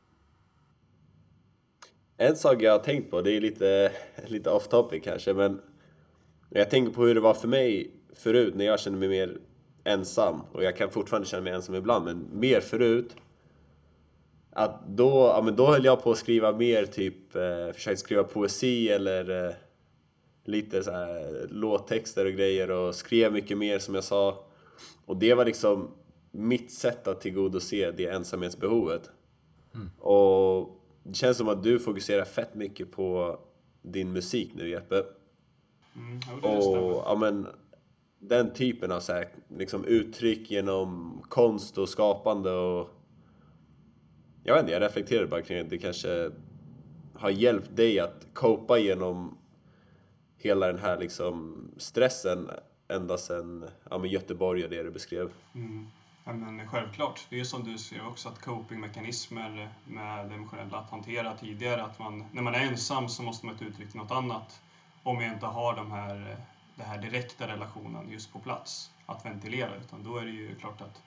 En 2.18 2.36
sak 2.36 2.62
jag 2.62 2.72
har 2.72 2.80
tänkt 2.80 3.12
på, 3.12 3.22
det 3.22 3.32
är 3.32 3.42
lite, 3.42 3.92
lite 4.28 4.50
off 4.50 4.68
topic 4.68 5.04
kanske, 5.04 5.34
men 5.34 5.62
jag 6.50 6.70
tänker 6.70 6.94
på 6.94 7.06
hur 7.06 7.16
det 7.16 7.22
var 7.22 7.34
för 7.34 7.48
mig 7.48 7.92
förut 8.16 8.56
när 8.56 8.66
jag 8.66 8.80
kände 8.80 9.00
mig 9.00 9.10
mer 9.10 9.38
ensam. 9.84 10.42
Och 10.52 10.64
jag 10.64 10.78
kan 10.78 10.90
fortfarande 10.90 11.28
känna 11.28 11.44
mig 11.44 11.54
ensam 11.54 11.76
ibland, 11.76 12.06
men 12.06 12.28
mer 12.34 12.60
förut. 12.60 13.16
Att 14.52 14.88
då, 14.88 15.10
ja, 15.10 15.42
men 15.46 15.56
då 15.56 15.66
höll 15.66 15.86
jag 15.86 16.04
på 16.04 16.12
att 16.12 16.18
skriva 16.18 16.52
mer, 16.52 16.86
typ 16.86 17.36
eh, 17.36 17.74
försökte 17.74 18.00
skriva 18.00 18.24
poesi 18.24 18.90
eller 18.90 19.48
eh, 19.48 19.54
lite 20.46 20.84
så 20.84 20.92
här 20.92 21.48
låttexter 21.50 22.26
och 22.26 22.32
grejer 22.32 22.72
och 22.72 22.96
skrev 22.96 23.34
mycket 23.34 23.58
mer 23.58 23.80
som 23.80 23.96
jag 23.96 24.04
sa. 24.04 24.46
Och 25.06 25.18
det 25.18 25.34
var 25.34 25.46
liksom 25.46 25.92
mitt 26.32 26.72
sätt 26.72 27.08
att 27.08 27.22
tillgodose 27.22 27.92
det 27.92 28.08
ensamhetsbehovet. 28.08 29.10
Och 30.00 30.83
det 31.04 31.16
känns 31.16 31.38
som 31.38 31.50
att 31.50 31.64
du 31.64 31.80
fokuserar 31.80 32.26
fett 32.26 32.56
mycket 32.56 32.92
på 32.92 33.40
din 33.82 34.14
musik 34.14 34.52
nu 34.56 34.70
Jeppe. 34.70 35.04
Mm. 35.96 36.20
Och 36.44 37.04
ja, 37.06 37.18
men, 37.20 37.48
den 38.20 38.54
typen 38.54 38.92
av 38.92 39.00
så 39.00 39.14
här, 39.14 39.28
liksom, 39.58 39.86
uttryck 39.86 40.52
genom 40.52 41.18
konst 41.30 41.78
och 41.78 41.90
skapande 41.90 42.52
och... 42.52 42.90
Jag 44.44 44.54
vet 44.54 44.62
inte, 44.62 44.74
jag 44.74 44.82
reflekterar 44.82 45.26
bara 45.26 45.42
kring 45.42 45.60
att 45.60 45.70
det 45.70 45.78
kanske 45.78 46.32
har 47.14 47.30
hjälpt 47.30 47.76
dig 47.76 48.00
att 48.00 48.28
copa 48.34 48.78
genom 48.78 49.38
hela 50.38 50.68
den 50.68 50.80
här 50.80 51.00
liksom 51.00 51.68
stressen 51.78 52.50
ända 52.88 53.18
sedan 53.18 53.66
ja, 53.90 53.98
men 53.98 54.10
Göteborg 54.10 54.64
och 54.64 54.70
det 54.70 54.84
du 54.84 54.92
beskrev. 54.92 55.32
Mm. 55.56 55.88
Ja, 56.24 56.34
men 56.34 56.68
självklart. 56.68 57.26
Det 57.30 57.40
är 57.40 57.44
som 57.44 57.64
du 57.64 57.78
ser 57.78 58.08
också 58.08 58.30
att 58.30 58.42
copingmekanismer 58.42 59.70
med 59.86 60.30
det 60.30 60.36
emotionella 60.36 60.78
att 60.78 60.90
hantera 60.90 61.38
tidigare. 61.38 61.84
Att 61.84 62.00
man, 62.00 62.26
när 62.32 62.42
man 62.42 62.56
är 62.56 62.60
ensam 62.60 63.10
så 63.10 63.24
måste 63.24 63.46
man 63.46 63.56
uttrycka 63.60 63.98
något 63.98 64.12
annat. 64.12 64.62
Om 65.04 65.22
jag 65.22 65.34
inte 65.34 65.46
har 65.46 65.76
de 65.76 65.92
här, 65.92 66.38
den 66.76 66.86
här 66.86 66.98
direkta 66.98 67.48
relationen 67.48 68.10
just 68.12 68.34
på 68.34 68.40
plats 68.40 68.92
att 69.06 69.26
ventilera. 69.26 69.76
Utan 69.76 70.04
då 70.04 70.18
är 70.18 70.26
det 70.26 70.32
ju 70.32 70.56
klart 70.56 70.82
att 70.82 71.02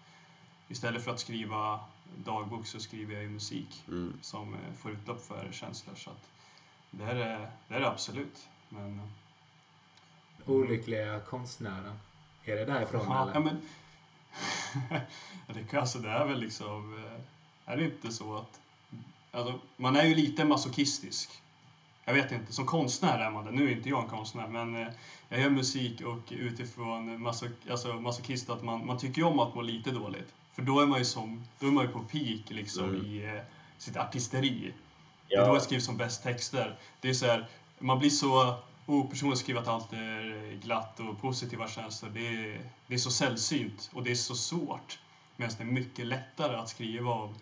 istället 0.68 1.04
för 1.04 1.10
att 1.10 1.20
skriva 1.20 1.80
dagbok 2.16 2.66
så 2.66 2.80
skriver 2.80 3.14
jag 3.14 3.22
ju 3.22 3.28
musik 3.28 3.84
Mm. 3.88 4.18
som 4.22 4.54
eh, 4.54 4.72
får 4.78 4.90
utlopp 4.90 5.26
för 5.26 5.48
känslor. 5.52 5.94
Så 5.94 6.10
att 6.10 6.28
det 6.90 7.04
är 7.04 7.14
det, 7.68 7.74
är 7.76 7.80
absolut. 7.80 8.48
Men, 8.68 9.12
Olyckliga 10.46 11.20
konstnären. 11.20 11.98
Är 12.44 12.56
det 12.56 12.64
därifrån 12.64 13.00
Ja, 13.08 13.22
eller? 13.22 13.34
ja, 13.34 13.40
men... 13.40 13.60
Ja, 14.90 14.98
det, 15.70 15.78
alltså, 15.78 15.98
det 15.98 16.10
är 16.10 16.24
väl 16.26 16.40
liksom... 16.40 16.94
eh, 17.04 17.72
Är 17.72 17.76
det 17.76 17.84
inte 17.84 18.12
så 18.12 18.36
att... 18.36 18.60
Alltså, 19.32 19.58
man 19.76 19.96
är 19.96 20.04
ju 20.04 20.14
lite 20.14 20.44
masochistisk. 20.44 21.30
Jag 22.04 22.14
vet 22.14 22.32
inte, 22.32 22.52
som 22.52 22.66
konstnär 22.66 23.18
är 23.18 23.30
man 23.30 23.44
det. 23.44 23.50
Nu 23.50 23.68
är 23.72 23.76
inte 23.76 23.88
jag 23.88 24.02
en 24.02 24.08
konstnär, 24.10 24.46
men 24.48 24.76
eh, 24.76 24.88
jag 25.28 25.40
gör 25.40 25.50
musik 25.50 26.00
och 26.00 26.18
utifrån 26.32 27.22
maso, 27.22 27.46
alltså, 27.70 27.94
masochist 27.94 28.50
att 28.50 28.62
man, 28.62 28.86
man 28.86 28.98
tycker 28.98 29.22
om 29.24 29.40
att 29.40 29.54
må 29.54 29.62
lite 29.62 29.90
dåligt. 29.90 30.34
För 30.52 30.62
då 30.62 30.80
är 30.80 30.86
man 30.86 30.98
ju, 30.98 31.04
som, 31.04 31.44
då 31.58 31.66
är 31.66 31.70
man 31.70 31.84
ju 31.86 31.92
på 31.92 32.00
peak 32.00 32.50
liksom, 32.50 32.84
Mm. 32.88 33.06
i 33.06 33.24
eh, 33.36 33.42
sitt 33.78 33.96
artisteri. 33.96 34.72
Det 35.28 35.34
är 35.34 35.40
då 35.40 35.46
Ja, 35.46 35.52
jag 35.52 35.62
skriver 35.62 35.80
som 35.82 35.96
bäst 35.96 36.22
texter. 36.22 36.76
Det 37.00 37.08
är 37.08 37.14
så 37.14 37.26
här, 37.26 37.46
man 37.78 37.98
blir 37.98 38.10
så... 38.10 38.54
Oh, 38.86 39.10
personen 39.10 39.36
skriver 39.36 39.60
att 39.60 39.68
allt 39.68 39.92
är 39.92 40.52
glatt 40.62 41.00
och 41.00 41.20
positiva 41.20 41.68
känslor. 41.68 42.10
Det 42.10 42.26
är, 42.26 42.60
det 42.86 42.94
är 42.94 42.98
så 42.98 43.10
sällsynt 43.10 43.90
och 43.92 44.02
det 44.02 44.10
är 44.10 44.14
så 44.14 44.34
svårt. 44.34 44.98
Medan 45.36 45.54
det 45.58 45.64
är 45.64 45.66
mycket 45.66 46.06
lättare 46.06 46.56
att 46.56 46.68
skriva 46.68 47.10
om 47.10 47.34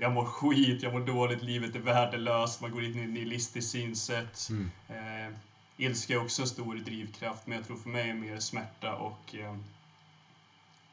jag 0.00 0.12
mår 0.12 0.24
skit, 0.24 0.82
jag 0.82 0.92
mår 0.92 1.00
dåligt, 1.00 1.42
livet 1.42 1.74
är 1.74 1.78
värdelöst, 1.78 2.60
man 2.60 2.70
går 2.70 2.84
in 2.84 2.98
i 2.98 3.02
ett 3.02 3.10
nihilistiskt 3.10 3.70
synsätt. 3.70 4.48
Mm. 4.50 4.70
Eh, 4.88 5.36
ilska 5.76 6.14
är 6.14 6.22
också 6.22 6.42
en 6.42 6.48
stor 6.48 6.74
drivkraft, 6.74 7.46
men 7.46 7.58
jag 7.58 7.66
tror 7.66 7.76
för 7.76 7.90
mig 7.90 8.10
är 8.10 8.14
mer 8.14 8.38
smärta 8.38 8.94
och 8.94 9.34
eh, 9.34 9.56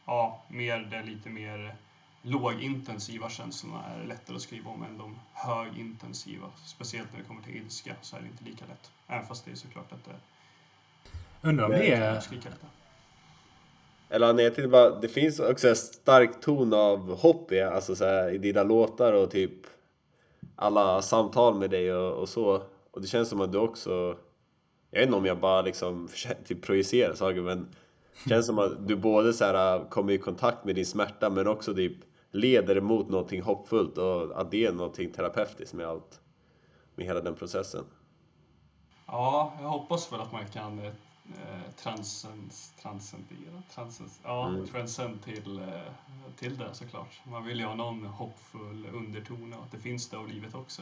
ja, 0.05 0.43
mer 0.47 0.79
det 0.79 1.03
lite 1.03 1.29
mer 1.29 1.75
lågintensiva 2.25 3.29
känslorna 3.29 3.83
är 3.83 4.07
lättare 4.07 4.35
att 4.35 4.41
skriva 4.41 4.71
om 4.71 4.83
än 4.83 4.97
de 4.97 5.19
högintensiva. 5.33 6.47
Speciellt 6.65 7.11
när 7.11 7.19
det 7.19 7.25
kommer 7.25 7.41
till 7.41 7.55
ilska 7.55 7.95
så 8.01 8.15
är 8.15 8.21
det 8.21 8.27
inte 8.27 8.43
lika 8.43 8.65
lätt. 8.65 8.91
Även 9.07 9.25
fast 9.27 9.45
det 9.45 9.51
är 9.51 9.55
såklart 9.55 9.91
att 9.91 10.05
det 10.05 10.15
Undrar 11.41 11.65
om 11.65 11.71
det 11.71 11.91
är... 11.91 12.23
Eller 14.09 14.27
jag 14.27 14.55
tänkte 14.55 14.67
bara, 14.67 14.99
det 14.99 15.07
finns 15.07 15.39
också 15.39 15.69
en 15.69 15.75
stark 15.75 16.41
ton 16.41 16.73
av 16.73 17.19
hopp 17.19 17.51
i, 17.51 17.61
alltså 17.61 17.95
så 17.95 18.05
här, 18.05 18.29
i 18.29 18.37
dina 18.37 18.63
låtar 18.63 19.13
och 19.13 19.31
typ 19.31 19.51
alla 20.55 21.01
samtal 21.01 21.55
med 21.55 21.69
dig 21.69 21.93
och, 21.93 22.13
och 22.13 22.29
så. 22.29 22.61
Och 22.91 23.01
det 23.01 23.07
känns 23.07 23.29
som 23.29 23.41
att 23.41 23.51
du 23.51 23.57
också, 23.57 24.17
jag 24.91 24.99
vet 24.99 25.07
inte 25.07 25.17
om 25.17 25.25
jag 25.25 25.39
bara 25.39 25.61
liksom 25.61 26.09
typ 26.45 26.61
projicera 26.61 27.15
saker 27.15 27.41
men 27.41 27.67
det 28.23 28.29
känns 28.29 28.45
som 28.45 28.59
att 28.59 28.87
du 28.87 28.95
både 28.95 29.33
så 29.33 29.45
här, 29.45 29.89
kommer 29.89 30.13
i 30.13 30.17
kontakt 30.17 30.65
med 30.65 30.75
din 30.75 30.85
smärta 30.85 31.29
men 31.29 31.47
också 31.47 31.73
typ 31.73 31.97
leder 32.35 32.81
mot 32.81 33.09
någonting 33.09 33.41
hoppfullt 33.41 33.97
och 33.97 34.41
att 34.41 34.51
det 34.51 34.65
är 34.65 34.71
någonting 34.71 35.11
terapeutiskt 35.11 35.73
med 35.73 35.87
allt, 35.87 36.21
med 36.95 37.05
hela 37.05 37.21
den 37.21 37.35
processen. 37.35 37.85
Ja, 39.05 39.53
jag 39.61 39.67
hoppas 39.69 40.11
väl 40.13 40.21
att 40.21 40.31
man 40.31 40.47
kan 40.47 40.79
eh, 40.79 40.93
transcens, 41.75 42.73
transcendera, 42.81 43.61
transcens, 43.73 44.19
ja, 44.23 44.47
Mm. 44.47 44.67
transcend 44.67 45.23
till, 45.23 45.59
eh, 45.59 45.81
till 46.35 46.57
det 46.57 46.73
såklart. 46.73 47.21
Man 47.23 47.45
vill 47.45 47.59
ju 47.59 47.65
ha 47.65 47.75
någon 47.75 48.05
hoppfull 48.05 48.87
underton 48.93 49.53
och 49.53 49.63
att 49.63 49.71
det 49.71 49.79
finns 49.79 50.09
det 50.09 50.17
av 50.17 50.27
livet 50.27 50.55
också. 50.55 50.81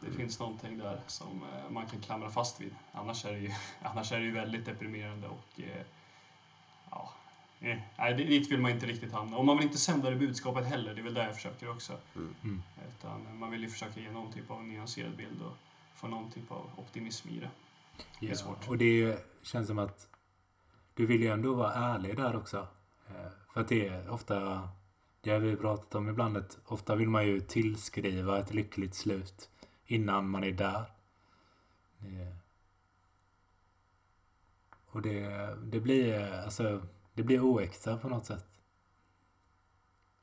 Det 0.00 0.10
finns 0.10 0.40
någonting 0.40 0.78
där 0.78 1.00
som 1.06 1.42
eh, 1.42 1.70
man 1.70 1.86
kan 1.86 2.00
klamra 2.00 2.30
fast 2.30 2.60
vid. 2.60 2.74
Annars 2.92 3.24
är 3.24 3.32
det 3.32 3.38
ju, 3.38 3.50
annars 3.82 4.12
är 4.12 4.18
det 4.18 4.24
ju 4.24 4.32
väldigt 4.32 4.64
deprimerande 4.66 5.28
och 5.28 5.60
eh, 5.60 5.82
ja, 6.90 7.10
eh, 7.62 7.78
nej, 7.98 8.14
det- 8.14 8.24
dit 8.24 8.50
vill 8.50 8.60
man 8.60 8.70
inte 8.70 8.86
riktigt 8.86 9.12
hamna. 9.12 9.36
Och 9.36 9.44
man 9.44 9.56
vill 9.56 9.66
inte 9.66 9.78
sända 9.78 10.10
det 10.10 10.16
budskapet 10.16 10.64
heller, 10.66 10.94
det 10.94 11.00
är 11.00 11.04
väl 11.04 11.14
det 11.14 11.24
jag 11.24 11.34
försöker 11.34 11.70
också. 11.70 11.98
Mm. 12.16 12.62
Utan 12.98 13.38
man 13.38 13.50
vill 13.50 13.62
ju 13.62 13.68
försöka 13.70 14.00
ge 14.00 14.10
någon 14.10 14.32
typ 14.32 14.50
av 14.50 14.64
nyanserad 14.64 15.16
bild 15.16 15.42
och 15.42 15.56
få 15.94 16.08
någon 16.08 16.30
typ 16.30 16.50
av 16.52 16.70
optimism 16.76 17.28
i 17.28 17.38
det. 17.40 17.50
Det 18.20 18.26
är 18.26 18.30
Ja, 18.30 18.36
svårt. 18.36 18.68
och 18.68 18.78
det 18.78 19.18
känns 19.42 19.66
som 19.66 19.78
att 19.78 20.08
du 20.94 21.06
vill 21.06 21.20
ju 21.22 21.28
ändå 21.28 21.54
vara 21.54 21.72
ärlig 21.74 22.16
där 22.16 22.36
också. 22.36 22.68
Eh, 23.08 23.30
För 23.52 23.60
att 23.60 23.68
det 23.68 23.88
är 23.88 24.10
ofta, 24.10 24.68
det 25.20 25.30
har 25.30 25.38
vi 25.38 25.56
pratat 25.56 25.94
om 25.94 26.08
ibland, 26.08 26.36
att 26.36 26.58
ofta 26.66 26.96
vill 26.96 27.08
man 27.08 27.26
ju 27.26 27.40
tillskriva 27.40 28.38
ett 28.38 28.54
lyckligt 28.54 28.94
slut 28.94 29.50
innan 29.86 30.28
man 30.30 30.44
är 30.44 30.52
där. 30.52 30.84
Det, 31.98 32.36
och 34.86 35.02
det, 35.02 35.28
det 35.64 35.80
blir, 35.80 36.32
alltså, 36.44 36.82
det 37.14 37.22
blir 37.22 37.40
oäkta 37.40 37.96
på 37.96 38.08
något 38.08 38.26
sätt. 38.26 38.44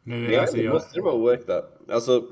Nu, 0.03 0.33
Ja, 0.33 0.41
alltså, 0.41 0.57
det 0.57 0.63
jag, 0.63 0.73
måste 0.73 0.95
det 0.95 1.01
vara 1.01 1.15
oäkta. 1.15 1.63
Alltså, 1.89 2.25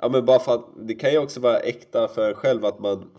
ja 0.00 0.08
men 0.08 0.24
bara 0.24 0.38
för 0.38 0.54
att 0.54 0.64
det 0.76 0.94
kan 0.94 1.12
ju 1.12 1.18
också 1.18 1.40
vara 1.40 1.60
äkta 1.60 2.08
för 2.08 2.28
en 2.28 2.34
själv 2.34 2.64
att 2.64 2.78
man 2.78 3.10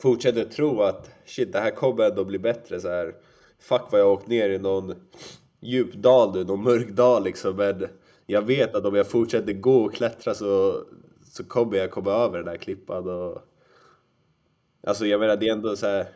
fortsätter 0.00 0.44
tro 0.44 0.82
att 0.82 1.10
shit, 1.24 1.52
det 1.52 1.60
här 1.60 1.70
kommer 1.70 2.04
ändå 2.04 2.24
bli 2.24 2.38
bättre 2.38 2.80
så 2.80 2.88
här. 2.88 3.14
Fuck 3.58 3.82
vad 3.90 4.00
jag 4.00 4.12
åkt 4.12 4.26
ner 4.26 4.50
i 4.50 4.58
någon 4.58 4.94
djup 5.60 5.94
dal 5.94 6.34
nu, 6.34 6.44
någon 6.44 6.62
mörk 6.62 6.88
dal 6.88 7.24
liksom, 7.24 7.56
men 7.56 7.88
jag 8.26 8.42
vet 8.42 8.74
att 8.74 8.84
om 8.84 8.94
jag 8.94 9.06
fortsätter 9.06 9.52
gå 9.52 9.84
och 9.84 9.94
klättra 9.94 10.34
så, 10.34 10.84
så 11.24 11.44
kommer 11.44 11.76
jag 11.76 11.90
komma 11.90 12.10
över 12.10 12.38
den 12.38 12.48
här 12.48 12.56
klippan 12.56 13.08
och 13.08 13.42
Alltså 14.86 15.06
jag 15.06 15.20
menar, 15.20 15.36
det 15.36 15.48
är 15.48 15.52
ändå 15.52 15.76
så 15.76 15.86
här 15.86 16.06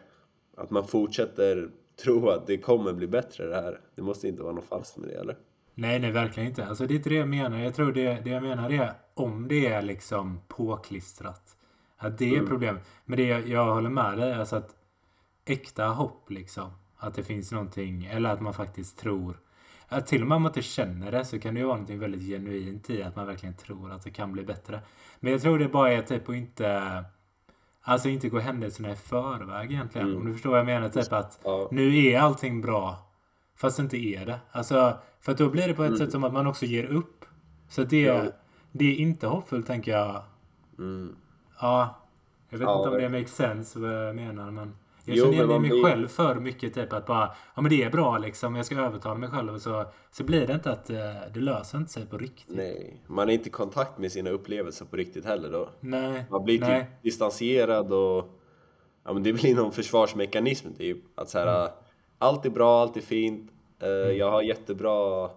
att 0.57 0.71
man 0.71 0.87
fortsätter 0.87 1.71
tro 2.03 2.31
att 2.31 2.47
det 2.47 2.59
kommer 2.59 2.93
bli 2.93 3.07
bättre 3.07 3.47
det 3.47 3.55
här. 3.55 3.81
Det 3.95 4.03
måste 4.03 4.29
inte 4.29 4.43
vara 4.43 4.53
något 4.53 4.65
falskt 4.65 4.97
med 4.97 5.09
det, 5.09 5.15
eller? 5.15 5.37
Nej, 5.75 5.99
nej, 5.99 6.11
verkligen 6.11 6.49
inte. 6.49 6.67
Alltså 6.67 6.87
det 6.87 6.95
är 6.95 6.97
inte 6.97 7.09
det 7.09 7.15
jag 7.15 7.29
menar. 7.29 7.59
Jag 7.59 7.75
tror 7.75 7.93
det, 7.93 8.21
det 8.25 8.31
jag 8.31 8.43
menar 8.43 8.73
är 8.73 8.93
om 9.15 9.49
det 9.49 9.67
är 9.67 9.83
liksom 9.83 10.41
påklistrat. 10.49 11.57
Att 11.97 12.19
det 12.19 12.37
är 12.37 12.47
problem. 12.47 12.79
Men 13.05 13.17
det 13.17 13.27
jag, 13.27 13.49
jag 13.49 13.75
håller 13.75 13.91
med 13.91 14.19
dig, 14.19 14.35
alltså 14.35 14.57
att 14.57 14.77
äkta 15.45 15.87
hopp 15.87 16.31
liksom. 16.31 16.71
Att 16.97 17.15
det 17.15 17.23
finns 17.23 17.53
någonting, 17.53 18.05
eller 18.05 18.31
att 18.31 18.41
man 18.41 18.55
faktiskt 18.55 18.99
tror. 18.99 19.41
Att 19.89 20.07
till 20.07 20.23
och 20.23 20.29
med 20.29 20.37
om 20.37 20.43
man 20.43 20.51
inte 20.51 20.63
känner 20.63 21.13
det 21.13 21.25
så 21.25 21.39
kan 21.39 21.55
det 21.55 21.61
ju 21.61 21.67
vara 21.67 21.77
någonting 21.77 21.99
väldigt 21.99 22.23
genuint 22.23 22.91
i 22.91 23.03
att 23.03 23.17
man 23.17 23.27
verkligen 23.27 23.55
tror 23.55 23.93
att 23.93 24.03
det 24.03 24.11
kan 24.11 24.33
bli 24.33 24.43
bättre. 24.45 24.81
Men 25.21 25.33
jag 25.33 25.43
tror 25.43 25.59
det 25.59 25.69
bara 25.69 25.93
är 25.93 26.03
typ 26.03 26.29
att 26.29 26.35
inte 26.35 27.05
Alltså 27.83 28.09
inte 28.09 28.29
gå 28.29 28.39
händelserna 28.39 28.93
i 28.93 28.97
förväg 28.97 29.73
egentligen. 29.73 30.07
Mm. 30.09 30.21
Om 30.21 30.27
du 30.27 30.33
förstår 30.33 30.51
vad 30.51 30.59
jag 30.59 30.67
menar. 30.67 30.89
Typ 30.89 31.13
att 31.13 31.41
Ja. 31.45 31.69
nu 31.71 31.97
är 32.07 32.19
allting 32.21 32.61
bra. 32.61 32.97
Fast 33.57 33.77
det 33.77 33.83
inte 33.83 33.97
är 33.97 34.27
det. 34.27 34.39
Alltså, 34.51 34.99
för 35.21 35.33
att 35.33 35.39
då 35.39 35.49
blir 35.49 35.69
det 35.69 35.75
på 35.75 35.83
ett 35.85 35.89
Mm. 35.89 35.99
sätt 35.99 36.13
som 36.13 36.25
att 36.25 36.33
man 36.33 36.47
också 36.47 36.67
ger 36.67 36.85
upp. 36.85 37.25
Så 37.69 37.85
det, 37.85 38.01
Ja. 38.01 38.23
det 38.73 38.85
är 38.85 38.95
inte 38.97 39.27
hoppfullt 39.27 39.67
tänker 39.67 39.93
jag. 39.93 40.23
Mm. 40.79 41.17
Ja. 41.61 41.97
Jag 42.49 42.59
vet 42.59 42.67
Ja, 42.69 42.79
inte 42.79 42.89
om 42.97 43.03
det 43.03 43.09
makes 43.09 43.35
sense 43.35 43.79
vad 43.79 44.09
jag 44.09 44.17
menar. 44.17 44.51
Men 44.51 44.75
jag 45.11 45.27
Jo, 45.27 45.33
känner 45.33 45.49
igen 45.49 45.63
mig 45.63 45.71
blir- 45.71 45.83
själv 45.85 46.09
för 46.09 46.35
mycket. 46.35 46.75
Typ 46.75 46.93
att 46.93 47.07
bara, 47.07 47.35
ja 47.55 47.63
men 47.63 47.71
det 47.71 47.83
är 47.83 47.91
bra 47.91 48.19
liksom. 48.19 48.57
Jag 48.57 48.67
ska 48.67 48.77
övertala 48.81 49.15
mig 49.15 49.29
själv. 49.29 49.59
Så, 49.59 49.85
så 50.11 50.25
blir 50.25 50.47
det 50.47 50.53
inte 50.53 50.71
att 50.73 50.91
eh, 50.91 50.97
det 51.35 51.41
löser 51.41 51.79
inte 51.79 51.91
sig 51.93 52.07
på 52.07 52.19
riktigt. 52.19 52.57
Nej, 52.57 53.03
man 53.07 53.29
är 53.29 53.33
inte 53.33 53.49
i 53.49 53.53
kontakt 53.53 53.99
med 53.99 54.13
sina 54.13 54.31
upplevelser 54.31 54.85
på 54.85 54.97
riktigt 54.97 55.25
heller 55.25 55.51
då. 55.53 55.69
Nej. 55.81 56.25
Man 56.31 56.45
blir 56.45 56.59
typ 56.59 56.69
Nej. 56.69 56.91
distanserad 57.03 57.93
och 57.93 58.29
ja, 59.05 59.13
men 59.13 59.23
det 59.23 59.33
blir 59.33 59.55
någon 59.55 59.73
försvarsmekanism 59.73 60.69
typ. 60.79 60.99
Att 61.15 61.29
så 61.31 61.39
här, 61.39 61.69
allt 62.19 62.47
är 62.47 62.51
bra, 62.51 62.81
allt 62.83 62.97
är 62.97 63.01
fint, 63.01 63.51
eh, 63.83 63.89
jag 63.89 64.31
har 64.31 64.43
jättebra 64.43 65.31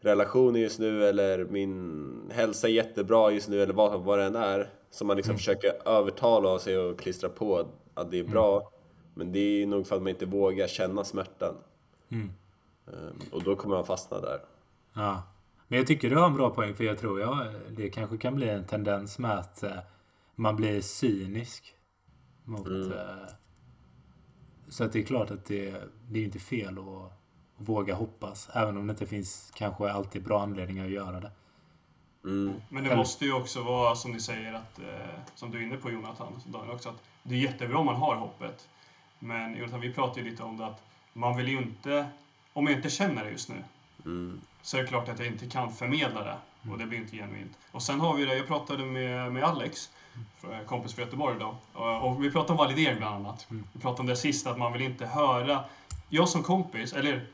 relationer 0.00 0.60
just 0.60 0.78
nu 0.78 1.04
eller 1.06 1.44
min 1.44 2.30
hälsa 2.34 2.68
är 2.68 2.72
jättebra 2.72 3.30
just 3.30 3.48
nu 3.48 3.62
eller 3.62 3.74
vad, 3.74 4.00
vad 4.00 4.18
det 4.18 4.24
än 4.24 4.36
är. 4.36 4.68
Som 4.90 5.06
man 5.06 5.16
liksom 5.16 5.36
försöker 5.36 5.88
övertala 5.88 6.58
sig 6.58 6.78
och 6.78 6.98
klistra 6.98 7.28
på 7.28 7.66
att, 7.94 8.10
det 8.10 8.18
är 8.18 8.24
bra. 8.24 8.70
Men 9.14 9.32
det 9.32 9.62
är 9.62 9.66
nog 9.66 9.86
för 9.86 9.96
att 9.96 10.02
man 10.02 10.10
inte 10.10 10.26
vågar 10.26 10.66
känna 10.66 11.04
smärtan. 11.04 11.54
Mm. 12.08 12.32
Ehm, 12.86 13.18
och 13.32 13.42
då 13.42 13.56
kommer 13.56 13.76
man 13.76 13.84
fastna 13.86 14.20
där. 14.20 14.40
Ja. 14.92 15.22
Men 15.68 15.78
jag 15.78 15.86
tycker 15.86 16.10
du 16.10 16.16
har 16.16 16.26
en 16.26 16.34
bra 16.34 16.50
poäng 16.50 16.74
för 16.74 16.84
jag 16.84 16.98
tror 16.98 17.20
jag, 17.20 17.46
det 17.70 17.90
kanske 17.90 18.18
kan 18.18 18.34
bli 18.34 18.48
en 18.48 18.66
tendens 18.66 19.18
med 19.18 19.38
att 19.38 19.62
eh, 19.62 19.78
man 20.34 20.56
blir 20.56 20.80
cynisk. 20.80 21.74
Mot, 22.44 22.66
Mm. 22.66 22.92
eh, 22.92 23.26
så 24.68 24.84
att 24.84 24.92
det 24.92 24.98
är 24.98 25.02
klart 25.02 25.30
att 25.30 25.44
det, 25.44 25.74
det 26.08 26.20
är 26.20 26.24
inte 26.24 26.38
fel 26.38 26.78
att, 26.78 26.86
att 26.86 27.12
våga 27.56 27.94
hoppas. 27.94 28.48
Även 28.54 28.76
om 28.76 28.86
det 28.86 28.90
inte 28.90 29.06
finns 29.06 29.52
kanske 29.54 29.90
alltid 29.92 30.22
bra 30.24 30.42
anledningar 30.42 30.84
att 30.84 30.90
göra 30.90 31.20
det. 31.20 31.30
Mm. 32.24 32.52
Men 32.68 32.84
det 32.84 32.96
måste 32.96 33.24
ju 33.24 33.32
också 33.32 33.62
vara 33.62 33.94
som 33.94 34.10
ni 34.12 34.20
säger, 34.20 34.52
att, 34.52 34.78
eh, 34.78 35.20
som 35.34 35.50
du 35.50 35.58
är 35.58 35.62
inne 35.62 35.76
på 35.76 35.90
Jonathan, 35.90 36.40
Daniel 36.46 36.74
också, 36.74 36.88
att 36.88 37.02
det 37.22 37.34
är 37.34 37.38
jättebra 37.38 37.78
om 37.78 37.86
man 37.86 37.96
har 37.96 38.14
hoppet. 38.16 38.68
Men 39.18 39.56
Jonathan, 39.56 39.80
vi 39.80 39.92
pratade 39.92 40.20
ju 40.20 40.30
lite 40.30 40.42
om 40.42 40.56
det 40.56 40.66
att 40.66 40.82
man 41.12 41.36
vill 41.36 41.48
ju 41.48 41.58
inte, 41.58 42.06
om 42.52 42.66
jag 42.66 42.76
inte 42.76 42.90
känner 42.90 43.24
det 43.24 43.30
just 43.30 43.48
nu, 43.48 43.64
Mm. 44.04 44.40
så 44.62 44.76
är 44.76 44.82
det 44.82 44.88
klart 44.88 45.08
att 45.08 45.18
jag 45.18 45.28
inte 45.28 45.46
kan 45.46 45.72
förmedla 45.72 46.24
det. 46.24 46.36
Och 46.70 46.78
det 46.78 46.86
blir 46.86 46.98
inte 46.98 47.16
genuint. 47.16 47.58
Och 47.72 47.82
sen 47.82 48.00
har 48.00 48.14
vi 48.14 48.24
det, 48.24 48.36
jag 48.36 48.46
pratade 48.46 48.84
med, 48.84 49.32
med 49.32 49.42
Alex, 49.44 49.90
för- 50.40 50.64
kompis 50.64 50.94
från 50.94 51.04
Göteborg 51.04 51.36
idag. 51.36 51.54
Och, 52.02 52.24
vi 52.24 52.30
pratade 52.30 52.52
om 52.52 52.56
validering 52.58 52.96
bland 52.98 53.14
annat. 53.14 53.46
Vi 53.72 53.80
pratade 53.80 54.00
om 54.00 54.06
det 54.06 54.16
sist, 54.16 54.46
att 54.46 54.58
man 54.58 54.72
vill 54.72 54.82
inte 54.82 55.06
höra... 55.06 55.64
Jag 56.08 56.28
som 56.28 56.42
kompis, 56.42 56.92
eller 56.92 57.26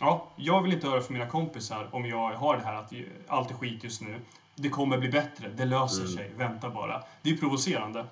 ja, 0.00 0.26
jag 0.36 0.62
vill 0.62 0.72
inte 0.72 0.88
höra 0.88 1.00
från 1.00 1.12
mina 1.18 1.26
kompisar 1.30 1.88
om 1.90 2.06
jag 2.06 2.32
har 2.34 2.56
det 2.56 2.64
här 2.64 2.74
att 2.74 2.92
allt 3.28 3.50
är 3.50 3.54
skit 3.54 3.84
just 3.84 4.02
nu. 4.02 4.20
Det 4.54 4.68
kommer 4.68 4.98
bli 4.98 5.08
bättre, 5.08 5.48
det 5.48 5.64
löser 5.64 6.02
Mm. 6.04 6.12
sig, 6.16 6.30
vänta 6.36 6.70
bara. 6.70 7.02
Det 7.22 7.30
är 7.30 7.36
provocerande. 7.36 8.06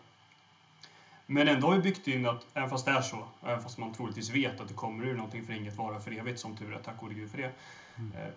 Men 1.33 1.49
ändå 1.49 1.66
har 1.66 1.74
vi 1.74 1.83
byggt 1.83 2.09
in 2.09 2.26
att, 2.26 2.47
även 2.55 2.70
fast 2.70 2.87
det 2.87 2.91
är 2.91 3.03
så, 3.03 3.24
även 3.43 3.62
fast 3.62 3.78
man 3.78 3.93
troligtvis 3.95 4.31
vet 4.31 4.61
att 4.61 4.68
det 4.68 4.74
kommer 4.74 5.07
ur 5.07 5.14
någonting 5.14 5.47
för 5.47 5.53
inget 5.53 5.76
vara 5.76 6.01
för 6.01 6.18
evigt, 6.18 6.41
som 6.41 6.57
tur 6.57 6.74
är, 6.74 6.78
tack 6.78 7.01
gode 7.01 7.14
gud 7.14 7.31
för 7.31 7.39
det. 7.39 7.53
Eh, 7.97 8.33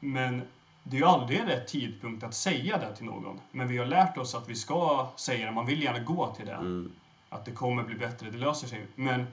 Men 0.00 0.42
det 0.82 0.96
är 0.96 1.00
ju 1.00 1.06
aldrig 1.06 1.46
rätt 1.46 1.68
tidpunkt 1.68 2.24
att 2.24 2.34
säga 2.34 2.78
det 2.78 2.96
till 2.96 3.04
någon. 3.04 3.40
Men 3.50 3.68
vi 3.68 3.78
har 3.78 3.86
lärt 3.86 4.16
oss 4.16 4.34
att 4.34 4.48
vi 4.48 4.54
ska 4.54 5.08
säga 5.16 5.46
det, 5.46 5.52
man 5.52 5.66
vill 5.66 5.82
gärna 5.82 5.98
gå 5.98 6.34
till 6.34 6.46
det. 6.46 6.52
Mm. 6.52 6.92
Att 7.28 7.44
det 7.44 7.52
kommer 7.52 7.82
bli 7.82 7.94
bättre, 7.94 8.30
det 8.30 8.38
löser 8.38 8.68
sig. 8.68 8.86
Men 8.94 9.26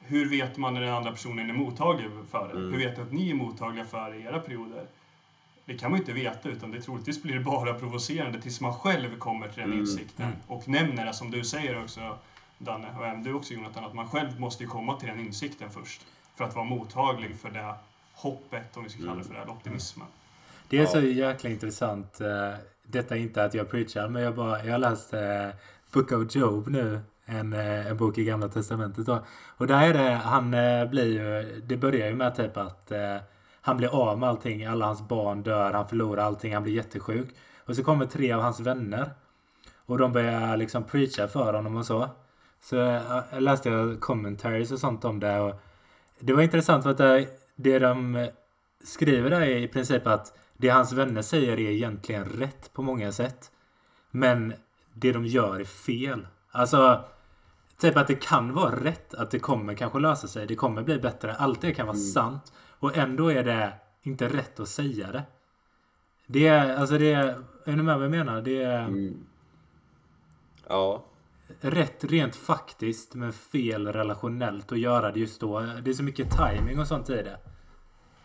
hur 0.00 0.30
vet 0.30 0.56
man 0.56 0.74
när 0.74 0.80
den 0.80 0.94
andra 0.94 1.10
personen 1.10 1.50
är 1.50 1.54
mottaglig 1.54 2.10
för 2.30 2.48
det? 2.48 2.58
Mm. 2.58 2.72
Hur 2.72 2.78
vet 2.78 2.96
du 2.96 3.02
att 3.02 3.12
ni 3.12 3.30
är 3.30 3.34
mottagliga 3.34 3.84
för 3.84 4.26
era 4.26 4.38
perioder? 4.38 4.86
Det 5.66 5.74
kan 5.78 5.90
man 5.90 5.98
ju 6.00 6.02
inte 6.02 6.12
veta, 6.12 6.48
utan 6.48 6.70
det 6.70 6.80
troligtvis 6.80 7.22
blir 7.22 7.34
det 7.34 7.40
bara 7.40 7.74
provocerande 7.74 8.40
tills 8.40 8.60
man 8.60 8.74
själv 8.74 9.18
kommer 9.18 9.48
till 9.48 9.56
den 9.60 9.66
Mm. 9.66 9.78
insikten. 9.80 10.26
Mm. 10.26 10.36
Och 10.46 10.68
nämner 10.68 11.06
det, 11.06 11.12
som 11.12 11.30
du 11.30 11.44
säger 11.44 11.82
också, 11.82 12.18
Danne, 12.58 12.86
och 12.98 13.06
även 13.06 13.22
du 13.22 13.32
också 13.32 13.54
Jonathan, 13.54 13.84
att 13.84 13.94
man 13.94 14.08
själv 14.08 14.40
måste 14.40 14.62
ju 14.62 14.68
komma 14.68 14.96
till 15.00 15.08
den 15.08 15.20
insikten 15.20 15.70
först. 15.70 16.06
För 16.36 16.44
att 16.44 16.54
vara 16.54 16.64
mottaglig 16.64 17.36
för 17.36 17.50
det 17.50 17.74
hoppet, 18.14 18.76
om 18.76 18.82
vi 18.84 18.88
ska 18.90 18.98
kalla 19.02 19.14
det 19.14 19.24
för 19.24 19.34
det, 19.34 19.40
eller 19.40 19.52
optimismen. 19.52 20.06
Det 20.68 20.76
är 20.76 20.80
Ja. 20.80 20.86
så 20.86 21.00
jäkla 21.00 21.50
intressant. 21.50 22.20
eh, 22.20 22.54
Detta 22.88 23.16
är 23.16 23.20
inte 23.20 23.44
att 23.44 23.54
jag 23.54 23.70
preachar, 23.70 24.08
men 24.08 24.22
jag, 24.22 24.34
bara, 24.34 24.64
jag 24.64 24.72
har 24.72 24.78
läst 24.78 25.12
eh, 25.14 25.48
Book 25.92 26.12
of 26.12 26.34
Job 26.36 26.68
nu. 26.68 27.00
En, 27.24 27.52
eh, 27.52 27.86
en 27.86 27.96
bok 27.96 28.18
i 28.18 28.24
Gamla 28.24 28.48
Testamentet 28.48 29.06
då. 29.06 29.24
Och 29.56 29.66
där 29.66 29.82
är 29.88 29.92
det, 29.94 30.10
han 30.14 30.50
blir 30.90 31.04
ju, 31.12 31.60
det 31.60 31.76
börjar 31.76 32.06
ju 32.08 32.14
med 32.14 32.36
typ 32.36 32.56
att 32.56 32.92
han 33.66 33.76
blir 33.76 33.88
av 33.88 34.18
med 34.18 34.28
allting. 34.28 34.64
Alla 34.64 34.86
hans 34.86 35.08
barn 35.08 35.42
dör, 35.42 35.72
han 35.72 35.88
förlorar 35.88 36.22
allting, 36.22 36.54
han 36.54 36.62
blir 36.62 36.72
jättesjuk. 36.72 37.28
Och 37.64 37.76
så 37.76 37.84
kommer 37.84 38.06
tre 38.06 38.32
av 38.32 38.42
hans 38.42 38.60
vänner. 38.60 39.10
Och 39.86 39.98
de 39.98 40.12
börjar 40.12 40.56
liksom 40.56 40.84
preacha 40.84 41.28
för 41.28 41.54
honom 41.54 41.76
och 41.76 41.86
så. 41.86 42.08
Så 42.60 42.76
eh, 42.80 43.22
jag 43.32 43.42
läste 43.42 43.68
jag 43.68 44.00
commentaries 44.00 44.72
och 44.72 44.78
sånt 44.78 45.04
om 45.04 45.20
det. 45.20 45.40
Och 45.40 45.54
det 46.20 46.32
var 46.32 46.42
intressant 46.42 46.82
för 46.82 46.90
att 46.90 46.98
det, 46.98 47.26
det 47.56 47.78
de 47.78 48.28
skriver 48.84 49.30
där 49.30 49.40
är 49.40 49.56
i 49.56 49.68
princip 49.68 50.06
att 50.06 50.38
det 50.56 50.68
hans 50.68 50.92
vänner 50.92 51.22
säger 51.22 51.52
är 51.52 51.70
egentligen 51.70 52.24
rätt 52.24 52.72
på 52.72 52.82
många 52.82 53.12
sätt. 53.12 53.50
Men 54.10 54.54
det 54.92 55.12
de 55.12 55.26
gör 55.26 55.60
är 55.60 55.64
fel. 55.64 56.26
Alltså, 56.50 57.04
typ 57.78 57.96
att 57.96 58.08
det 58.08 58.22
kan 58.22 58.54
vara 58.54 58.84
rätt. 58.84 59.14
Att 59.14 59.30
det 59.30 59.38
kommer 59.38 59.74
kanske 59.74 59.98
lösa 59.98 60.28
sig. 60.28 60.46
Det 60.46 60.56
kommer 60.56 60.82
bli 60.82 60.98
bättre. 60.98 61.34
Allt 61.34 61.60
det 61.60 61.74
kan 61.74 61.86
vara 61.86 61.96
sant. 61.96 62.52
Och 62.86 62.96
ändå 62.96 63.32
är 63.32 63.44
det 63.44 63.72
inte 64.02 64.28
rätt 64.28 64.60
att 64.60 64.68
säga 64.68 65.12
det. 65.12 65.22
Det 66.26 66.46
är, 66.46 66.76
alltså 66.76 66.98
det 66.98 67.12
är, 67.12 67.44
är 67.64 67.76
ni 67.76 67.82
med 67.82 67.96
vad 67.96 68.04
jag 68.04 68.10
menar? 68.10 68.42
Det 68.42 68.62
är 68.62 68.84
Mm. 68.84 69.26
Ja, 70.68 71.04
rätt 71.60 72.04
rent 72.04 72.36
faktiskt 72.36 73.14
men 73.14 73.32
fel 73.32 73.92
relationellt 73.92 74.72
att 74.72 74.78
göra 74.78 75.12
det 75.12 75.20
just 75.20 75.40
då. 75.40 75.60
Det 75.60 75.90
är 75.90 75.94
så 75.94 76.02
mycket 76.02 76.28
timing 76.30 76.78
och 76.78 76.86
sånt 76.86 77.10
i 77.10 77.12
det. 77.12 77.38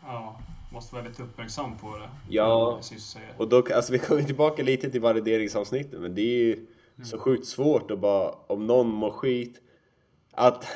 Ja, 0.05 0.39
måste 0.73 0.95
vara 0.95 1.05
lite 1.07 1.23
uppmärksam 1.23 1.77
på 1.77 1.97
det. 1.97 2.09
Ja. 2.29 2.81
Och 3.37 3.49
då, 3.49 3.63
alltså 3.75 3.91
vi 3.93 3.99
kommer 3.99 4.21
tillbaka 4.23 4.63
lite 4.63 4.89
till 4.89 5.01
valideringsavsnittet, 5.01 6.01
men 6.01 6.15
det 6.15 6.21
är 6.21 6.43
ju 6.43 6.65
så 7.03 7.19
sjukt 7.19 7.47
svårt 7.47 7.91
att 7.91 7.99
bara, 7.99 8.31
om 8.31 8.67
någon 8.67 8.87
mår 8.87 9.11
skit, 9.11 9.61
att, 10.31 10.67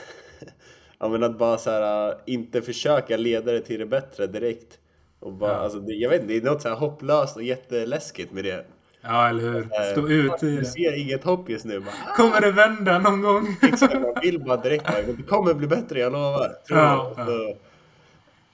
ja, 1.05 1.09
men 1.11 1.23
att 1.23 1.37
bara 1.37 1.57
så 1.57 1.69
här, 1.69 2.09
äh, 2.09 2.15
inte 2.25 2.61
försöka 2.61 3.17
leda 3.17 3.51
det 3.51 3.61
till 3.61 3.79
det 3.79 3.85
bättre 3.85 4.27
direkt. 4.27 4.79
Och 5.19 5.33
bara, 5.33 5.51
Ja. 5.51 5.57
alltså, 5.57 5.79
det, 5.79 5.93
jag 5.93 6.09
vet 6.09 6.21
inte, 6.21 6.33
det 6.33 6.39
är 6.39 6.51
något 6.51 6.61
så 6.61 6.69
här 6.69 6.75
hopplöst 6.75 7.35
och 7.35 7.43
jätteläskigt 7.43 8.31
med 8.31 8.43
det. 8.43 8.65
Ja, 9.01 9.29
eller 9.29 9.41
hur? 9.43 9.67
Stå 9.91 10.07
ut 10.07 10.43
i 10.43 10.45
Du 10.45 10.59
det. 10.59 10.65
ser 10.65 10.99
inget 11.01 11.23
hopp 11.23 11.49
just 11.49 11.65
nu. 11.65 11.79
Bara, 11.79 12.15
Kommer 12.15 12.41
det 12.41 12.51
vända 12.51 12.99
någon 12.99 13.21
gång? 13.21 13.57
exakt, 13.61 13.93
man 13.93 14.13
vill 14.21 14.39
bara 14.39 14.57
direkt, 14.57 14.85
bara, 14.87 15.01
det 15.01 15.23
kommer 15.23 15.53
bli 15.53 15.67
bättre, 15.67 15.99
jag 15.99 16.11
lovar. 16.11 16.51
Tror 16.67 16.79
Ja, 16.79 17.13
jag. 17.17 17.25
ja. 17.27 17.31
Så, 17.31 17.57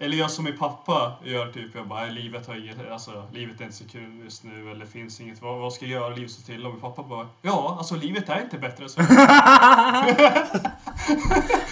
Eller 0.04 0.18
jag 0.18 0.32
som 0.32 0.44
min 0.46 0.58
pappa 0.58 1.12
gör 1.24 1.52
typ, 1.52 1.76
jag 1.76 1.88
bara, 1.88 2.00
"Nej, 2.00 2.12
livet 2.12 2.48
har 2.48 2.56
inget, 2.56 2.92
alltså 2.92 3.24
livet 3.34 3.62
är 3.62 3.66
inte 3.66 3.78
så 3.78 3.88
kul 3.88 4.22
just 4.24 4.44
nu, 4.44 4.72
eller 4.72 4.86
finns 4.86 5.22
inget, 5.22 5.42
vad, 5.42 5.60
vad 5.60 5.74
ska 5.74 5.86
jag 5.86 6.02
göra, 6.02 6.16
livet 6.16 6.32
står 6.32 6.54
till? 6.54 6.66
Och 6.66 6.72
min 6.72 6.82
pappa 6.82 7.04
bara, 7.04 7.28
ja, 7.42 7.76
alltså 7.78 7.96
livet 7.96 8.30
är 8.30 8.42
inte 8.42 8.58
bättre 8.58 8.90
så. 8.90 9.02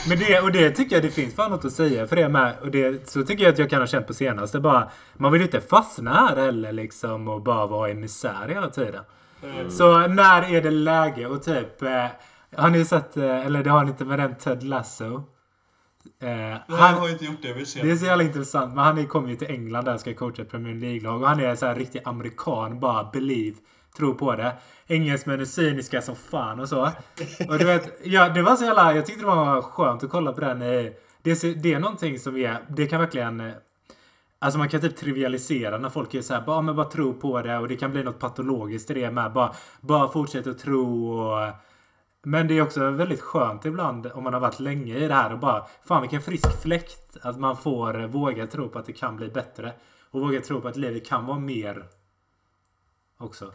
Men 0.09 0.19
det, 0.19 0.39
och 0.39 0.51
det 0.51 0.71
tycker 0.71 0.95
jag 0.95 1.03
det 1.03 1.11
finns 1.11 1.35
fan 1.35 1.51
något 1.51 1.65
att 1.65 1.71
säga 1.73 2.07
för 2.07 2.15
det 2.15 2.29
med. 2.29 2.53
Och 2.61 2.71
det, 2.71 3.09
så 3.09 3.23
tycker 3.23 3.43
jag 3.43 3.53
att 3.53 3.59
jag 3.59 3.69
kan 3.69 3.79
ha 3.81 3.87
känt 3.87 4.07
på 4.07 4.13
senaste. 4.13 4.59
Bara, 4.59 4.89
man 5.13 5.31
vill 5.31 5.41
ju 5.41 5.45
inte 5.47 5.61
fastna 5.61 6.13
här 6.13 6.35
heller 6.35 6.71
liksom 6.71 7.27
och 7.27 7.41
bara 7.41 7.67
vara 7.67 7.89
i 7.89 7.93
misär 7.93 8.47
hela 8.49 8.69
tiden. 8.69 9.03
Eh, 9.43 9.69
Så 9.69 10.07
när 10.07 10.53
är 10.55 10.61
det 10.61 10.71
läge 10.71 11.25
och 11.25 11.43
typ... 11.43 11.81
Eh, 11.81 12.05
har 12.57 12.69
ni 12.69 12.85
sett, 12.85 13.17
eh, 13.17 13.45
eller 13.45 13.63
det 13.63 13.69
har 13.69 13.83
ni 13.83 13.89
inte 13.91 14.05
med 14.05 14.19
den 14.19 14.35
Ted 14.35 14.63
Lasso? 14.63 15.23
Eh, 16.21 16.27
Nej, 16.29 16.61
han, 16.67 16.93
har 16.93 17.09
inte 17.09 17.25
gjort 17.25 17.41
det, 17.41 17.47
jag 17.47 17.55
vill 17.55 17.65
se. 17.65 17.81
det 17.83 17.91
är 17.91 17.95
så 17.95 18.05
jävla 18.05 18.23
intressant. 18.23 18.75
Men 18.75 18.83
han 18.83 18.97
är- 18.97 19.03
kommer 19.05 19.29
ju 19.29 19.35
till 19.35 19.47
England 19.47 19.85
där 19.85 19.93
och 19.93 19.99
ska 19.99 20.13
coacha 20.13 20.41
ett 20.41 20.49
Premier 20.51 20.75
League-lag. 20.75 21.21
Och 21.21 21.27
han 21.27 21.39
är 21.39 21.55
så 21.55 21.65
här 21.65 21.75
riktig 21.75 22.01
amerikan. 22.05 22.79
Bara 22.79 23.03
believe 23.13 23.57
tro 23.97 24.13
på 24.15 24.35
det. 24.35 24.53
Engelsmän 24.87 25.41
är 25.41 25.45
cyniska 25.45 26.01
som 26.01 26.15
fan 26.15 26.59
och 26.59 26.69
så. 26.69 26.81
Och 27.49 27.57
du 27.59 27.65
vet, 27.65 27.99
ja, 28.03 28.29
det 28.29 28.41
var 28.41 28.55
så 28.55 28.65
jävla... 28.65 28.93
Jag 28.95 29.05
tyckte 29.05 29.21
det 29.21 29.27
var 29.27 29.61
skönt 29.61 30.03
att 30.03 30.09
kolla 30.09 30.31
på 30.33 30.41
den. 30.41 30.59
Det, 30.59 30.93
det 31.63 31.73
är 31.73 31.79
någonting 31.79 32.19
som 32.19 32.37
är... 32.37 32.57
Det 32.67 32.85
kan 32.87 32.99
verkligen... 32.99 33.39
eh, 33.39 33.53
Alltså 34.41 34.59
man 34.59 34.69
kan 34.69 34.81
typ 34.81 34.97
trivialisera 34.97 35.77
när 35.77 35.89
folk 35.89 36.13
är 36.13 36.21
såhär, 36.21 36.41
bara, 36.41 36.61
men 36.61 36.75
bara 36.75 36.85
tro 36.89 37.13
på 37.13 37.41
det 37.41 37.57
och 37.57 37.67
det 37.67 37.75
kan 37.75 37.91
bli 37.91 38.03
något 38.03 38.19
patologiskt 38.19 38.91
i 38.91 38.93
det 38.93 39.11
med. 39.11 39.31
Bara, 39.33 39.53
bara 39.81 40.07
fortsätt 40.09 40.47
att 40.47 40.59
tro 40.59 41.09
och... 41.19 41.47
Men 42.23 42.47
det 42.47 42.57
är 42.57 42.61
också 42.61 42.91
väldigt 42.91 43.21
skönt 43.21 43.65
ibland 43.65 44.11
om 44.13 44.23
man 44.23 44.33
har 44.33 44.39
varit 44.39 44.59
länge 44.59 44.97
i 44.97 45.07
det 45.07 45.13
här 45.13 45.33
och 45.33 45.39
bara, 45.39 45.65
fan 45.83 46.01
vilken 46.01 46.21
frisk 46.21 46.61
fläkt 46.61 47.17
att 47.21 47.39
man 47.39 47.57
får 47.57 48.07
våga 48.07 48.47
tro 48.47 48.69
på 48.69 48.79
att 48.79 48.85
det 48.85 48.93
kan 48.93 49.15
bli 49.15 49.27
bättre. 49.27 49.73
Och 50.11 50.21
våga 50.21 50.41
tro 50.41 50.61
på 50.61 50.67
att 50.67 50.77
livet 50.77 51.07
kan 51.07 51.25
vara 51.25 51.39
mer 51.39 51.85
också. 53.19 53.51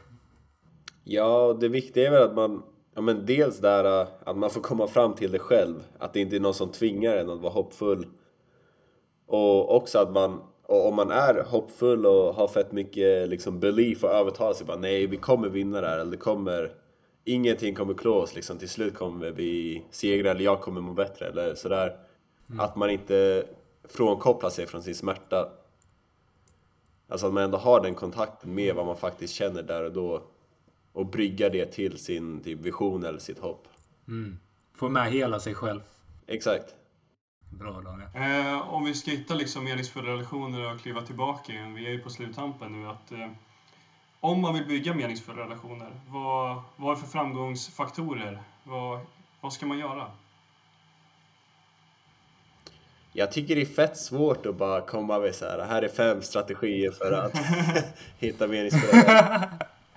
Ja, 1.05 1.57
det 1.61 1.69
viktiga 1.69 2.07
är 2.07 2.11
väl 2.11 2.23
att 2.23 2.35
man, 2.35 2.63
ja 2.95 3.01
men 3.01 3.27
dels 3.27 3.59
där 3.59 4.01
äh, 4.01 4.09
att 4.25 4.37
man 4.37 4.51
får 4.51 4.61
komma 4.61 4.87
fram 4.87 5.15
till 5.15 5.33
det 5.33 5.39
själv. 5.39 5.75
Att 5.99 6.13
det 6.13 6.21
inte 6.21 6.37
är 6.37 6.41
någon 6.41 6.55
som 6.55 6.73
tvingar 6.73 7.17
en 7.17 7.31
att 7.31 7.41
vara 7.41 7.53
hoppfull. 7.53 8.07
Och 9.27 9.77
också 9.77 9.99
att 9.99 10.13
man, 10.13 10.41
och 10.63 10.89
om 10.89 10.95
man 10.95 11.11
är 11.11 11.45
hoppfull 11.45 12.07
och 12.07 12.35
har 12.35 12.49
fett 12.49 12.73
mycket 12.73 13.29
liksom 13.29 13.61
belief 13.61 14.05
och 14.05 14.11
övertalar 14.11 14.53
sig 14.53 14.67
bara 14.67 14.77
nej, 14.77 15.07
vi 15.07 15.17
kommer 15.17 15.49
vinna 15.49 15.81
det 15.81 15.87
här, 15.87 15.99
eller 15.99 16.11
det 16.11 16.17
kommer 16.17 16.73
ingenting 17.25 17.75
kommer 17.75 17.95
klå 17.95 18.15
oss 18.15 18.35
liksom, 18.35 18.59
till 18.59 18.69
slut 18.69 18.95
kommer 18.95 19.31
vi 19.31 19.83
segra 19.91 20.31
eller 20.31 20.45
jag 20.45 20.61
kommer 20.61 20.81
må 20.81 20.93
bättre 20.93 21.27
eller 21.27 21.55
sådär. 21.55 21.97
Att 22.59 22.77
man 22.77 22.91
inte 22.91 23.47
frånkopplar 23.89 24.51
sig 24.51 24.67
från 24.67 24.83
sin 24.83 24.95
smärta. 24.95 25.49
Alltså 27.09 27.27
att 27.27 27.33
man 27.33 27.43
ändå 27.43 27.59
har 27.59 27.81
den 27.81 27.95
kontakten 27.95 28.55
med 28.55 28.75
vad 28.75 28.87
man 28.87 28.97
faktiskt 28.97 29.35
känner 29.35 29.63
där 29.63 29.85
och 29.85 29.93
då. 29.93 30.23
Och 30.93 31.07
brygga 31.07 31.49
det 31.49 31.67
till 31.67 31.99
sin 31.99 32.41
typ, 32.41 32.61
vision 32.61 33.05
eller 33.05 33.19
sitt 33.19 33.39
hopp. 33.39 33.69
Få 34.75 34.89
med 34.89 35.13
hela 35.13 35.41
sig 35.41 35.55
själv. 35.55 35.81
Exakt. 36.27 36.75
Bra 37.51 37.81
Daniel. 37.81 38.09
Eh, 38.15 38.75
om 38.75 38.85
vi 38.85 38.95
ska 38.95 39.11
hitta 39.11 39.35
liksom 39.35 39.65
meningsfulla 39.65 40.13
relationer 40.13 40.75
och 40.75 40.81
kliva 40.81 41.03
tillbaka 41.03 41.53
igen, 41.53 41.75
vi 41.75 41.87
är 41.87 41.91
ju 41.91 41.99
på 41.99 42.11
sluttampen 42.11 42.83
nu, 42.83 42.89
att 42.89 43.13
eh, 43.13 43.31
om 44.25 44.41
man 44.41 44.55
vill 44.55 44.67
bygga 44.67 44.95
meningsfulla 44.95 45.43
relationer, 45.43 45.91
vad, 46.09 46.63
vad 46.77 46.97
är 46.97 47.01
för 47.01 47.07
framgångsfaktorer? 47.07 48.43
Vad, 48.65 49.01
vad 49.41 49.53
ska 49.53 49.67
man 49.67 49.79
göra? 49.79 50.11
Jag 53.13 53.33
tycker 53.33 53.55
det 53.55 53.61
är 53.61 53.67
fett 53.67 53.97
svårt 53.97 54.47
att 54.47 54.57
bara 54.57 54.81
komma 54.81 55.19
med 55.19 55.35
så 55.35 55.45
här. 55.45 55.59
här 55.59 55.83
är 55.83 55.89
fem 55.89 56.23
strategier 56.23 56.91
för 56.91 57.13
att 57.13 57.39
hitta 58.19 58.47
meningsfulla 58.47 59.51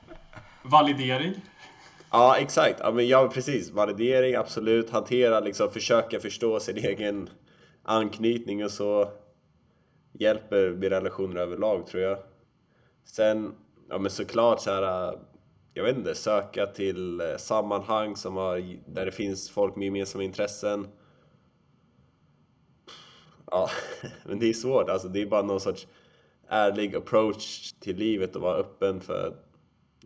Validering? 0.63 1.34
Ja, 2.11 2.38
exakt. 2.38 2.80
Ja, 2.80 2.91
men 2.91 3.07
ja, 3.07 3.30
precis. 3.34 3.71
Validering, 3.71 4.36
absolut. 4.36 4.89
Hantera, 4.89 5.39
liksom 5.39 5.71
försöka 5.71 6.19
förstå 6.19 6.59
sin 6.59 6.78
egen 6.78 7.30
anknytning 7.84 8.65
och 8.65 8.71
så 8.71 9.11
hjälper 10.13 10.69
med 10.69 10.89
relationer 10.89 11.41
överlag, 11.41 11.88
tror 11.88 12.03
jag. 12.03 12.17
Sen, 13.05 13.53
ja 13.90 13.98
men 13.98 14.12
såklart 14.12 14.62
så 14.62 14.72
här, 14.72 15.12
äh, 15.12 15.20
jag 15.74 15.84
vet 15.84 15.98
inte, 15.98 16.16
söka 16.16 16.66
till 16.66 17.22
äh, 17.22 17.38
sammanhang 17.38 18.16
som 18.16 18.36
har, 18.36 18.78
där 18.94 19.06
det 19.06 19.12
finns 19.12 19.50
folk 19.50 19.76
med 19.76 19.86
gemensamma 19.86 20.24
intressen. 20.24 20.88
Ja, 23.52 23.70
men 24.26 24.40
det 24.40 24.50
är 24.50 24.54
svårt. 24.54 24.90
Alltså, 24.90 25.08
det 25.08 25.22
är 25.22 25.26
bara 25.26 25.42
någon 25.42 25.60
sorts 25.60 25.88
ärlig 26.48 26.96
approach 26.96 27.72
till 27.80 27.98
livet 27.98 28.36
och 28.36 28.42
vara 28.42 28.58
öppen 28.58 29.02
för, 29.02 29.36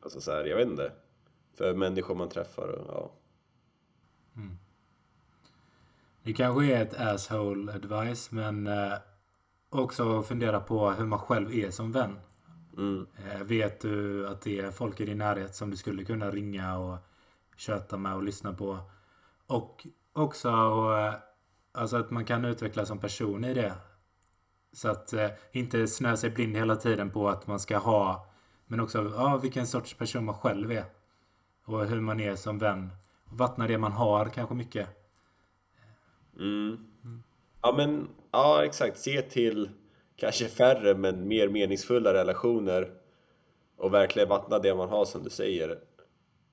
alltså 0.01 0.21
så 0.21 0.31
här, 0.31 0.45
jag 0.45 0.57
vet 0.57 0.67
inte, 0.67 0.91
för 1.57 1.73
människor 1.73 2.15
man 2.15 2.29
träffar 2.29 2.67
och 2.67 2.85
ja. 2.87 3.11
Mm. 4.35 4.57
Det 6.23 6.33
kanske 6.33 6.65
är 6.65 6.81
ett 6.81 6.99
asshole 6.99 7.73
advice 7.73 8.31
men 8.31 8.67
eh, 8.67 8.93
också 9.69 10.23
fundera 10.23 10.59
på 10.59 10.91
hur 10.91 11.05
man 11.05 11.19
själv 11.19 11.53
är 11.53 11.71
som 11.71 11.91
vän. 11.91 12.19
Mm. 12.77 13.07
Eh, 13.31 13.43
vet 13.43 13.81
du 13.81 14.27
att 14.27 14.41
det 14.41 14.59
är 14.59 14.71
folk 14.71 14.99
i 14.99 15.05
din 15.05 15.17
närhet 15.17 15.55
som 15.55 15.71
du 15.71 15.77
skulle 15.77 16.03
kunna 16.03 16.31
ringa 16.31 16.77
och 16.77 16.97
köta 17.55 17.97
med 17.97 18.15
och 18.15 18.23
lyssna 18.23 18.53
på? 18.53 18.79
Och 19.47 19.87
också 20.13 20.49
eh, 20.49 21.13
alltså 21.71 21.97
att 21.97 22.11
man 22.11 22.25
kan 22.25 22.45
utvecklas 22.45 22.87
som 22.87 22.99
person 22.99 23.43
i 23.43 23.53
det. 23.53 23.73
Så 24.73 24.89
att 24.89 25.13
eh, 25.13 25.29
inte 25.51 25.87
snöa 25.87 26.17
sig 26.17 26.29
blind 26.29 26.57
hela 26.57 26.75
tiden 26.75 27.09
på 27.09 27.29
att 27.29 27.47
man 27.47 27.59
ska 27.59 27.77
ha 27.77 28.31
men 28.71 28.79
också 28.79 29.11
ja, 29.15 29.37
vilken 29.37 29.67
sorts 29.67 29.93
person 29.93 30.25
man 30.25 30.35
själv 30.35 30.71
är. 30.71 30.85
Och 31.65 31.85
hur 31.85 32.01
man 32.01 32.19
är 32.19 32.35
som 32.35 32.57
vän. 32.57 32.89
Vattna 33.25 33.67
det 33.67 33.77
man 33.77 33.91
har 33.91 34.25
kanske 34.25 34.55
mycket. 34.55 34.87
Mm. 36.39 36.87
Ja 37.61 37.73
men, 37.77 38.09
ja 38.31 38.65
exakt. 38.65 38.97
Se 38.97 39.21
till 39.21 39.69
kanske 40.21 40.47
färre 40.47 40.95
men 40.95 41.27
mer 41.27 41.49
meningsfulla 41.49 42.13
relationer 42.13 42.91
och 43.77 43.93
verkligen 43.93 44.29
vattna 44.29 44.59
det 44.59 44.75
man 44.75 44.89
har 44.89 45.05
som 45.05 45.23
du 45.23 45.29
säger. 45.29 45.79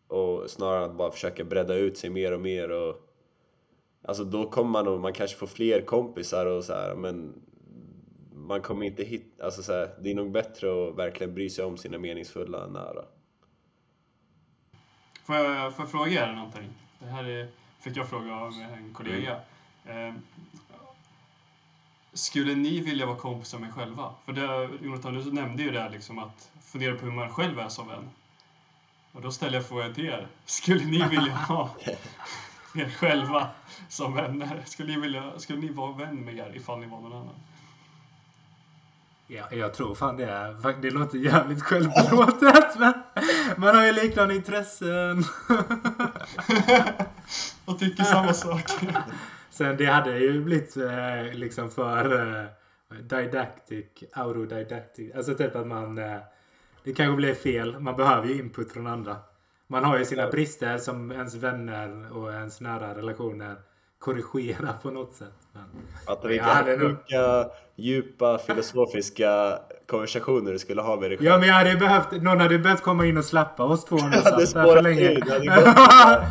Och 0.07 0.51
snarare 0.51 0.85
att 0.85 0.97
bara 0.97 1.11
försöka 1.11 1.45
bredda 1.45 1.75
ut 1.75 1.99
sig 1.99 2.11
mer 2.11 2.33
och 2.33 2.41
mer 2.41 2.71
och 2.71 3.05
Alltså 4.03 4.25
då 4.25 4.51
kommer 4.51 4.71
man 4.71 4.89
och 4.89 5.01
man 5.01 5.13
kanske 5.13 5.37
får 5.37 5.47
fler 5.47 5.81
kompisar 5.81 6.47
och 6.47 6.65
så 6.65 6.73
här, 6.73 6.95
men 6.95 7.43
man 8.33 8.61
kommer 8.61 8.87
inte 8.87 9.05
hitta, 9.05 9.45
alltså 9.45 9.63
så 9.63 9.73
här, 9.73 9.91
det 10.01 10.11
är 10.11 10.15
nog 10.15 10.33
bättre 10.33 10.89
att 10.89 10.97
verkligen 10.97 11.35
bry 11.35 11.51
sig 11.51 11.65
om 11.65 11.77
sina 11.77 11.99
meningsfulla 11.99 12.67
nära. 12.67 13.05
Får 15.25 15.37
jag, 15.37 15.75
får 15.77 15.83
jag 15.83 15.91
fråga 15.91 16.29
er 16.29 16.33
någonting? 16.33 16.75
Det 16.99 17.07
här 17.07 17.25
är, 17.25 17.49
fick 17.81 17.97
jag 17.97 18.09
fråga 18.09 18.35
av 18.35 18.53
en 18.79 18.95
kollega. 18.95 19.41
Eh, 19.85 20.15
skulle 22.19 22.55
ni 22.55 22.81
vilja 22.81 23.07
vara 23.07 23.17
kompisar 23.17 23.59
med 23.59 23.69
er 23.69 23.73
själva? 23.73 24.15
För 24.25 24.33
det, 24.33 24.69
Jonathan, 24.83 25.15
du 25.15 25.33
nämnde 25.33 25.63
ju 25.63 25.71
det 25.71 25.89
liksom 25.89 26.19
att 26.19 26.51
fundera 26.63 26.95
på 26.95 27.05
hur 27.05 27.13
man 27.13 27.31
själv 27.31 27.59
är 27.59 27.69
som 27.69 27.89
vän. 27.89 28.11
Och 29.13 29.23
då 29.23 29.31
ställer 29.31 29.55
jag 29.55 29.69
frågan 29.69 29.95
till 29.95 30.07
er. 30.07 30.27
Skulle 30.45 30.85
ni 30.85 31.09
vilja 31.09 31.35
ha 31.49 31.71
er 32.75 32.91
själva 32.97 33.49
som 33.89 34.15
vänner? 34.15 34.63
Skulle 34.67 34.93
ni, 34.93 35.01
vilja, 35.01 35.39
skulle 35.39 35.61
ni 35.61 35.69
vara 35.69 35.93
vän 35.93 36.25
med 36.25 36.39
er 36.39 36.57
ifall 36.57 36.79
ni 36.81 36.87
var 36.87 37.01
någon 37.01 37.13
annan? 37.13 37.35
Ja, 39.27 39.53
jag 39.53 39.75
tror 39.75 39.95
fan 39.95 40.17
det 40.17 40.25
är. 40.25 40.81
Det 40.83 40.91
låter 40.91 41.19
jävligt 41.19 41.63
självbelåtet 41.63 42.79
men 42.79 42.95
man 43.57 43.77
har 43.77 43.85
ju 43.85 43.93
liknande 43.93 44.35
intressen. 44.35 45.25
Och 47.65 47.79
tycker 47.79 48.05
samma 48.05 48.35
sak. 48.35 48.71
Sen 49.59 49.77
det 49.77 49.87
hade 49.87 50.19
ju 50.19 50.41
blivit 50.45 50.77
eh, 50.77 51.33
liksom 51.33 51.71
för 51.71 52.15
eh, 52.41 52.45
didactic, 53.03 53.87
autodidactic. 54.13 55.15
Alltså 55.15 55.35
typ 55.35 55.57
att 55.57 55.67
man... 55.67 55.99
Eh, 55.99 56.17
det 56.85 56.93
kanske 56.93 57.17
blir 57.17 57.35
fel. 57.35 57.81
Man 57.81 57.97
behöver 57.97 58.27
ju 58.29 58.35
input 58.39 58.73
från 58.73 58.87
andra. 58.87 59.17
Man 59.67 59.85
har 59.85 59.99
ju 59.99 60.05
sina 60.05 60.29
brister 60.29 60.79
som 60.79 61.13
ens 61.13 61.35
vänner 61.35 62.17
och 62.17 62.33
ens 62.33 62.61
nära 62.61 62.95
relationer 62.95 63.57
korrigerar 63.99 64.73
på 64.83 64.91
något 64.91 65.13
sätt. 65.15 65.49
Men, 65.53 65.65
Att 66.07 66.25
vilka 66.25 66.45
Jag 66.47 66.55
hade 66.55 66.77
nog- 66.77 66.97
djupa, 67.77 68.39
filosofiska 68.39 69.59
konversationer 69.89 70.53
du 70.53 70.59
skulle 70.59 70.83
ha 70.83 71.01
med 71.01 71.11
dig 71.11 71.19
själv. 71.19 71.29
ja 71.29 71.39
men 71.39 71.49
jag 71.49 71.55
hade 71.55 71.77
behövt, 71.77 72.23
någon 72.23 72.41
hade 72.41 72.59
behövt 72.59 72.83
komma 72.83 73.07
in 73.07 73.17
och 73.17 73.25
slappa 73.25 73.65
oss 73.65 73.85
två 73.85 73.97
nu. 73.97 74.03
Ja, 74.13 74.23
satt 74.23 74.37
det 74.37 74.41
där 74.41 74.47
spårar 74.47 74.75
för 74.75 74.83
länge. 74.83 75.11
ur. 75.11 75.21
Det 75.21 75.51
hade. 75.51 76.27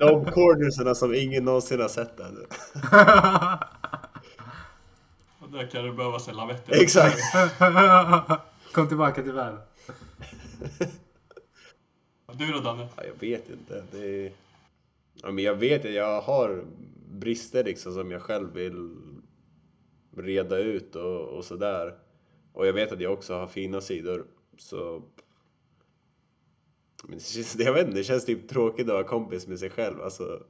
De 0.00 0.24
cornersarna 0.24 0.94
som 0.94 1.14
ingen 1.14 1.44
någonsin 1.44 1.80
har 1.80 1.88
sett 1.88 2.20
ännu. 2.20 2.40
Och 5.38 5.50
där 5.52 5.66
kan 5.66 5.84
det 5.84 5.92
behövas 5.92 6.28
en 6.28 6.36
lavett. 6.36 6.72
Exakt. 6.72 7.18
Kom 8.72 8.88
tillbaka 8.88 9.22
till 9.22 9.32
världen. 9.32 9.58
Du 12.32 12.52
då 12.52 12.60
Danne? 12.60 12.88
Ja, 12.96 13.02
jag 13.04 13.28
vet 13.28 13.50
inte. 13.50 13.84
Det 13.92 14.26
är... 14.26 14.32
ja, 15.22 15.30
men 15.30 15.44
jag 15.44 15.54
vet 15.54 15.84
att 15.84 15.92
jag 15.92 16.20
har 16.20 16.64
brister 17.10 17.64
liksom 17.64 17.92
som 17.94 18.10
jag 18.10 18.22
själv 18.22 18.52
vill 18.52 18.96
reda 20.16 20.58
ut 20.58 20.96
och, 20.96 21.20
och 21.28 21.44
sådär. 21.44 22.03
Och 22.54 22.66
jag 22.66 22.72
vet 22.72 22.92
att 22.92 23.00
jag 23.00 23.12
också 23.12 23.34
har 23.34 23.46
fina 23.46 23.80
sidor. 23.80 24.26
Så... 24.58 25.02
Men 27.04 27.18
det 27.18 27.24
känns, 27.24 27.56
jag 27.58 27.72
vet 27.72 27.86
inte, 27.86 27.98
det 27.98 28.04
känns 28.04 28.24
typ 28.24 28.48
tråkigt 28.48 28.88
att 28.88 28.94
vara 28.94 29.04
kompis 29.04 29.46
med 29.46 29.58
sig 29.58 29.70
själv. 29.70 30.02
Alltså... 30.02 30.42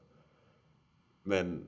Men... 1.22 1.66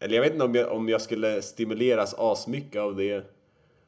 Eller 0.00 0.14
jag 0.14 0.22
vet 0.22 0.32
inte 0.32 0.44
om 0.44 0.54
jag, 0.54 0.72
om 0.72 0.88
jag 0.88 1.02
skulle 1.02 1.42
stimuleras 1.42 2.14
asmycket 2.18 2.82
av 2.82 2.96
det 2.96 3.34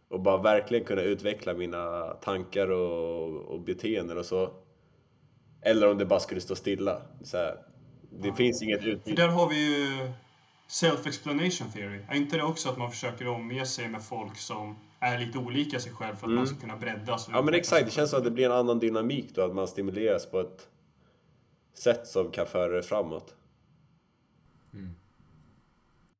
och 0.08 0.20
bara 0.20 0.42
verkligen 0.42 0.84
kunna 0.84 1.02
utveckla 1.02 1.54
mina 1.54 2.06
tankar 2.08 2.70
och, 2.70 3.54
och 3.54 3.60
beteenden 3.60 4.18
och 4.18 4.26
så. 4.26 4.52
Eller 5.62 5.90
om 5.90 5.98
det 5.98 6.06
bara 6.06 6.20
skulle 6.20 6.40
stå 6.40 6.54
stilla. 6.54 7.02
Så 7.22 7.36
här, 7.36 7.56
det 8.10 8.32
finns 8.32 8.62
inget 8.62 8.84
utbyte. 8.84 9.22
där 9.22 9.28
har 9.28 9.48
vi 9.48 9.76
ju 9.76 10.12
self-explanation 10.68 11.72
theory. 11.72 12.00
Är 12.08 12.14
inte 12.14 12.36
det 12.36 12.42
också 12.42 12.68
att 12.68 12.78
man 12.78 12.90
försöker 12.90 13.28
omge 13.28 13.66
sig 13.66 13.88
med 13.88 14.04
folk 14.04 14.36
som 14.36 14.76
är 15.00 15.18
lite 15.18 15.38
olika 15.38 15.80
sig 15.80 15.92
själv 15.92 16.16
för 16.16 16.26
att 16.26 16.32
man 16.32 16.46
ska 16.46 16.56
kunna 16.56 16.76
breddas? 16.76 17.28
Mm. 17.28 17.38
Ja 17.38 17.42
men 17.44 17.54
exakt, 17.54 17.84
det 17.84 17.90
känns 17.90 18.10
som 18.10 18.18
att 18.18 18.24
det 18.24 18.30
blir 18.30 18.46
en 18.46 18.52
annan 18.52 18.78
dynamik 18.78 19.34
då, 19.34 19.42
att 19.42 19.54
man 19.54 19.68
stimuleras 19.68 20.30
på 20.30 20.40
ett 20.40 20.68
sätt 21.74 22.06
som 22.06 22.30
kan 22.30 22.46
föra 22.46 22.72
det 22.76 22.82
framåt. 22.82 23.34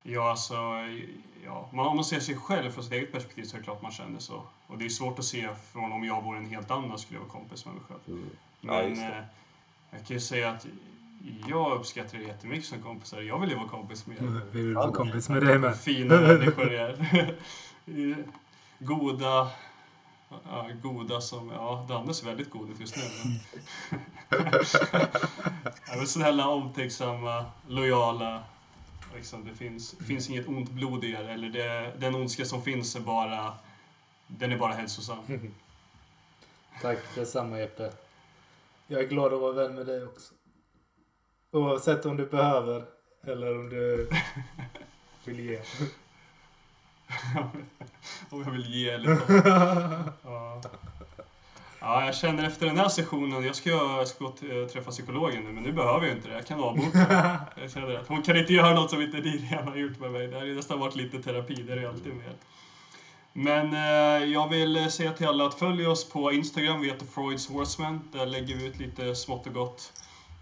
Ja, 0.02 0.30
alltså, 0.30 0.54
ja. 1.44 1.70
Man, 1.72 1.86
om 1.86 1.96
man 1.96 2.04
ser 2.04 2.20
sig 2.20 2.36
själv 2.36 2.70
från 2.70 2.84
sitt 2.84 2.92
eget 2.92 3.12
perspektiv 3.12 3.42
så 3.42 3.56
är 3.56 3.58
det 3.58 3.64
klart 3.64 3.82
man 3.82 3.92
känner 3.92 4.18
så. 4.18 4.42
Och 4.66 4.78
det 4.78 4.84
är 4.84 4.88
svårt 4.88 5.18
att 5.18 5.24
se 5.24 5.48
från 5.72 5.92
om 5.92 6.04
jag 6.04 6.22
vore 6.22 6.38
en 6.38 6.44
helt 6.44 6.70
annan 6.70 6.98
skulle 6.98 7.16
jag 7.20 7.24
vara 7.24 7.32
kompis 7.32 7.66
med 7.66 7.74
mig 7.74 7.82
själv. 7.88 8.00
Ja, 8.60 8.72
Men 8.72 8.94
det. 8.94 9.04
eh, 9.04 9.24
jag 9.90 10.06
kan 10.06 10.16
ju 10.16 10.20
säga 10.20 10.50
att 10.50 10.66
jag 11.48 11.72
uppskattar 11.72 12.18
det 12.18 12.24
jättemycket 12.24 12.64
som 12.66 12.82
kompisar. 12.82 13.20
Jag 13.20 13.40
vill 13.40 13.50
ju 13.50 13.56
vara 13.56 13.68
kompis 13.68 14.06
med 14.06 14.16
er. 14.16 14.40
Vi 14.52 14.62
vill 14.62 14.74
vara 14.74 14.92
kompis 14.92 15.28
med 15.28 15.42
dig 15.42 15.58
med. 15.58 15.76
Fina 15.76 16.20
människor 16.20 16.72
är. 16.72 17.34
goda. 18.80 19.50
Ja, 20.44 20.70
goda 20.82 21.20
som... 21.20 21.50
Ja, 21.50 21.86
Danne 21.88 22.14
ser 22.14 22.26
väldigt 22.26 22.50
god 22.50 22.70
ut 22.70 22.80
just 22.80 22.96
nu. 22.96 23.02
Men, 25.96 26.06
snälla, 26.06 26.48
omtänksamma, 26.48 27.44
lojala. 27.68 28.42
Liksom, 29.14 29.44
det 29.44 29.54
finns, 29.54 29.94
finns 30.06 30.30
inget 30.30 30.48
ont 30.48 30.70
blod 30.70 31.04
i 31.04 31.12
er. 31.12 31.28
Eller 31.28 31.48
det, 31.48 31.92
den 31.98 32.14
ondska 32.14 32.44
som 32.44 32.62
finns 32.62 32.96
är 32.96 33.00
bara... 33.00 33.54
Den 34.26 34.52
är 34.52 34.56
bara 34.56 34.72
hälsosam. 34.72 35.18
Tack 36.82 36.98
detsamma 37.14 37.58
Jeppe. 37.58 37.92
Jag 38.86 39.00
är 39.00 39.06
glad 39.08 39.34
att 39.34 39.40
vara 39.40 39.52
vän 39.52 39.74
med 39.74 39.86
dig 39.86 40.04
också. 40.04 40.34
Oavsett 41.50 42.06
om 42.06 42.16
du 42.16 42.26
behöver 42.26 42.84
eller 43.22 43.58
om 43.58 43.68
du 43.68 44.10
vill 45.24 45.40
ge. 45.40 45.60
Om 48.30 48.42
jag 48.44 48.50
vill 48.50 48.74
ge 48.74 48.98
lite. 48.98 49.42
Ja. 50.24 50.60
ja, 51.80 52.04
jag 52.04 52.14
känner 52.14 52.44
efter 52.44 52.66
den 52.66 52.78
här 52.78 52.88
sessionen, 52.88 53.44
jag 53.44 53.56
ska, 53.56 53.70
jag 53.70 54.08
ska 54.08 54.24
gå 54.24 54.30
till- 54.30 54.68
träffa 54.72 54.90
psykologen 54.90 55.42
nu, 55.44 55.52
men 55.52 55.62
nu 55.62 55.72
behöver 55.72 56.06
jag 56.06 56.16
inte 56.16 56.28
det. 56.28 56.34
Jag 56.34 56.46
kan 56.46 56.60
avboka. 56.60 57.36
Jag 57.60 57.70
känner 57.70 57.94
att 57.94 58.08
hon 58.08 58.22
kan 58.22 58.36
inte 58.36 58.52
göra 58.52 58.74
något 58.74 58.90
som 58.90 59.02
inte 59.02 59.16
ni 59.16 59.30
redan 59.50 59.68
har 59.68 59.76
gjort 59.76 60.00
med 60.00 60.10
mig. 60.12 60.26
Det 60.26 60.36
har 60.38 60.44
ju 60.44 60.54
nästan 60.54 60.78
varit 60.80 60.96
lite 60.96 61.22
terapi, 61.22 61.54
det 61.54 61.72
är 61.72 61.76
det 61.76 61.88
alltid 61.88 62.14
med. 62.14 62.32
Men 63.32 63.72
eh, 63.74 64.24
jag 64.32 64.48
vill 64.48 64.90
säga 64.90 65.12
till 65.12 65.26
alla 65.28 65.46
att 65.46 65.54
följ 65.58 65.86
oss 65.86 66.08
på 66.10 66.32
Instagram, 66.32 66.80
vi 66.80 66.88
heter 66.90 67.06
Freuds 67.06 67.48
Horseman. 67.48 68.08
Där 68.12 68.26
lägger 68.26 68.56
vi 68.56 68.66
ut 68.66 68.78
lite 68.78 69.14
smått 69.14 69.46
och 69.46 69.54
gott. 69.54 69.92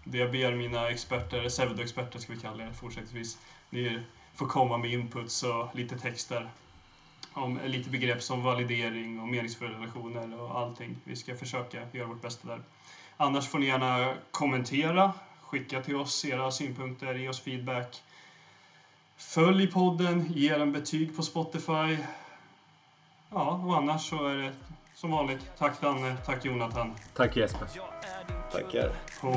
Det 0.03 0.17
jag 0.17 0.31
ber 0.31 0.51
mina 0.55 0.89
experter, 0.89 1.49
pseudoexperter 1.49 2.19
ska 2.19 2.33
vi 2.33 2.39
kalla 2.39 2.63
er 2.63 2.71
fortsättningsvis. 2.73 3.37
Ni 3.69 3.99
får 4.39 4.47
komma 4.47 4.77
med 4.77 4.91
inputs 4.91 5.43
och 5.43 5.75
lite 5.75 5.99
texter 5.99 6.49
om 7.33 7.59
lite 7.65 7.89
begrepp 7.89 8.23
som 8.23 8.43
validering 8.43 9.19
och 9.19 9.27
meningsfulla 9.27 9.77
relationer 9.77 10.41
och 10.41 10.59
allting. 10.59 10.95
Vi 11.03 11.15
ska 11.15 11.35
försöka 11.35 11.77
göra 11.91 12.07
vårt 12.07 12.21
bästa 12.21 12.47
där. 12.47 12.61
Annars 13.17 13.47
får 13.47 13.59
ni 13.59 13.65
gärna 13.65 14.13
kommentera, 14.31 15.13
skicka 15.41 15.81
till 15.81 15.95
oss 15.95 16.25
era 16.25 16.51
synpunkter, 16.51 17.15
ge 17.15 17.29
oss 17.29 17.39
feedback. 17.39 18.03
Följ 19.17 19.71
podden, 19.71 20.33
ge 20.33 20.57
den 20.57 20.71
betyg 20.71 21.15
på 21.15 21.23
Spotify. 21.23 21.97
Ja, 23.29 23.61
och 23.65 23.77
annars 23.77 24.09
så 24.09 24.27
är 24.27 24.37
det 24.37 24.53
som 24.99 25.11
vanligt. 25.11 25.39
Tack 25.57 25.81
Danne, 25.81 26.17
tack 26.25 26.45
Jonathan. 26.45 26.95
Tack 27.15 27.35
Jesper. 27.37 27.67
Tackar. 28.51 28.91
På 29.21 29.29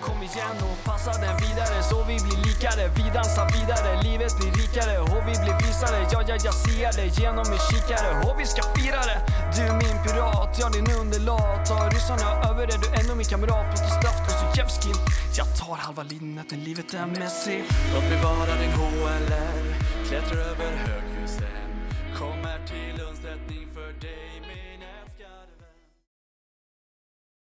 Kom 0.00 0.22
igen 0.22 0.56
och 0.70 0.84
passa 0.84 1.12
den 1.24 1.36
vidare 1.44 1.82
så 1.82 1.98
vi 2.10 2.16
blir 2.24 2.38
likare. 2.48 2.82
Vi 2.96 3.04
dansar 3.16 3.46
vidare, 3.56 4.02
livet 4.02 4.32
blir 4.38 4.52
rikare. 4.62 4.94
Och 5.00 5.22
vi 5.28 5.34
blir 5.42 5.56
visare. 5.66 5.98
Ja, 6.12 6.20
ja, 6.28 6.36
jag 6.46 6.54
ser 6.54 6.90
det 6.98 7.06
genom 7.20 7.44
min 7.52 7.62
kikare. 7.70 8.10
Och 8.26 8.40
vi 8.40 8.46
ska 8.46 8.62
fira 8.76 9.00
det. 9.10 9.18
Du 9.56 9.64
min 9.82 9.96
pirat, 10.04 10.52
jag 10.60 10.72
din 10.72 10.88
underlat. 11.00 11.66
Tar 11.66 11.90
ryssarna 11.90 12.28
över 12.48 12.64
är 12.74 12.78
du 12.84 12.88
ändå 13.00 13.14
min 13.14 13.28
kamrat. 13.32 13.66
På 13.70 13.76
straff 13.76 14.20
och 14.28 14.36
så 14.40 14.46
Jevskij 14.56 14.94
Jag 15.38 15.48
tar 15.58 15.76
halva 15.84 16.02
linnet 16.02 16.46
när 16.50 16.58
livet 16.58 16.94
är 16.94 17.06
Messi 17.06 17.58
Låt 17.94 18.04
mig 18.10 18.18
vara 18.22 18.52
din 18.60 18.72
HLR 18.78 19.64
Klättrar 20.08 20.40
över 20.40 20.70
hög 20.86 21.13